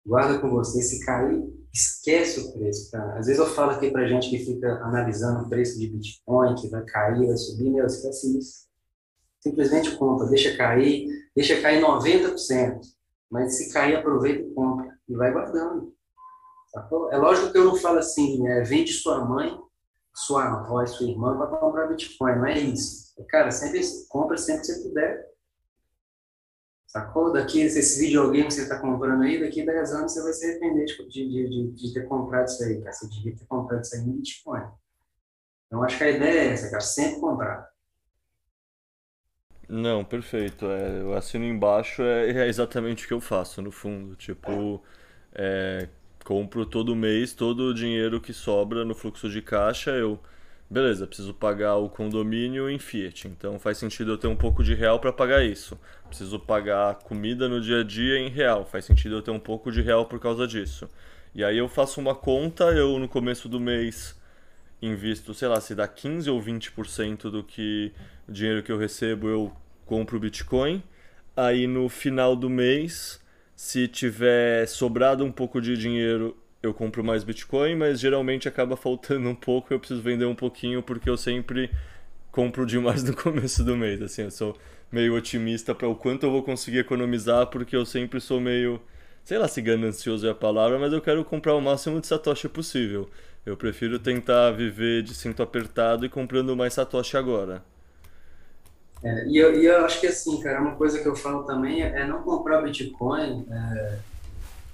[0.08, 0.80] Guarda com você.
[0.80, 2.96] Se cair, esquece o preço.
[2.96, 6.68] Às vezes eu falo aqui pra gente que fica analisando o preço de Bitcoin, que
[6.68, 8.66] vai cair, vai subir, meu, esquece isso.
[9.38, 11.06] Simplesmente compra, deixa cair,
[11.36, 12.80] deixa cair 90%.
[13.30, 14.96] Mas se cair, aproveita e compra.
[15.06, 15.92] E vai guardando.
[16.72, 17.12] Sacou?
[17.12, 19.54] É lógico que eu não falo assim, é, vende sua mãe,
[20.14, 22.36] sua avó sua irmã para comprar Bitcoin.
[22.36, 23.14] Não é isso.
[23.28, 25.28] Cara, sempre compra sempre que você puder.
[26.88, 27.30] Sacou?
[27.30, 30.46] Daqui, esse videogame que você está comprando aí, daqui a 10 anos você vai se
[30.46, 32.92] arrepender de, de, de, de ter comprado isso aí, cara.
[32.92, 34.62] Você devia ter comprado isso aí em Bitcoin.
[35.66, 36.80] Então, acho que a ideia é essa, cara.
[36.80, 37.68] Sempre comprar.
[39.68, 40.64] Não, perfeito.
[40.64, 44.16] É, eu assino embaixo, é, é exatamente o que eu faço, no fundo.
[44.16, 44.82] Tipo,
[45.34, 45.90] é,
[46.24, 50.18] compro todo mês todo o dinheiro que sobra no fluxo de caixa, eu.
[50.70, 54.74] Beleza, preciso pagar o condomínio em Fiat, então faz sentido eu ter um pouco de
[54.74, 55.80] real para pagar isso.
[56.06, 59.72] Preciso pagar comida no dia a dia em real, faz sentido eu ter um pouco
[59.72, 60.86] de real por causa disso.
[61.34, 64.14] E aí eu faço uma conta, eu no começo do mês
[64.82, 67.90] invisto, sei lá, se dá 15 ou 20% do que
[68.28, 69.52] o dinheiro que eu recebo eu
[69.86, 70.82] compro Bitcoin.
[71.34, 73.20] Aí no final do mês,
[73.56, 79.28] se tiver sobrado um pouco de dinheiro, eu compro mais Bitcoin, mas geralmente acaba faltando
[79.28, 81.70] um pouco, eu preciso vender um pouquinho porque eu sempre
[82.32, 84.56] compro demais no começo do mês, assim, eu sou
[84.90, 88.80] meio otimista para o quanto eu vou conseguir economizar, porque eu sempre sou meio,
[89.24, 92.48] sei lá se ganancioso é a palavra, mas eu quero comprar o máximo de satoshi
[92.48, 93.08] possível.
[93.44, 97.62] Eu prefiro tentar viver de cinto apertado e comprando mais satoshi agora.
[99.02, 101.82] É, e, eu, e eu acho que assim, cara, uma coisa que eu falo também
[101.82, 103.98] é, não comprar Bitcoin é,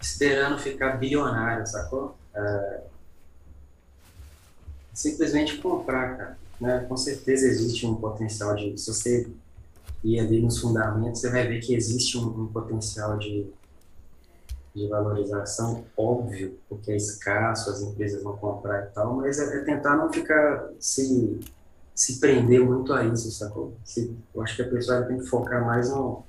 [0.05, 2.15] esperando ficar bilionário, sacou?
[2.35, 2.81] É,
[4.93, 6.39] simplesmente comprar, cara.
[6.61, 6.85] Né?
[6.89, 8.79] Com certeza existe um potencial de.
[8.79, 9.29] Se você
[10.05, 13.47] ir ali nos fundamentos, você vai ver que existe um, um potencial de,
[14.75, 19.65] de valorização óbvio, porque é escasso, as empresas vão comprar e tal, mas é, é
[19.65, 21.41] tentar não ficar se
[21.95, 23.73] se prender muito a isso, sacou?
[23.85, 26.25] Se, eu acho que a pessoa tem que focar mais no,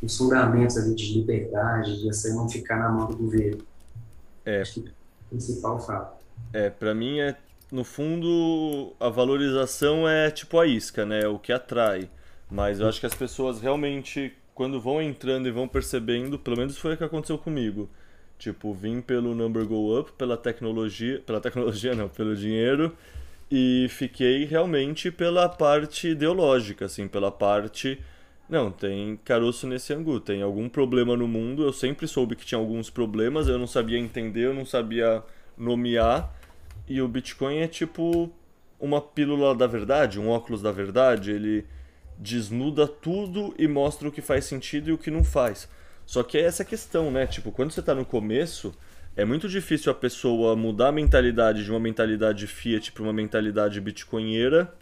[0.00, 3.62] nos fundamentos ali de liberdade, de você não ficar na mão do governo.
[4.44, 4.62] É.
[4.62, 6.24] Acho que é o principal fato.
[6.52, 7.36] É, pra mim é,
[7.70, 11.22] no fundo, a valorização é tipo a isca, né?
[11.22, 12.08] É o que atrai.
[12.50, 16.76] Mas eu acho que as pessoas realmente, quando vão entrando e vão percebendo, pelo menos
[16.76, 17.88] foi o que aconteceu comigo.
[18.38, 22.96] Tipo, vim pelo number go up, pela tecnologia, pela tecnologia não, pelo dinheiro,
[23.50, 28.00] e fiquei realmente pela parte ideológica, assim, pela parte.
[28.50, 31.62] Não, tem caroço nesse angu, tem algum problema no mundo.
[31.62, 35.22] Eu sempre soube que tinha alguns problemas, eu não sabia entender, eu não sabia
[35.56, 36.34] nomear.
[36.88, 38.28] E o Bitcoin é tipo
[38.80, 41.30] uma pílula da verdade, um óculos da verdade.
[41.30, 41.64] Ele
[42.18, 45.68] desnuda tudo e mostra o que faz sentido e o que não faz.
[46.04, 47.28] Só que é essa questão, né?
[47.28, 48.74] Tipo, quando você tá no começo,
[49.14, 53.80] é muito difícil a pessoa mudar a mentalidade de uma mentalidade fiat para uma mentalidade
[53.80, 54.74] bitcoinheira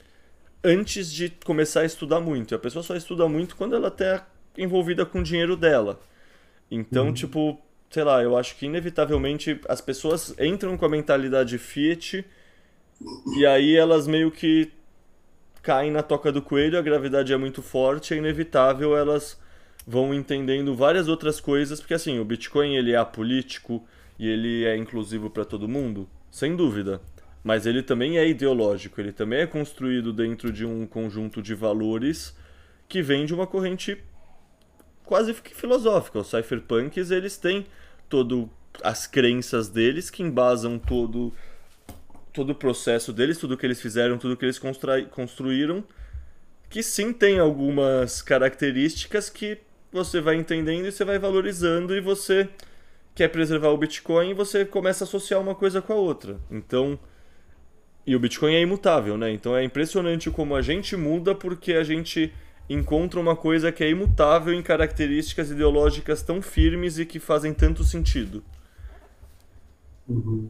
[0.63, 2.53] antes de começar a estudar muito.
[2.53, 4.27] E a pessoa só estuda muito quando ela está
[4.57, 6.01] envolvida com o dinheiro dela.
[6.71, 7.13] Então, uhum.
[7.13, 7.61] tipo,
[7.91, 12.25] sei lá, eu acho que inevitavelmente as pessoas entram com a mentalidade fiat
[13.37, 14.71] E aí elas meio que
[15.63, 19.39] caem na toca do coelho, a gravidade é muito forte, é inevitável, elas
[19.87, 23.87] vão entendendo várias outras coisas, porque assim, o Bitcoin ele é apolítico
[24.19, 27.01] e ele é inclusivo para todo mundo, sem dúvida.
[27.43, 32.37] Mas ele também é ideológico, ele também é construído dentro de um conjunto de valores
[32.89, 34.03] que vem de uma corrente
[35.05, 36.19] quase filosófica.
[36.19, 37.67] Os cypherpunks, eles têm
[38.09, 38.51] todo
[38.83, 41.33] as crenças deles que embasam todo
[42.33, 44.61] todo o processo deles, tudo que eles fizeram, tudo que eles
[45.11, 45.83] construíram,
[46.71, 49.59] que sim tem algumas características que
[49.91, 52.49] você vai entendendo e você vai valorizando e você
[53.15, 56.39] quer preservar o Bitcoin você começa a associar uma coisa com a outra.
[56.49, 56.97] Então,
[58.09, 59.31] e o Bitcoin é imutável, né?
[59.31, 62.33] Então é impressionante como a gente muda porque a gente
[62.67, 67.85] encontra uma coisa que é imutável em características ideológicas tão firmes e que fazem tanto
[67.85, 68.43] sentido.
[70.09, 70.49] Uhum.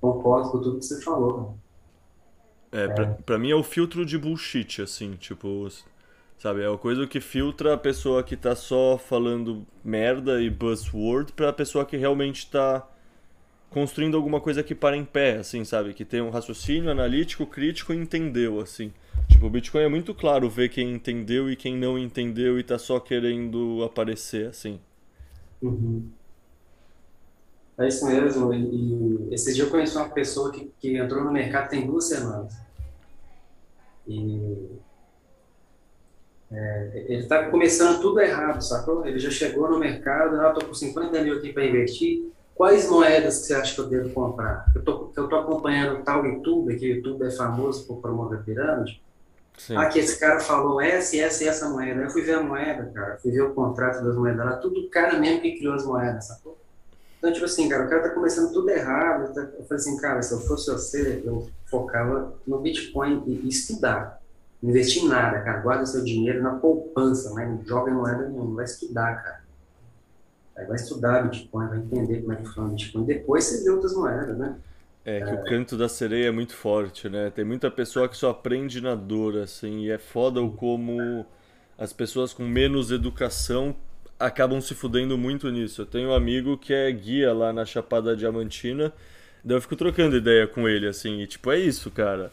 [0.00, 1.56] Concordo com tudo que você falou.
[2.72, 5.68] É, pra, pra mim é o filtro de bullshit, assim, tipo,
[6.36, 11.34] sabe, é a coisa que filtra a pessoa que tá só falando merda e buzzword
[11.34, 12.84] pra pessoa que realmente tá
[13.74, 17.92] construindo alguma coisa que para em pé, assim, sabe, que tem um raciocínio analítico, crítico
[17.92, 18.92] e entendeu, assim.
[19.28, 22.78] Tipo, o Bitcoin é muito claro ver quem entendeu e quem não entendeu e tá
[22.78, 24.78] só querendo aparecer, assim.
[25.60, 26.08] Uhum.
[27.76, 28.54] É isso mesmo.
[28.54, 32.54] E, esse dia eu conheci uma pessoa que, que entrou no mercado tem duas semanas.
[34.06, 34.68] E
[36.52, 39.04] é, ele está começando tudo errado, sacou?
[39.04, 42.32] Ele já chegou no mercado, ah, estou com 50 mil aqui para investir.
[42.54, 44.66] Quais moedas que você acha que eu devo comprar?
[44.74, 49.02] Eu tô, eu tô acompanhando tal YouTube, que o YouTube é famoso por promover pirâmide.
[49.58, 49.76] Sim.
[49.76, 52.02] Ah, que esse cara falou essa, essa e essa moeda.
[52.02, 53.18] Eu fui ver a moeda, cara.
[53.18, 54.56] Fui ver o contrato das moedas lá.
[54.56, 56.58] Tudo o cara mesmo que criou as moedas, sacou?
[57.18, 59.32] Então, tipo assim, cara, o cara tá começando tudo errado.
[59.32, 64.20] Tá, eu falei assim, cara, se eu fosse você, eu focava no Bitcoin e, estudar.
[64.62, 65.60] Não investir em nada, cara.
[65.60, 68.56] Guarda seu dinheiro na poupança, mas não joga em moeda nenhuma.
[68.56, 69.43] Vai estudar, cara.
[70.74, 73.04] Vai estudar Bitcoin, vai entender como é que funciona Bitcoin.
[73.04, 74.56] Depois você vê outras moedas, né?
[75.04, 75.34] É que é.
[75.34, 77.30] o canto da sereia é muito forte, né?
[77.30, 81.24] Tem muita pessoa que só aprende na dor, assim, e é foda o como
[81.78, 83.76] as pessoas com menos educação
[84.18, 85.82] acabam se fudendo muito nisso.
[85.82, 88.92] Eu tenho um amigo que é guia lá na Chapada Diamantina,
[89.44, 92.32] daí eu fico trocando ideia com ele, assim, e tipo, é isso, cara.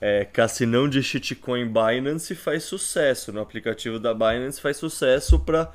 [0.00, 5.72] É, cassinão de shitcoin Binance faz sucesso, no aplicativo da Binance faz sucesso pra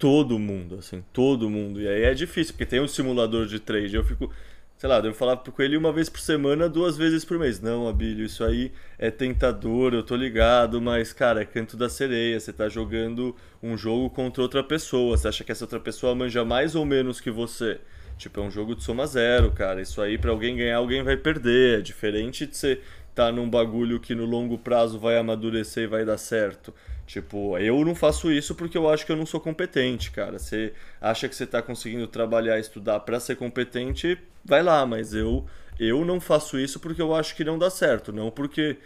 [0.00, 1.80] todo mundo, assim, todo mundo.
[1.80, 4.32] E aí é difícil, porque tem um simulador de trade, eu fico
[4.80, 7.60] sei lá, devo falar com ele uma vez por semana, duas vezes por mês.
[7.60, 12.40] Não, Abílio, isso aí é tentador, eu tô ligado, mas, cara, é canto da sereia.
[12.40, 15.18] Você tá jogando um jogo contra outra pessoa.
[15.18, 17.78] Você acha que essa outra pessoa manja mais ou menos que você?
[18.16, 19.82] Tipo, é um jogo de soma zero, cara.
[19.82, 21.80] Isso aí, para alguém ganhar, alguém vai perder.
[21.80, 22.80] É diferente de você
[23.20, 26.72] tá num bagulho que no longo prazo vai amadurecer e vai dar certo.
[27.06, 30.38] Tipo, eu não faço isso porque eu acho que eu não sou competente, cara.
[30.38, 35.12] Você acha que você está conseguindo trabalhar e estudar para ser competente, vai lá, mas
[35.12, 35.44] eu
[35.78, 38.76] eu não faço isso porque eu acho que não dá certo, não porque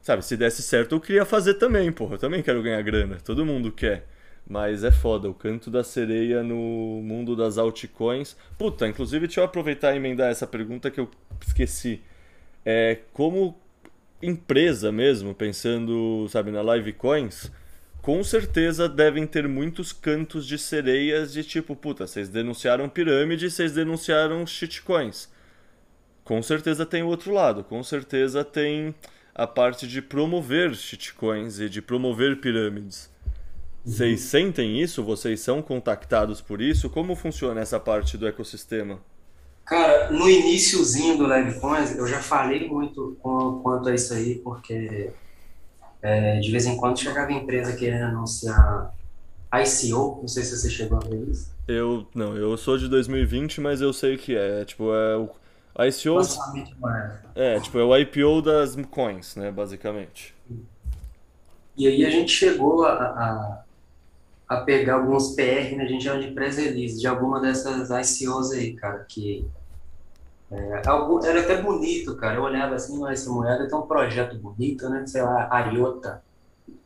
[0.00, 2.14] sabe, se desse certo eu queria fazer também, porra.
[2.14, 4.06] Eu também quero ganhar grana, todo mundo quer.
[4.48, 8.36] Mas é foda, o canto da sereia no mundo das altcoins.
[8.56, 11.10] Puta, inclusive deixa eu aproveitar e emendar essa pergunta que eu
[11.46, 12.02] esqueci.
[12.70, 13.58] É como
[14.20, 17.50] empresa mesmo, pensando, sabe, na Live Coins,
[18.02, 23.72] com certeza devem ter muitos cantos de sereias de tipo, puta, vocês denunciaram pirâmide, vocês
[23.72, 25.30] denunciaram shitcoins.
[26.22, 28.94] Com certeza tem o outro lado, com certeza tem
[29.34, 33.10] a parte de promover shitcoins e de promover pirâmides.
[33.82, 34.26] Vocês uhum.
[34.26, 35.02] sentem isso?
[35.02, 36.90] Vocês são contactados por isso?
[36.90, 39.00] Como funciona essa parte do ecossistema?
[39.68, 45.10] Cara, no iníciozinho do LiveCoins, eu já falei muito com, quanto a isso aí, porque
[46.00, 48.94] é, de vez em quando chegava empresa querendo anunciar
[49.52, 51.52] ICO, não sei se você chegou a ver isso.
[51.68, 55.28] Eu, não, eu sou de 2020, mas eu sei o que é, tipo, é o
[55.84, 56.18] ICO...
[57.34, 60.34] É, tipo, é o IPO das coins, né, basicamente.
[61.76, 63.64] E aí a gente chegou a, a,
[64.48, 68.52] a pegar alguns PR, né, a gente chama de press release, de alguma dessas ICOs
[68.52, 69.46] aí, cara, que
[70.50, 70.82] é,
[71.24, 72.36] era até bonito, cara.
[72.36, 75.06] Eu olhava assim, mas essa moeda tem um projeto bonito, né?
[75.06, 76.22] Sei lá, Ariota,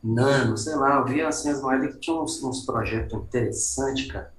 [0.03, 0.97] Nano, sei lá.
[0.97, 4.33] Eu via assim as moedas que tinham uns, uns projetos interessantes, cara.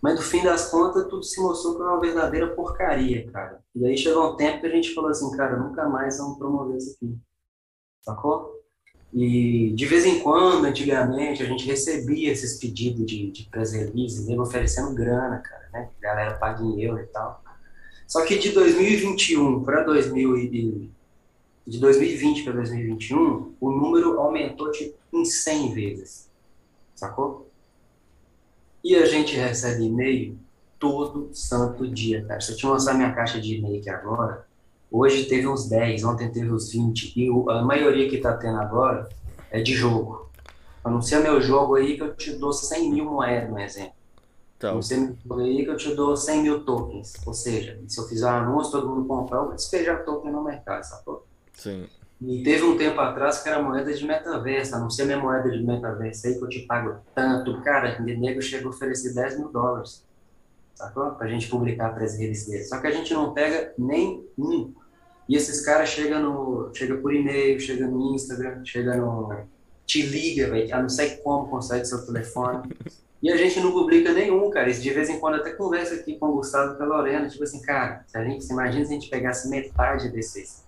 [0.00, 3.60] Mas no fim das contas, tudo se mostrou como uma verdadeira porcaria, cara.
[3.74, 6.76] E aí chegou um tempo que a gente falou assim, cara, nunca mais vamos promover
[6.76, 7.18] isso aqui.
[8.02, 8.58] Sacou?
[9.12, 14.38] E de vez em quando, antigamente, a gente recebia esses pedidos de, de press release,
[14.38, 15.90] oferecendo grana, cara, né?
[15.98, 17.42] A galera paga em euro e tal.
[18.08, 20.90] Só que de 2021 para 2000 e,
[21.66, 26.30] de 2020 para 2021, o número aumentou tipo, em 100 vezes.
[26.94, 27.50] Sacou?
[28.82, 30.38] E a gente recebe e-mail
[30.78, 32.40] todo santo dia, cara.
[32.40, 34.46] Se eu te mostrar minha caixa de e-mail aqui agora,
[34.90, 39.06] hoje teve uns 10, ontem teve uns 20, e a maioria que tá tendo agora
[39.50, 40.30] é de jogo.
[40.82, 43.97] Anuncia meu jogo aí que eu te dou 100 mil moedas, no exemplo.
[44.58, 44.70] Tá.
[44.70, 47.14] Anuncia meu jogo aí que eu te dou 100 mil tokens.
[47.24, 50.42] Ou seja, se eu fizer um anúncio, todo mundo comprar, eu vou despejar token no
[50.42, 51.24] mercado, sacou?
[51.54, 51.86] Sim.
[52.20, 56.26] E teve um tempo atrás que era moeda de metaverso, anuncia minha moeda de metaverso
[56.26, 57.60] aí que eu te pago tanto.
[57.62, 60.04] Cara, o nego chegou a oferecer 10 mil dólares,
[60.74, 61.12] sacou?
[61.12, 62.64] Pra gente publicar para as redes dele.
[62.64, 64.74] Só que a gente não pega nem um.
[65.28, 69.46] E esses caras chegam no, chega por e-mail, chega no Instagram, chega no.
[69.86, 70.74] te liga, velho.
[70.74, 72.68] A não sei como consegue seu telefone.
[73.20, 74.72] E a gente não publica nenhum, cara.
[74.72, 77.28] De vez em quando até conversa aqui com o Gustavo e com a Lorena.
[77.28, 80.64] Tipo assim, cara, a gente, imagina se a gente pegasse metade desses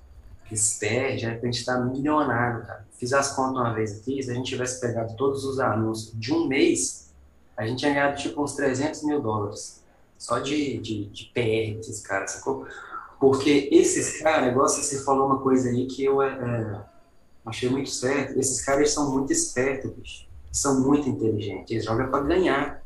[0.50, 2.84] Esper, já a gente tá milionário, cara.
[2.98, 6.32] Fiz as contas uma vez aqui, se a gente tivesse pegado todos os anúncios de
[6.32, 7.10] um mês,
[7.56, 9.80] a gente tinha ganhado tipo uns 300 mil dólares.
[10.18, 12.66] Só de, de, de PR desses caras, sacou?
[13.18, 16.80] Porque esses caras, igual você falou uma coisa aí que eu é, é,
[17.46, 20.29] achei muito certo, esses caras são muito espertos, bicho.
[20.50, 22.82] São muito inteligentes, eles jogam para ganhar.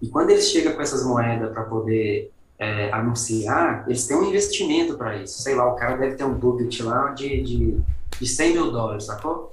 [0.00, 4.96] E quando eles chegam com essas moedas para poder é, anunciar, eles têm um investimento
[4.96, 5.40] para isso.
[5.42, 7.80] Sei lá, o cara deve ter um budget lá de, de,
[8.20, 9.52] de 100 mil dólares, sacou?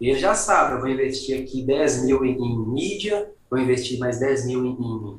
[0.00, 3.98] E ele já sabe, eu vou investir aqui 10 mil em, em mídia, vou investir
[3.98, 4.70] mais 10 mil em,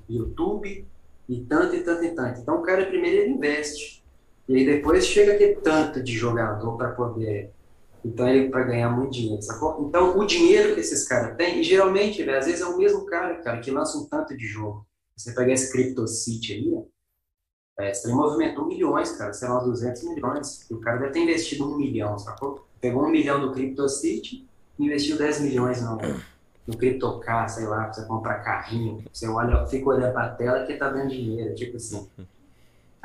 [0.09, 0.85] em, YouTube,
[1.27, 2.41] e tanto, e tanto, e tanto.
[2.41, 4.03] Então o cara primeiro ele investe.
[4.47, 7.51] E aí depois chega a ter tanto de jogador para poder.
[8.05, 9.87] Então ele para ganhar muito dinheiro, sacou?
[9.87, 13.41] Então o dinheiro que esses caras têm, e geralmente, às vezes é o mesmo cara,
[13.41, 14.85] cara, que lança um tanto de jogo.
[15.17, 16.85] Você pega esse CryptoCity aí,
[17.79, 20.69] é, você movimentou milhões, cara, sei lá, 200 milhões.
[20.69, 22.65] E o cara deve ter investido um milhão, sacou?
[22.79, 25.97] Pegou um milhão do CryptoCity e investiu 10 milhões no,
[26.67, 29.03] no CryptoCar, sei lá, pra você comprar carrinho.
[29.11, 32.07] Você olha, fica olhando pra tela que tá dando dinheiro, tipo assim.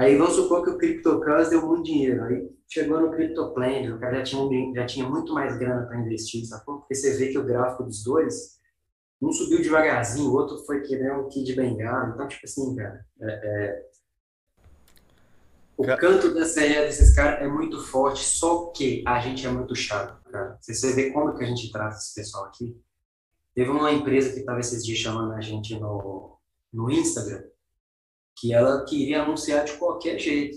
[0.00, 2.24] Aí vamos supor que o CryptoCars deu muito dinheiro.
[2.24, 6.46] Aí chegou no CryptoPlan, o cara já tinha, já tinha muito mais grana para investir,
[6.46, 6.78] sacou?
[6.78, 8.58] Porque você vê que o gráfico dos dois,
[9.20, 12.14] um subiu devagarzinho, o outro foi querendo um kit de bengala.
[12.14, 13.82] Então, tipo assim, cara, é, é
[15.76, 19.74] o canto da CE desses caras é muito forte, só que a gente é muito
[19.76, 20.56] chato, cara.
[20.62, 22.74] Você vê como que a gente trata esse pessoal aqui.
[23.54, 26.38] Teve uma empresa que estava esses dias chamando a gente no,
[26.72, 27.42] no Instagram,
[28.36, 30.56] que ela queria anunciar de qualquer jeito,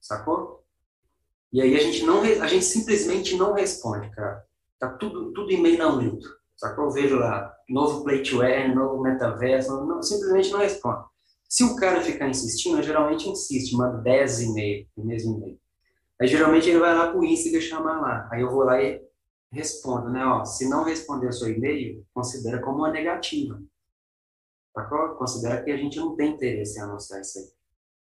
[0.00, 0.64] sacou?
[1.52, 4.44] E aí a gente não, a gente simplesmente não responde, cara.
[4.78, 6.26] Tá tudo, tudo e-mail não lido,
[6.56, 6.86] sacou?
[6.86, 11.04] Eu vejo lá, novo Play to Earn, novo metaverso, não, simplesmente não responde.
[11.48, 15.58] Se o cara ficar insistindo, geralmente insiste, manda 10 e-mail, o mesmo e-mail.
[16.20, 18.28] Aí geralmente ele vai lá pro Instagram chamar lá.
[18.30, 19.02] Aí eu vou lá e
[19.50, 20.24] respondo, né?
[20.24, 23.60] Ó, se não responder o seu e-mail, considera como uma negativa.
[25.18, 27.44] Considera que a gente não tem interesse em anunciar isso aí.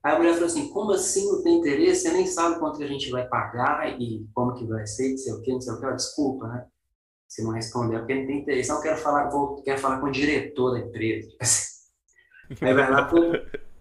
[0.03, 2.02] Aí a mulher falou assim, como assim não tem interesse?
[2.02, 5.18] Você nem sabe quanto que a gente vai pagar e como que vai ser, não
[5.18, 5.94] sei o que, não sei o que.
[5.94, 6.65] Desculpa, né?
[7.27, 8.69] Se não responder, porque não tem interesse.
[8.69, 11.30] Não, eu quero falar, vou, quero falar com o diretor da empresa.
[12.61, 13.19] Aí vai lá pro,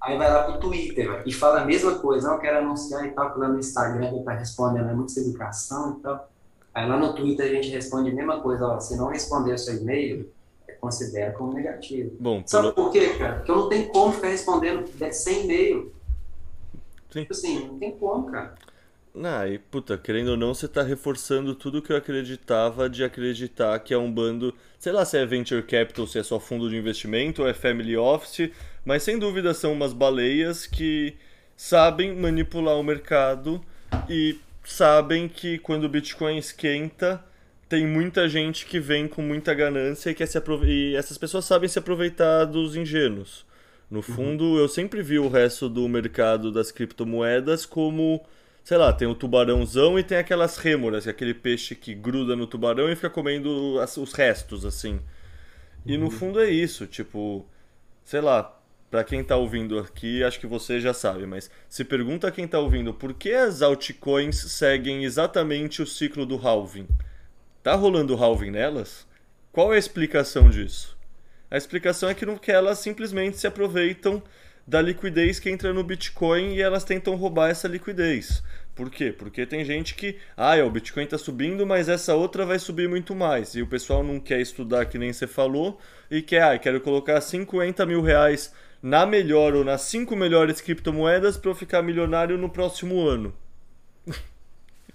[0.01, 3.39] aí vai lá pro Twitter e fala a mesma coisa, eu quero anunciar e tal,
[3.39, 6.29] lá no Instagram ele tá respondendo, é muita educação e tal.
[6.75, 9.59] Aí lá no Twitter a gente responde a mesma coisa, ó, se não responder o
[9.59, 10.31] seu e-mail,
[10.69, 12.17] é considera como negativo.
[12.19, 13.37] Bom, Sabe por quê, cara?
[13.37, 15.93] Porque eu não tenho como ficar respondendo 100 e-mail.
[17.11, 17.21] Sim.
[17.23, 18.55] Tipo assim, não tem como, cara.
[19.25, 23.79] Ah, e puta, querendo ou não, você tá reforçando tudo que eu acreditava de acreditar
[23.79, 26.77] que é um bando, sei lá se é venture capital, se é só fundo de
[26.77, 28.51] investimento ou é family office,
[28.85, 31.17] mas sem dúvida são umas baleias que
[31.57, 33.65] sabem manipular o mercado
[34.07, 37.25] e sabem que quando o Bitcoin esquenta,
[37.69, 40.67] tem muita gente que vem com muita ganância e, quer se aprove...
[40.69, 43.45] e essas pessoas sabem se aproveitar dos ingênuos.
[43.91, 44.59] No fundo, uhum.
[44.59, 48.25] eu sempre vi o resto do mercado das criptomoedas como
[48.67, 52.91] sei lá, tem o tubarãozão e tem aquelas rêmoras, aquele peixe que gruda no tubarão
[52.91, 54.99] e fica comendo os restos, assim.
[55.87, 56.01] E uhum.
[56.01, 57.47] no fundo é isso, tipo,
[58.03, 58.61] sei lá,
[58.91, 62.59] para quem tá ouvindo aqui, acho que você já sabe, mas se pergunta quem tá
[62.59, 66.89] ouvindo por que as altcoins seguem exatamente o ciclo do halving.
[67.67, 69.05] Tá rolando halving nelas?
[69.51, 70.97] Qual é a explicação disso?
[71.51, 74.23] A explicação é que, que elas simplesmente se aproveitam
[74.65, 78.41] da liquidez que entra no Bitcoin e elas tentam roubar essa liquidez.
[78.73, 79.11] Por quê?
[79.11, 82.89] Porque tem gente que, ah, é, o Bitcoin está subindo, mas essa outra vai subir
[82.89, 83.57] muito mais.
[83.57, 87.21] E o pessoal não quer estudar que nem você falou e quer, ah, quero colocar
[87.21, 92.49] 50 mil reais na melhor ou nas cinco melhores criptomoedas para eu ficar milionário no
[92.49, 93.35] próximo ano.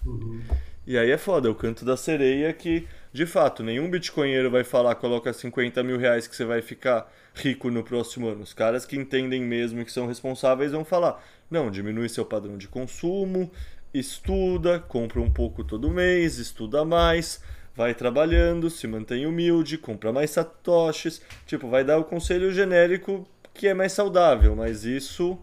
[0.05, 0.41] Uhum.
[0.85, 4.63] E aí é foda, é o canto da sereia que, de fato, nenhum bitcoinheiro vai
[4.63, 8.41] falar, coloca 50 mil reais que você vai ficar rico no próximo ano.
[8.41, 12.57] Os caras que entendem mesmo e que são responsáveis vão falar, não, diminui seu padrão
[12.57, 13.51] de consumo,
[13.93, 17.43] estuda, compra um pouco todo mês, estuda mais,
[17.75, 23.67] vai trabalhando, se mantém humilde, compra mais satoshis, tipo, vai dar o conselho genérico que
[23.67, 25.37] é mais saudável, mas isso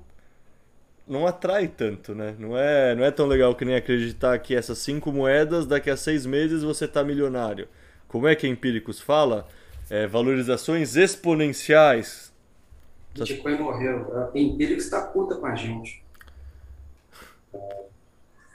[1.09, 2.35] não atrai tanto, né?
[2.39, 5.97] Não é, não é tão legal que nem acreditar que essas cinco moedas, daqui a
[5.97, 7.69] seis meses você tá milionário.
[8.07, 9.47] Como é que Empíricos fala?
[9.91, 12.33] É, valorizações exponenciais.
[13.15, 14.31] Bitcoin morreu.
[14.35, 16.03] Empíricos tá puta com a gente.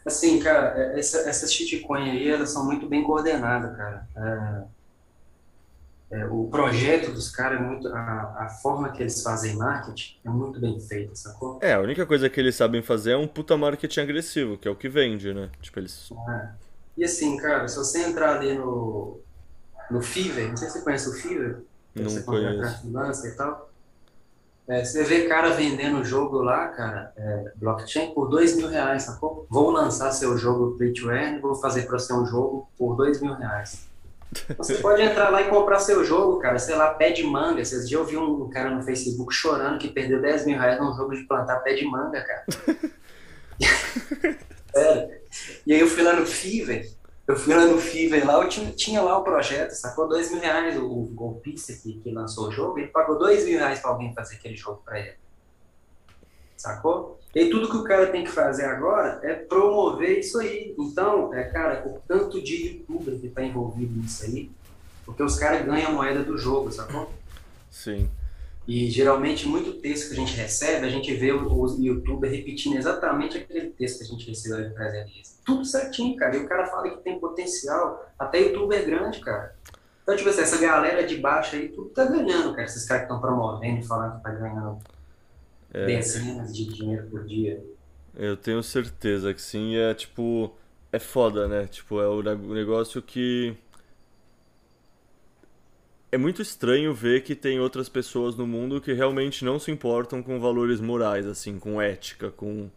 [0.06, 4.08] Assim, cara, é, essa, essas shitcoin aí, elas são muito bem coordenadas, cara.
[4.16, 4.64] É,
[6.14, 10.30] é, o projeto dos caras, é muito, a, a forma que eles fazem marketing é
[10.30, 11.58] muito bem feita, sacou?
[11.60, 14.72] É, a única coisa que eles sabem fazer é um puta marketing agressivo, que é
[14.72, 15.50] o que vende, né?
[15.60, 16.12] Tipo, eles...
[16.30, 16.50] É.
[16.96, 19.20] E assim, cara, se você entrar ali no,
[19.90, 21.62] no Fiverr, não sei se você conhece o Fiverr,
[21.96, 22.82] Não você conheço.
[22.82, 23.72] freelancer e tal.
[24.68, 29.02] É, você vê cara vendendo o jogo lá, cara, é, blockchain, por dois mil reais,
[29.02, 29.48] sacou?
[29.50, 33.20] Vou lançar seu jogo Play to Earn, vou fazer pra você um jogo por dois
[33.20, 33.92] mil reais.
[34.58, 37.62] Você pode entrar lá e comprar seu jogo, cara, sei lá, pé de manga.
[37.62, 40.94] Esses dias eu vi um cara no Facebook chorando que perdeu 10 mil reais num
[40.94, 42.46] jogo de plantar pé de manga, cara.
[44.74, 45.22] Sério.
[45.66, 46.86] E aí eu fui lá no Fiverr,
[47.28, 50.42] eu fui lá no Fiverr lá, eu tinha, tinha lá o projeto, sacou dois mil
[50.42, 53.92] reais, o, o golpista que, que lançou o jogo, ele pagou dois mil reais pra
[53.92, 55.16] alguém fazer aquele jogo pra ele.
[56.58, 57.20] Sacou?
[57.34, 60.76] E aí tudo que o cara tem que fazer agora é promover isso aí.
[60.78, 64.52] Então, é, cara, o tanto de youtuber que tá envolvido nisso aí,
[65.06, 67.12] porque os caras ganham a moeda do jogo, sacou?
[67.72, 68.10] Sim.
[68.68, 73.38] E geralmente, muito texto que a gente recebe, a gente vê os youtubers repetindo exatamente
[73.38, 75.36] aquele texto que a gente recebeu de presença.
[75.44, 76.36] Tudo certinho, cara.
[76.38, 78.10] E o cara fala que tem potencial.
[78.18, 79.54] Até youtuber grande, cara.
[80.02, 82.64] Então, tipo assim, essa galera de baixo aí, tudo tá ganhando, cara.
[82.64, 84.80] Esses caras que estão promovendo, falando que tá ganhando
[85.74, 85.86] É.
[85.86, 87.64] dezenas de dinheiro por dia.
[88.16, 90.56] Eu tenho certeza que sim, é tipo.
[90.92, 91.68] É foda, né?
[91.68, 93.56] Tipo, é o o negócio que.
[96.12, 100.22] É muito estranho ver que tem outras pessoas no mundo que realmente não se importam
[100.22, 102.70] com valores morais, assim, com ética, com.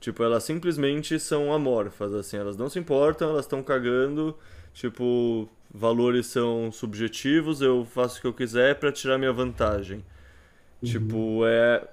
[0.00, 4.36] Tipo, elas simplesmente são amorfas, assim, elas não se importam, elas estão cagando,
[4.74, 10.04] tipo, valores são subjetivos, eu faço o que eu quiser pra tirar minha vantagem.
[10.84, 11.86] Tipo, é.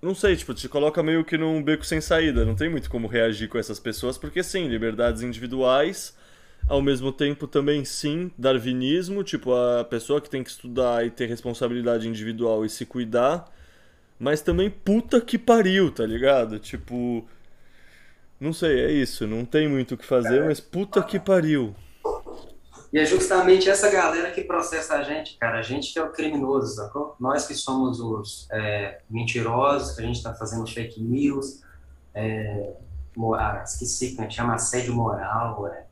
[0.00, 2.44] Não sei, tipo, te coloca meio que num beco sem saída.
[2.44, 6.16] Não tem muito como reagir com essas pessoas, porque sim, liberdades individuais,
[6.68, 11.26] ao mesmo tempo também sim, darwinismo, tipo, a pessoa que tem que estudar e ter
[11.26, 13.50] responsabilidade individual e se cuidar,
[14.18, 16.58] mas também puta que pariu, tá ligado?
[16.58, 17.26] Tipo.
[18.40, 19.26] Não sei, é isso.
[19.26, 21.74] Não tem muito o que fazer, mas puta que pariu.
[22.92, 25.58] E é justamente essa galera que processa a gente, cara.
[25.58, 27.14] A gente que é o criminoso, sacou?
[27.20, 31.62] Nós que somos os é, mentirosos, que a gente tá fazendo fake news,
[32.14, 32.72] é,
[33.16, 35.84] mo- ah, esqueci é que chama, assédio moral, é,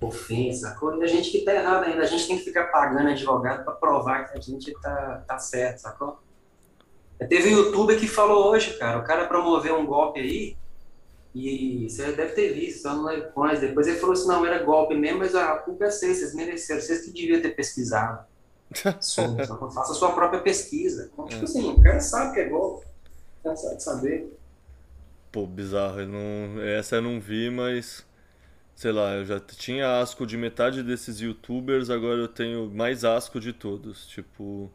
[0.00, 0.96] ofensa, sacou?
[0.98, 2.02] E a gente que tá errado ainda.
[2.02, 5.78] A gente tem que ficar pagando advogado pra provar que a gente tá, tá certo,
[5.78, 6.18] sacou?
[7.18, 10.56] É, Teve um youtuber que falou hoje, cara, o cara promoveu um golpe aí,
[11.36, 13.04] e você deve ter visto, só não
[13.36, 13.60] mais.
[13.60, 16.80] Depois ele falou assim: não, era golpe mesmo, mas a culpa é vocês, vocês mereceram,
[16.80, 18.24] vocês que deviam ter pesquisado.
[19.00, 21.10] Sobre, faça a sua própria pesquisa.
[21.12, 22.86] Então, tipo assim, o cara sabe que é golpe,
[23.40, 24.38] o cara sabe saber.
[25.30, 26.00] Pô, bizarro.
[26.00, 26.62] Eu não...
[26.62, 28.06] Essa eu não vi, mas.
[28.74, 33.38] Sei lá, eu já tinha asco de metade desses youtubers, agora eu tenho mais asco
[33.38, 34.06] de todos.
[34.06, 34.70] Tipo.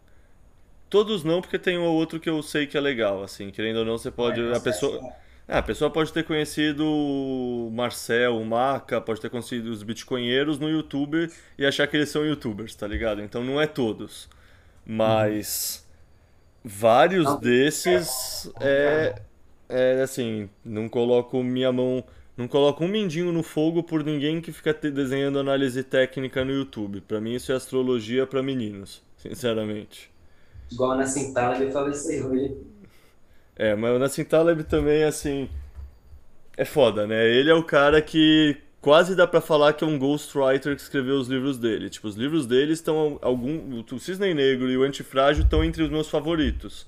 [0.89, 3.49] Todos não, porque tem um ou outro que eu sei que é legal, assim.
[3.49, 4.41] Querendo ou não, você pode.
[4.53, 5.20] A pessoa.
[5.47, 10.57] Ah, a pessoa pode ter conhecido o Marcel, o Maca, pode ter conhecido os bitcoinheiros
[10.59, 13.21] no YouTube e achar que eles são youtubers, tá ligado?
[13.21, 14.29] Então não é todos.
[14.85, 15.87] Mas.
[16.63, 17.39] Vários Não.
[17.39, 19.15] desses é,
[19.69, 22.03] é assim, não coloco minha mão,
[22.37, 27.01] não coloco um mindinho no fogo por ninguém que fica desenhando análise técnica no YouTube.
[27.01, 30.11] Pra mim isso é astrologia pra meninos, sinceramente.
[30.71, 32.57] Igual na Cintalha, eu falei isso aí hoje.
[33.55, 35.49] É, mas o Nassim Taleb também, assim,
[36.57, 37.27] é foda, né?
[37.27, 41.15] Ele é o cara que quase dá pra falar que é um ghostwriter que escreveu
[41.17, 41.89] os livros dele.
[41.89, 45.89] Tipo, os livros dele estão algum, o Cisne Negro e o Antifrágil estão entre os
[45.89, 46.87] meus favoritos.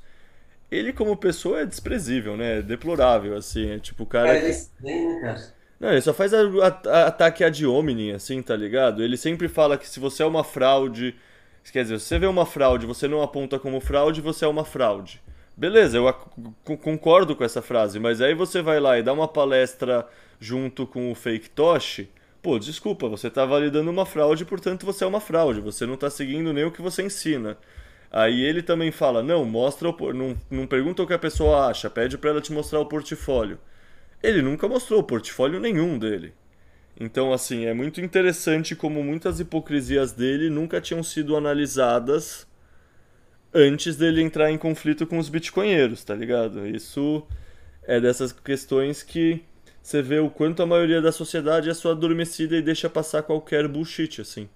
[0.72, 2.60] Ele como pessoa é desprezível, né?
[2.60, 4.52] É deplorável, assim, é tipo o cara Cara, que...
[4.52, 5.54] ele vem, né, cara?
[5.80, 6.40] Não, ele só faz a-
[6.86, 9.04] a- ataque ad hominem, assim, tá ligado?
[9.04, 11.16] Ele sempre fala que se você é uma fraude.
[11.72, 14.66] Quer dizer, se você vê uma fraude, você não aponta como fraude, você é uma
[14.66, 15.22] fraude.
[15.56, 16.14] Beleza, eu
[16.78, 20.08] concordo com essa frase, mas aí você vai lá e dá uma palestra
[20.40, 22.10] junto com o fake Toshi.
[22.42, 26.10] Pô, desculpa, você tá validando uma fraude, portanto você é uma fraude, você não tá
[26.10, 27.58] seguindo nem o que você ensina.
[28.12, 31.90] Aí ele também fala: não, mostra o, não, não pergunta o que a pessoa acha,
[31.90, 33.60] pede pra ela te mostrar o portfólio.
[34.22, 36.34] Ele nunca mostrou portfólio nenhum dele.
[37.00, 42.48] Então, assim, é muito interessante como muitas hipocrisias dele nunca tinham sido analisadas
[43.54, 46.68] antes dele entrar em conflito com os bitcoinheiros, tá ligado?
[46.68, 47.24] Isso
[47.84, 49.44] é dessas questões que
[49.82, 53.68] você vê o quanto a maioria da sociedade é só adormecida e deixa passar qualquer
[53.68, 54.50] bullshit, assim.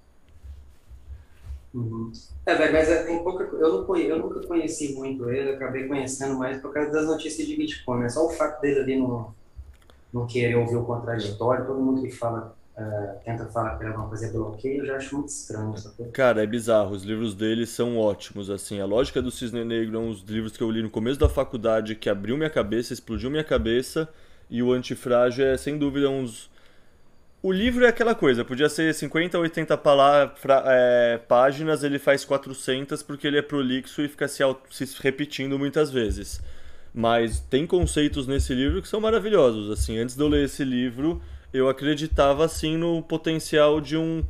[1.74, 2.12] Uhum.
[2.46, 6.38] É, velho, mas é- tem pouca, eu, não eu nunca conheci muito ele, acabei conhecendo
[6.38, 8.10] mais por causa das notícias de Bitcoin, né?
[8.10, 9.36] Só o fato dele ali não,
[10.14, 14.32] não querer ouvir o contraditório, todo mundo que fala, eh, tenta falar ele vai fazer
[14.32, 16.12] bloqueio, eu já acho muito estranho, sacou?
[16.12, 20.00] Cara, é bizarro, os livros dele são ótimos, assim, a lógica do Cisne Negro é
[20.00, 23.30] um dos livros que eu li no começo da faculdade que abriu minha cabeça, explodiu
[23.30, 24.10] minha cabeça,
[24.50, 26.50] e o Antifrágil é, sem dúvida, uns...
[27.44, 32.26] O livro é aquela coisa, podia ser 50, 80 pala- fra- é, páginas, ele faz
[32.26, 36.42] 400 porque ele é prolixo e fica se, se repetindo muitas vezes.
[36.94, 41.22] Mas tem conceitos nesse livro que são maravilhosos, assim, antes de eu ler esse livro,
[41.54, 44.24] eu acreditava, assim, no potencial de um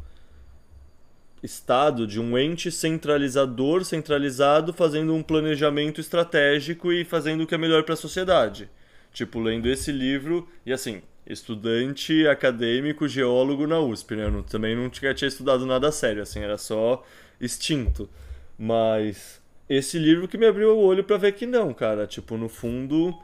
[1.41, 7.57] Estado, de um ente centralizador, centralizado, fazendo um planejamento estratégico e fazendo o que é
[7.57, 8.67] melhor para a sociedade.
[9.13, 14.25] Tipo, lendo esse livro, e assim, estudante acadêmico, geólogo na USP, né?
[14.25, 17.03] Eu não- também não tinha, tinha estudado nada sério, assim, era só
[17.39, 18.09] instinto.
[18.57, 19.39] Mas
[19.69, 22.07] esse livro que me abriu o olho para ver que não, cara.
[22.07, 23.15] Tipo, no fundo,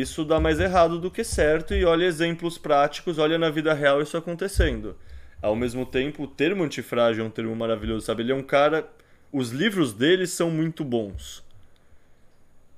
[0.00, 4.00] isso dá mais errado do que certo, e olha exemplos práticos, olha na vida real
[4.00, 4.96] isso acontecendo.
[5.42, 8.22] Ao mesmo tempo, o termo antifrágil é um termo maravilhoso, sabe?
[8.22, 8.88] Ele é um cara.
[9.32, 11.42] Os livros dele são muito bons.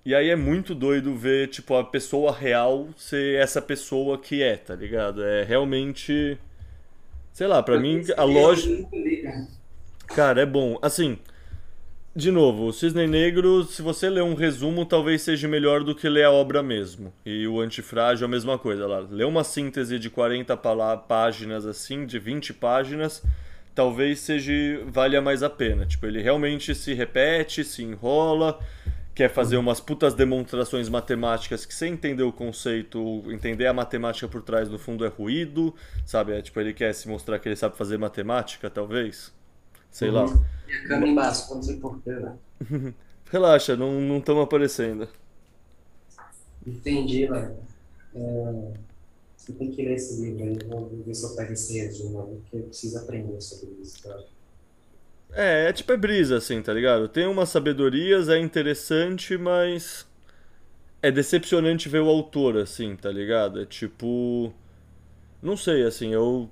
[0.05, 4.57] E aí é muito doido ver, tipo, a pessoa real ser essa pessoa que é,
[4.57, 5.23] tá ligado?
[5.23, 6.39] É realmente.
[7.33, 8.89] Sei lá, pra mim, a lógica.
[10.07, 10.79] Cara, é bom.
[10.81, 11.19] Assim,
[12.17, 16.09] de novo, o Cisne Negro, se você ler um resumo, talvez seja melhor do que
[16.09, 17.13] ler a obra mesmo.
[17.27, 18.87] E o Antifrágil, a mesma coisa.
[18.87, 23.21] Lá, ler uma síntese de 40 pala- páginas, assim, de 20 páginas,
[23.75, 24.53] talvez seja
[24.87, 25.87] valha mais a pena.
[25.87, 28.61] Tipo, ele realmente se repete, se enrola,
[29.13, 34.43] quer fazer umas putas demonstrações matemáticas que sem entender o conceito, entender a matemática por
[34.43, 35.75] trás, no fundo é ruído,
[36.07, 36.33] sabe?
[36.33, 39.33] É, tipo, ele quer se mostrar que ele sabe fazer matemática, talvez.
[39.95, 40.27] Sei lá.
[40.69, 42.39] E a câmera embaçou, não sei porquê, velho.
[43.31, 45.09] Relaxa, não não estamos aparecendo.
[46.67, 47.57] Entendi, velho.
[48.15, 48.73] É,
[49.37, 52.57] você tem que ler esse livro aí, vou ver se eu pego esse resumo porque
[52.57, 54.25] eu preciso aprender sobre isso, cara.
[55.33, 57.09] É, é tipo é brisa, assim, tá ligado?
[57.09, 60.07] Tem umas sabedorias, é interessante, mas.
[61.03, 63.61] É decepcionante ver o autor, assim, tá ligado?
[63.63, 64.53] É tipo.
[65.43, 66.51] Não sei, assim, eu.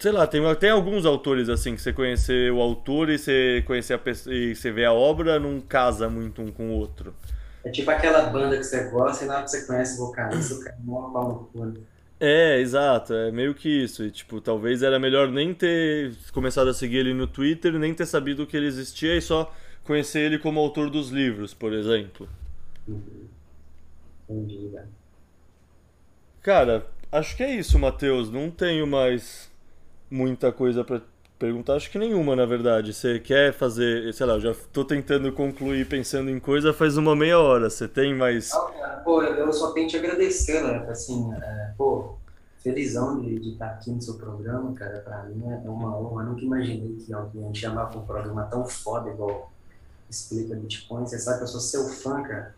[0.00, 3.92] Sei lá, tem, tem alguns autores, assim, que você conhecer o autor e você conhecer
[3.92, 7.14] a pessoa, e você vê a obra, não casa muito um com o outro.
[7.62, 10.54] É tipo aquela banda que você gosta e na hora que você conhece o vocalista,
[10.54, 11.80] o cara morre no cu, né?
[12.18, 14.02] É, exato, é meio que isso.
[14.02, 18.06] E, tipo, talvez era melhor nem ter começado a seguir ele no Twitter, nem ter
[18.06, 19.54] sabido que ele existia e só
[19.84, 22.26] conhecer ele como autor dos livros, por exemplo.
[24.26, 24.88] Entendi, velho.
[26.42, 28.30] Cara, acho que é isso, Matheus.
[28.30, 29.49] Não tenho mais
[30.10, 31.00] muita coisa pra
[31.38, 31.74] perguntar.
[31.74, 32.92] Acho que nenhuma, na verdade.
[32.92, 37.16] Você quer fazer, sei lá, eu já tô tentando concluir pensando em coisa faz uma
[37.16, 37.70] meia hora.
[37.70, 38.50] Você tem mais.
[39.04, 40.86] Pô, eu só tenho te agradecer, né?
[40.90, 42.14] Assim, é, pô,
[42.62, 44.98] felizão de, de estar aqui no seu programa, cara.
[44.98, 46.24] Pra mim é uma honra.
[46.24, 49.50] Eu nunca imaginei que alguém ia chamar pra um programa tão foda igual
[50.10, 51.06] Explica Bitcoin.
[51.06, 52.54] Você sabe que eu sou seu fã, cara.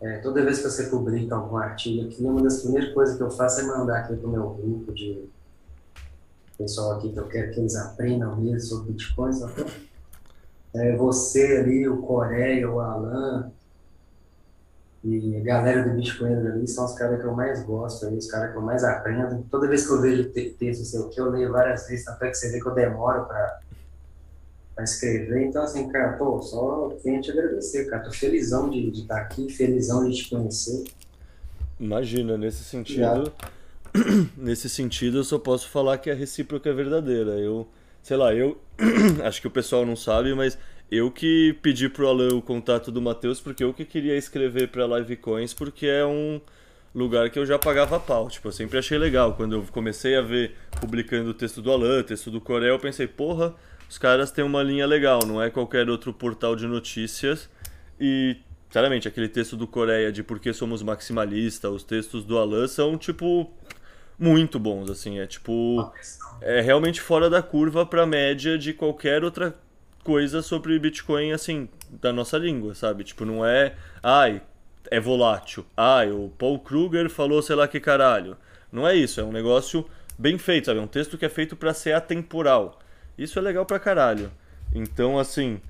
[0.00, 3.30] É, toda vez que você publica algum artigo aqui, uma das primeiras coisas que eu
[3.30, 5.28] faço é mandar aqui pro meu grupo de
[6.56, 9.32] pessoal aqui que eu quero que eles aprendam mesmo sobre Bitcoin?
[10.74, 13.52] É, você ali, o Coreia, o Alan,
[15.04, 18.26] e a galera do Bitcoin ali são os caras que eu mais gosto, aí, os
[18.26, 19.44] caras que eu mais aprendo.
[19.50, 22.30] Toda vez que eu vejo te- texto sei o que, eu leio várias vezes, até
[22.30, 23.60] que você vê que eu demoro para
[24.82, 25.46] escrever.
[25.46, 28.02] Então, assim, cara, pô, só tenho a te agradecer, cara.
[28.02, 30.84] Tô felizão de de estar aqui, felizão de te conhecer.
[31.78, 33.30] Imagina, nesse sentido.
[34.36, 37.32] Nesse sentido, eu só posso falar que a recíproca é verdadeira.
[37.32, 37.68] Eu,
[38.02, 38.60] sei lá, eu.
[39.24, 40.58] Acho que o pessoal não sabe, mas
[40.90, 44.86] eu que pedi pro Alan o contato do Matheus porque eu que queria escrever pra
[44.86, 46.40] Livecoins porque é um
[46.94, 48.28] lugar que eu já pagava pau.
[48.28, 49.34] Tipo, eu sempre achei legal.
[49.34, 53.06] Quando eu comecei a ver publicando o texto do Alan, texto do Corel, eu pensei,
[53.06, 53.54] porra,
[53.88, 57.48] os caras têm uma linha legal, não é qualquer outro portal de notícias.
[58.00, 58.36] E
[58.74, 62.98] Claramente, aquele texto do Coreia de por que somos maximalistas, os textos do Alan são,
[62.98, 63.48] tipo,
[64.18, 65.18] muito bons, assim.
[65.18, 65.92] É tipo.
[66.40, 69.54] É realmente fora da curva pra média de qualquer outra
[70.02, 73.04] coisa sobre Bitcoin, assim, da nossa língua, sabe?
[73.04, 73.74] Tipo, não é.
[74.02, 74.42] Ai,
[74.90, 75.64] é volátil.
[75.76, 78.36] Ai, o Paul Kruger falou sei lá que caralho.
[78.70, 79.86] Não é isso, é um negócio
[80.18, 80.78] bem feito, sabe?
[80.80, 82.78] É um texto que é feito para ser atemporal.
[83.16, 84.30] Isso é legal pra caralho.
[84.74, 85.60] Então, assim,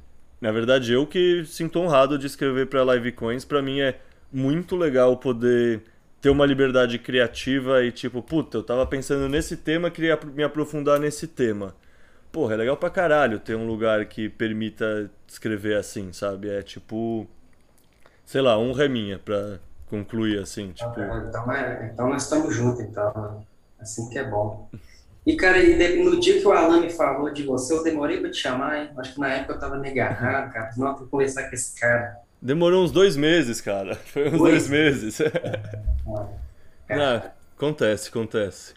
[0.40, 3.98] na verdade, eu que sinto honrado de escrever para Livecoins, para mim é
[4.32, 5.82] muito legal poder
[6.24, 10.98] ter uma liberdade criativa e tipo, puta, eu tava pensando nesse tema, queria me aprofundar
[10.98, 11.74] nesse tema.
[12.32, 16.48] Porra, é legal pra caralho ter um lugar que permita escrever assim, sabe?
[16.48, 17.26] É tipo,
[18.24, 20.98] sei lá, um reminha pra concluir assim, tipo.
[20.98, 23.44] Então, é, então nós estamos juntos, então.
[23.78, 24.70] Assim que é bom.
[25.26, 25.58] E, cara,
[26.02, 28.90] no dia que o Alan me falou de você, eu demorei pra te chamar, hein?
[28.96, 30.70] Acho que na época eu tava meio agarrado, cara.
[30.78, 32.23] Não, eu conversar com esse cara.
[32.44, 33.94] Demorou uns dois meses, cara.
[34.04, 34.50] Foi uns Oi?
[34.50, 35.16] dois meses.
[36.86, 38.74] Cara, Ah, acontece, acontece.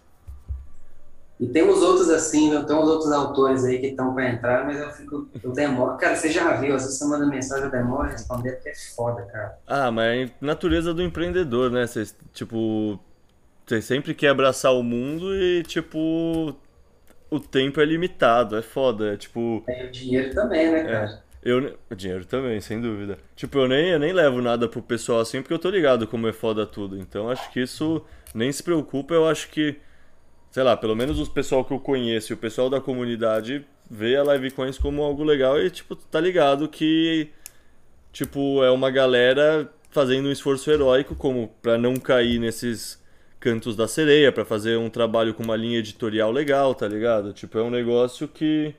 [1.37, 2.65] E tem uns outros assim, viu?
[2.65, 5.97] tem uns outros autores aí que estão pra entrar, mas eu fico, eu demoro.
[5.97, 9.21] Cara, você já viu, às vezes você manda mensagem, eu demoro responder, porque é foda,
[9.23, 9.59] cara.
[9.67, 11.85] Ah, mas é natureza do empreendedor, né?
[11.85, 12.97] Você, tipo,
[13.65, 16.55] você sempre quer abraçar o mundo e, tipo,
[17.29, 19.13] o tempo é limitado, é foda.
[19.13, 21.23] É tipo, Tem o dinheiro também, né, é, cara?
[21.43, 23.17] Eu, dinheiro também, sem dúvida.
[23.35, 26.27] Tipo, eu nem, eu nem levo nada pro pessoal assim, porque eu tô ligado como
[26.27, 26.97] é foda tudo.
[26.97, 28.03] Então, acho que isso
[28.33, 29.13] nem se preocupa.
[29.13, 29.75] Eu acho que,
[30.51, 34.23] sei lá, pelo menos os pessoal que eu conheço o pessoal da comunidade vê a
[34.23, 37.31] Livecoins como algo legal e, tipo, tá ligado que
[38.17, 42.99] tipo, é uma galera fazendo um esforço heróico como para não cair nesses
[43.39, 47.31] cantos da sereia, para fazer um trabalho com uma linha editorial legal, tá ligado?
[47.31, 48.73] Tipo, é um negócio que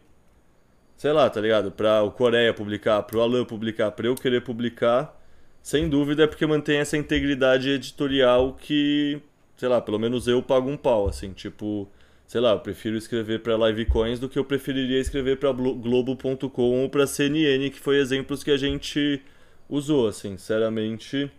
[0.98, 1.72] sei lá, tá ligado?
[1.72, 5.16] Pra o Coreia publicar, pro Alan publicar, pra eu querer publicar,
[5.62, 9.20] sem dúvida é porque mantém essa integridade editorial que,
[9.56, 11.88] sei lá, pelo menos eu pago um pau, assim, tipo,
[12.26, 16.82] sei lá, eu prefiro escrever pra Livecoins do que eu preferiria escrever pra Glo- Globo.com
[16.82, 19.22] ou pra CNN, que foi exemplos que a gente
[19.68, 21.30] usou, assim, sinceramente.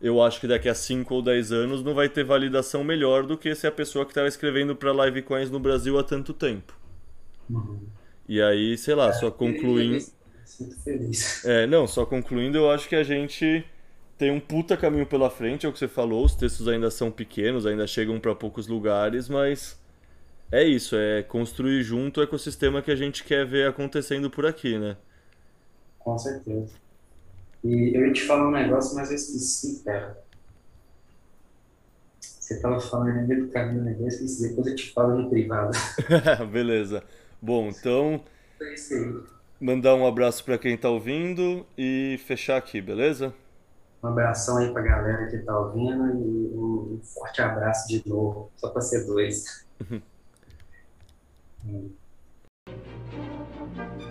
[0.00, 3.36] Eu acho que daqui a 5 ou 10 anos não vai ter validação melhor do
[3.36, 6.72] que se a pessoa que estava escrevendo para Livecoins no Brasil há tanto tempo.
[8.28, 10.04] E aí, sei lá, só concluindo.
[10.44, 11.44] Sinto feliz.
[11.44, 13.64] É, não, só concluindo, eu acho que a gente
[14.18, 17.10] tem um puta caminho pela frente, é o que você falou, os textos ainda são
[17.10, 19.78] pequenos, ainda chegam para poucos lugares, mas
[20.50, 24.78] é isso, é construir junto o ecossistema que a gente quer ver acontecendo por aqui,
[24.78, 24.96] né?
[25.98, 26.74] Com certeza.
[27.62, 30.18] E eu ia te falar um negócio, mas eu esqueci, cara.
[32.20, 33.96] Você tava falando no meio do caminho, né?
[34.00, 34.48] Eu esqueci.
[34.48, 35.76] Depois eu te falo no privado.
[36.50, 37.04] Beleza.
[37.40, 38.22] Bom, então.
[39.60, 43.34] Mandar um abraço para quem está ouvindo e fechar aqui, beleza?
[44.02, 48.50] Um abração aí para a galera que está ouvindo e um forte abraço de novo,
[48.56, 49.66] só para ser dois.
[51.64, 51.90] hum.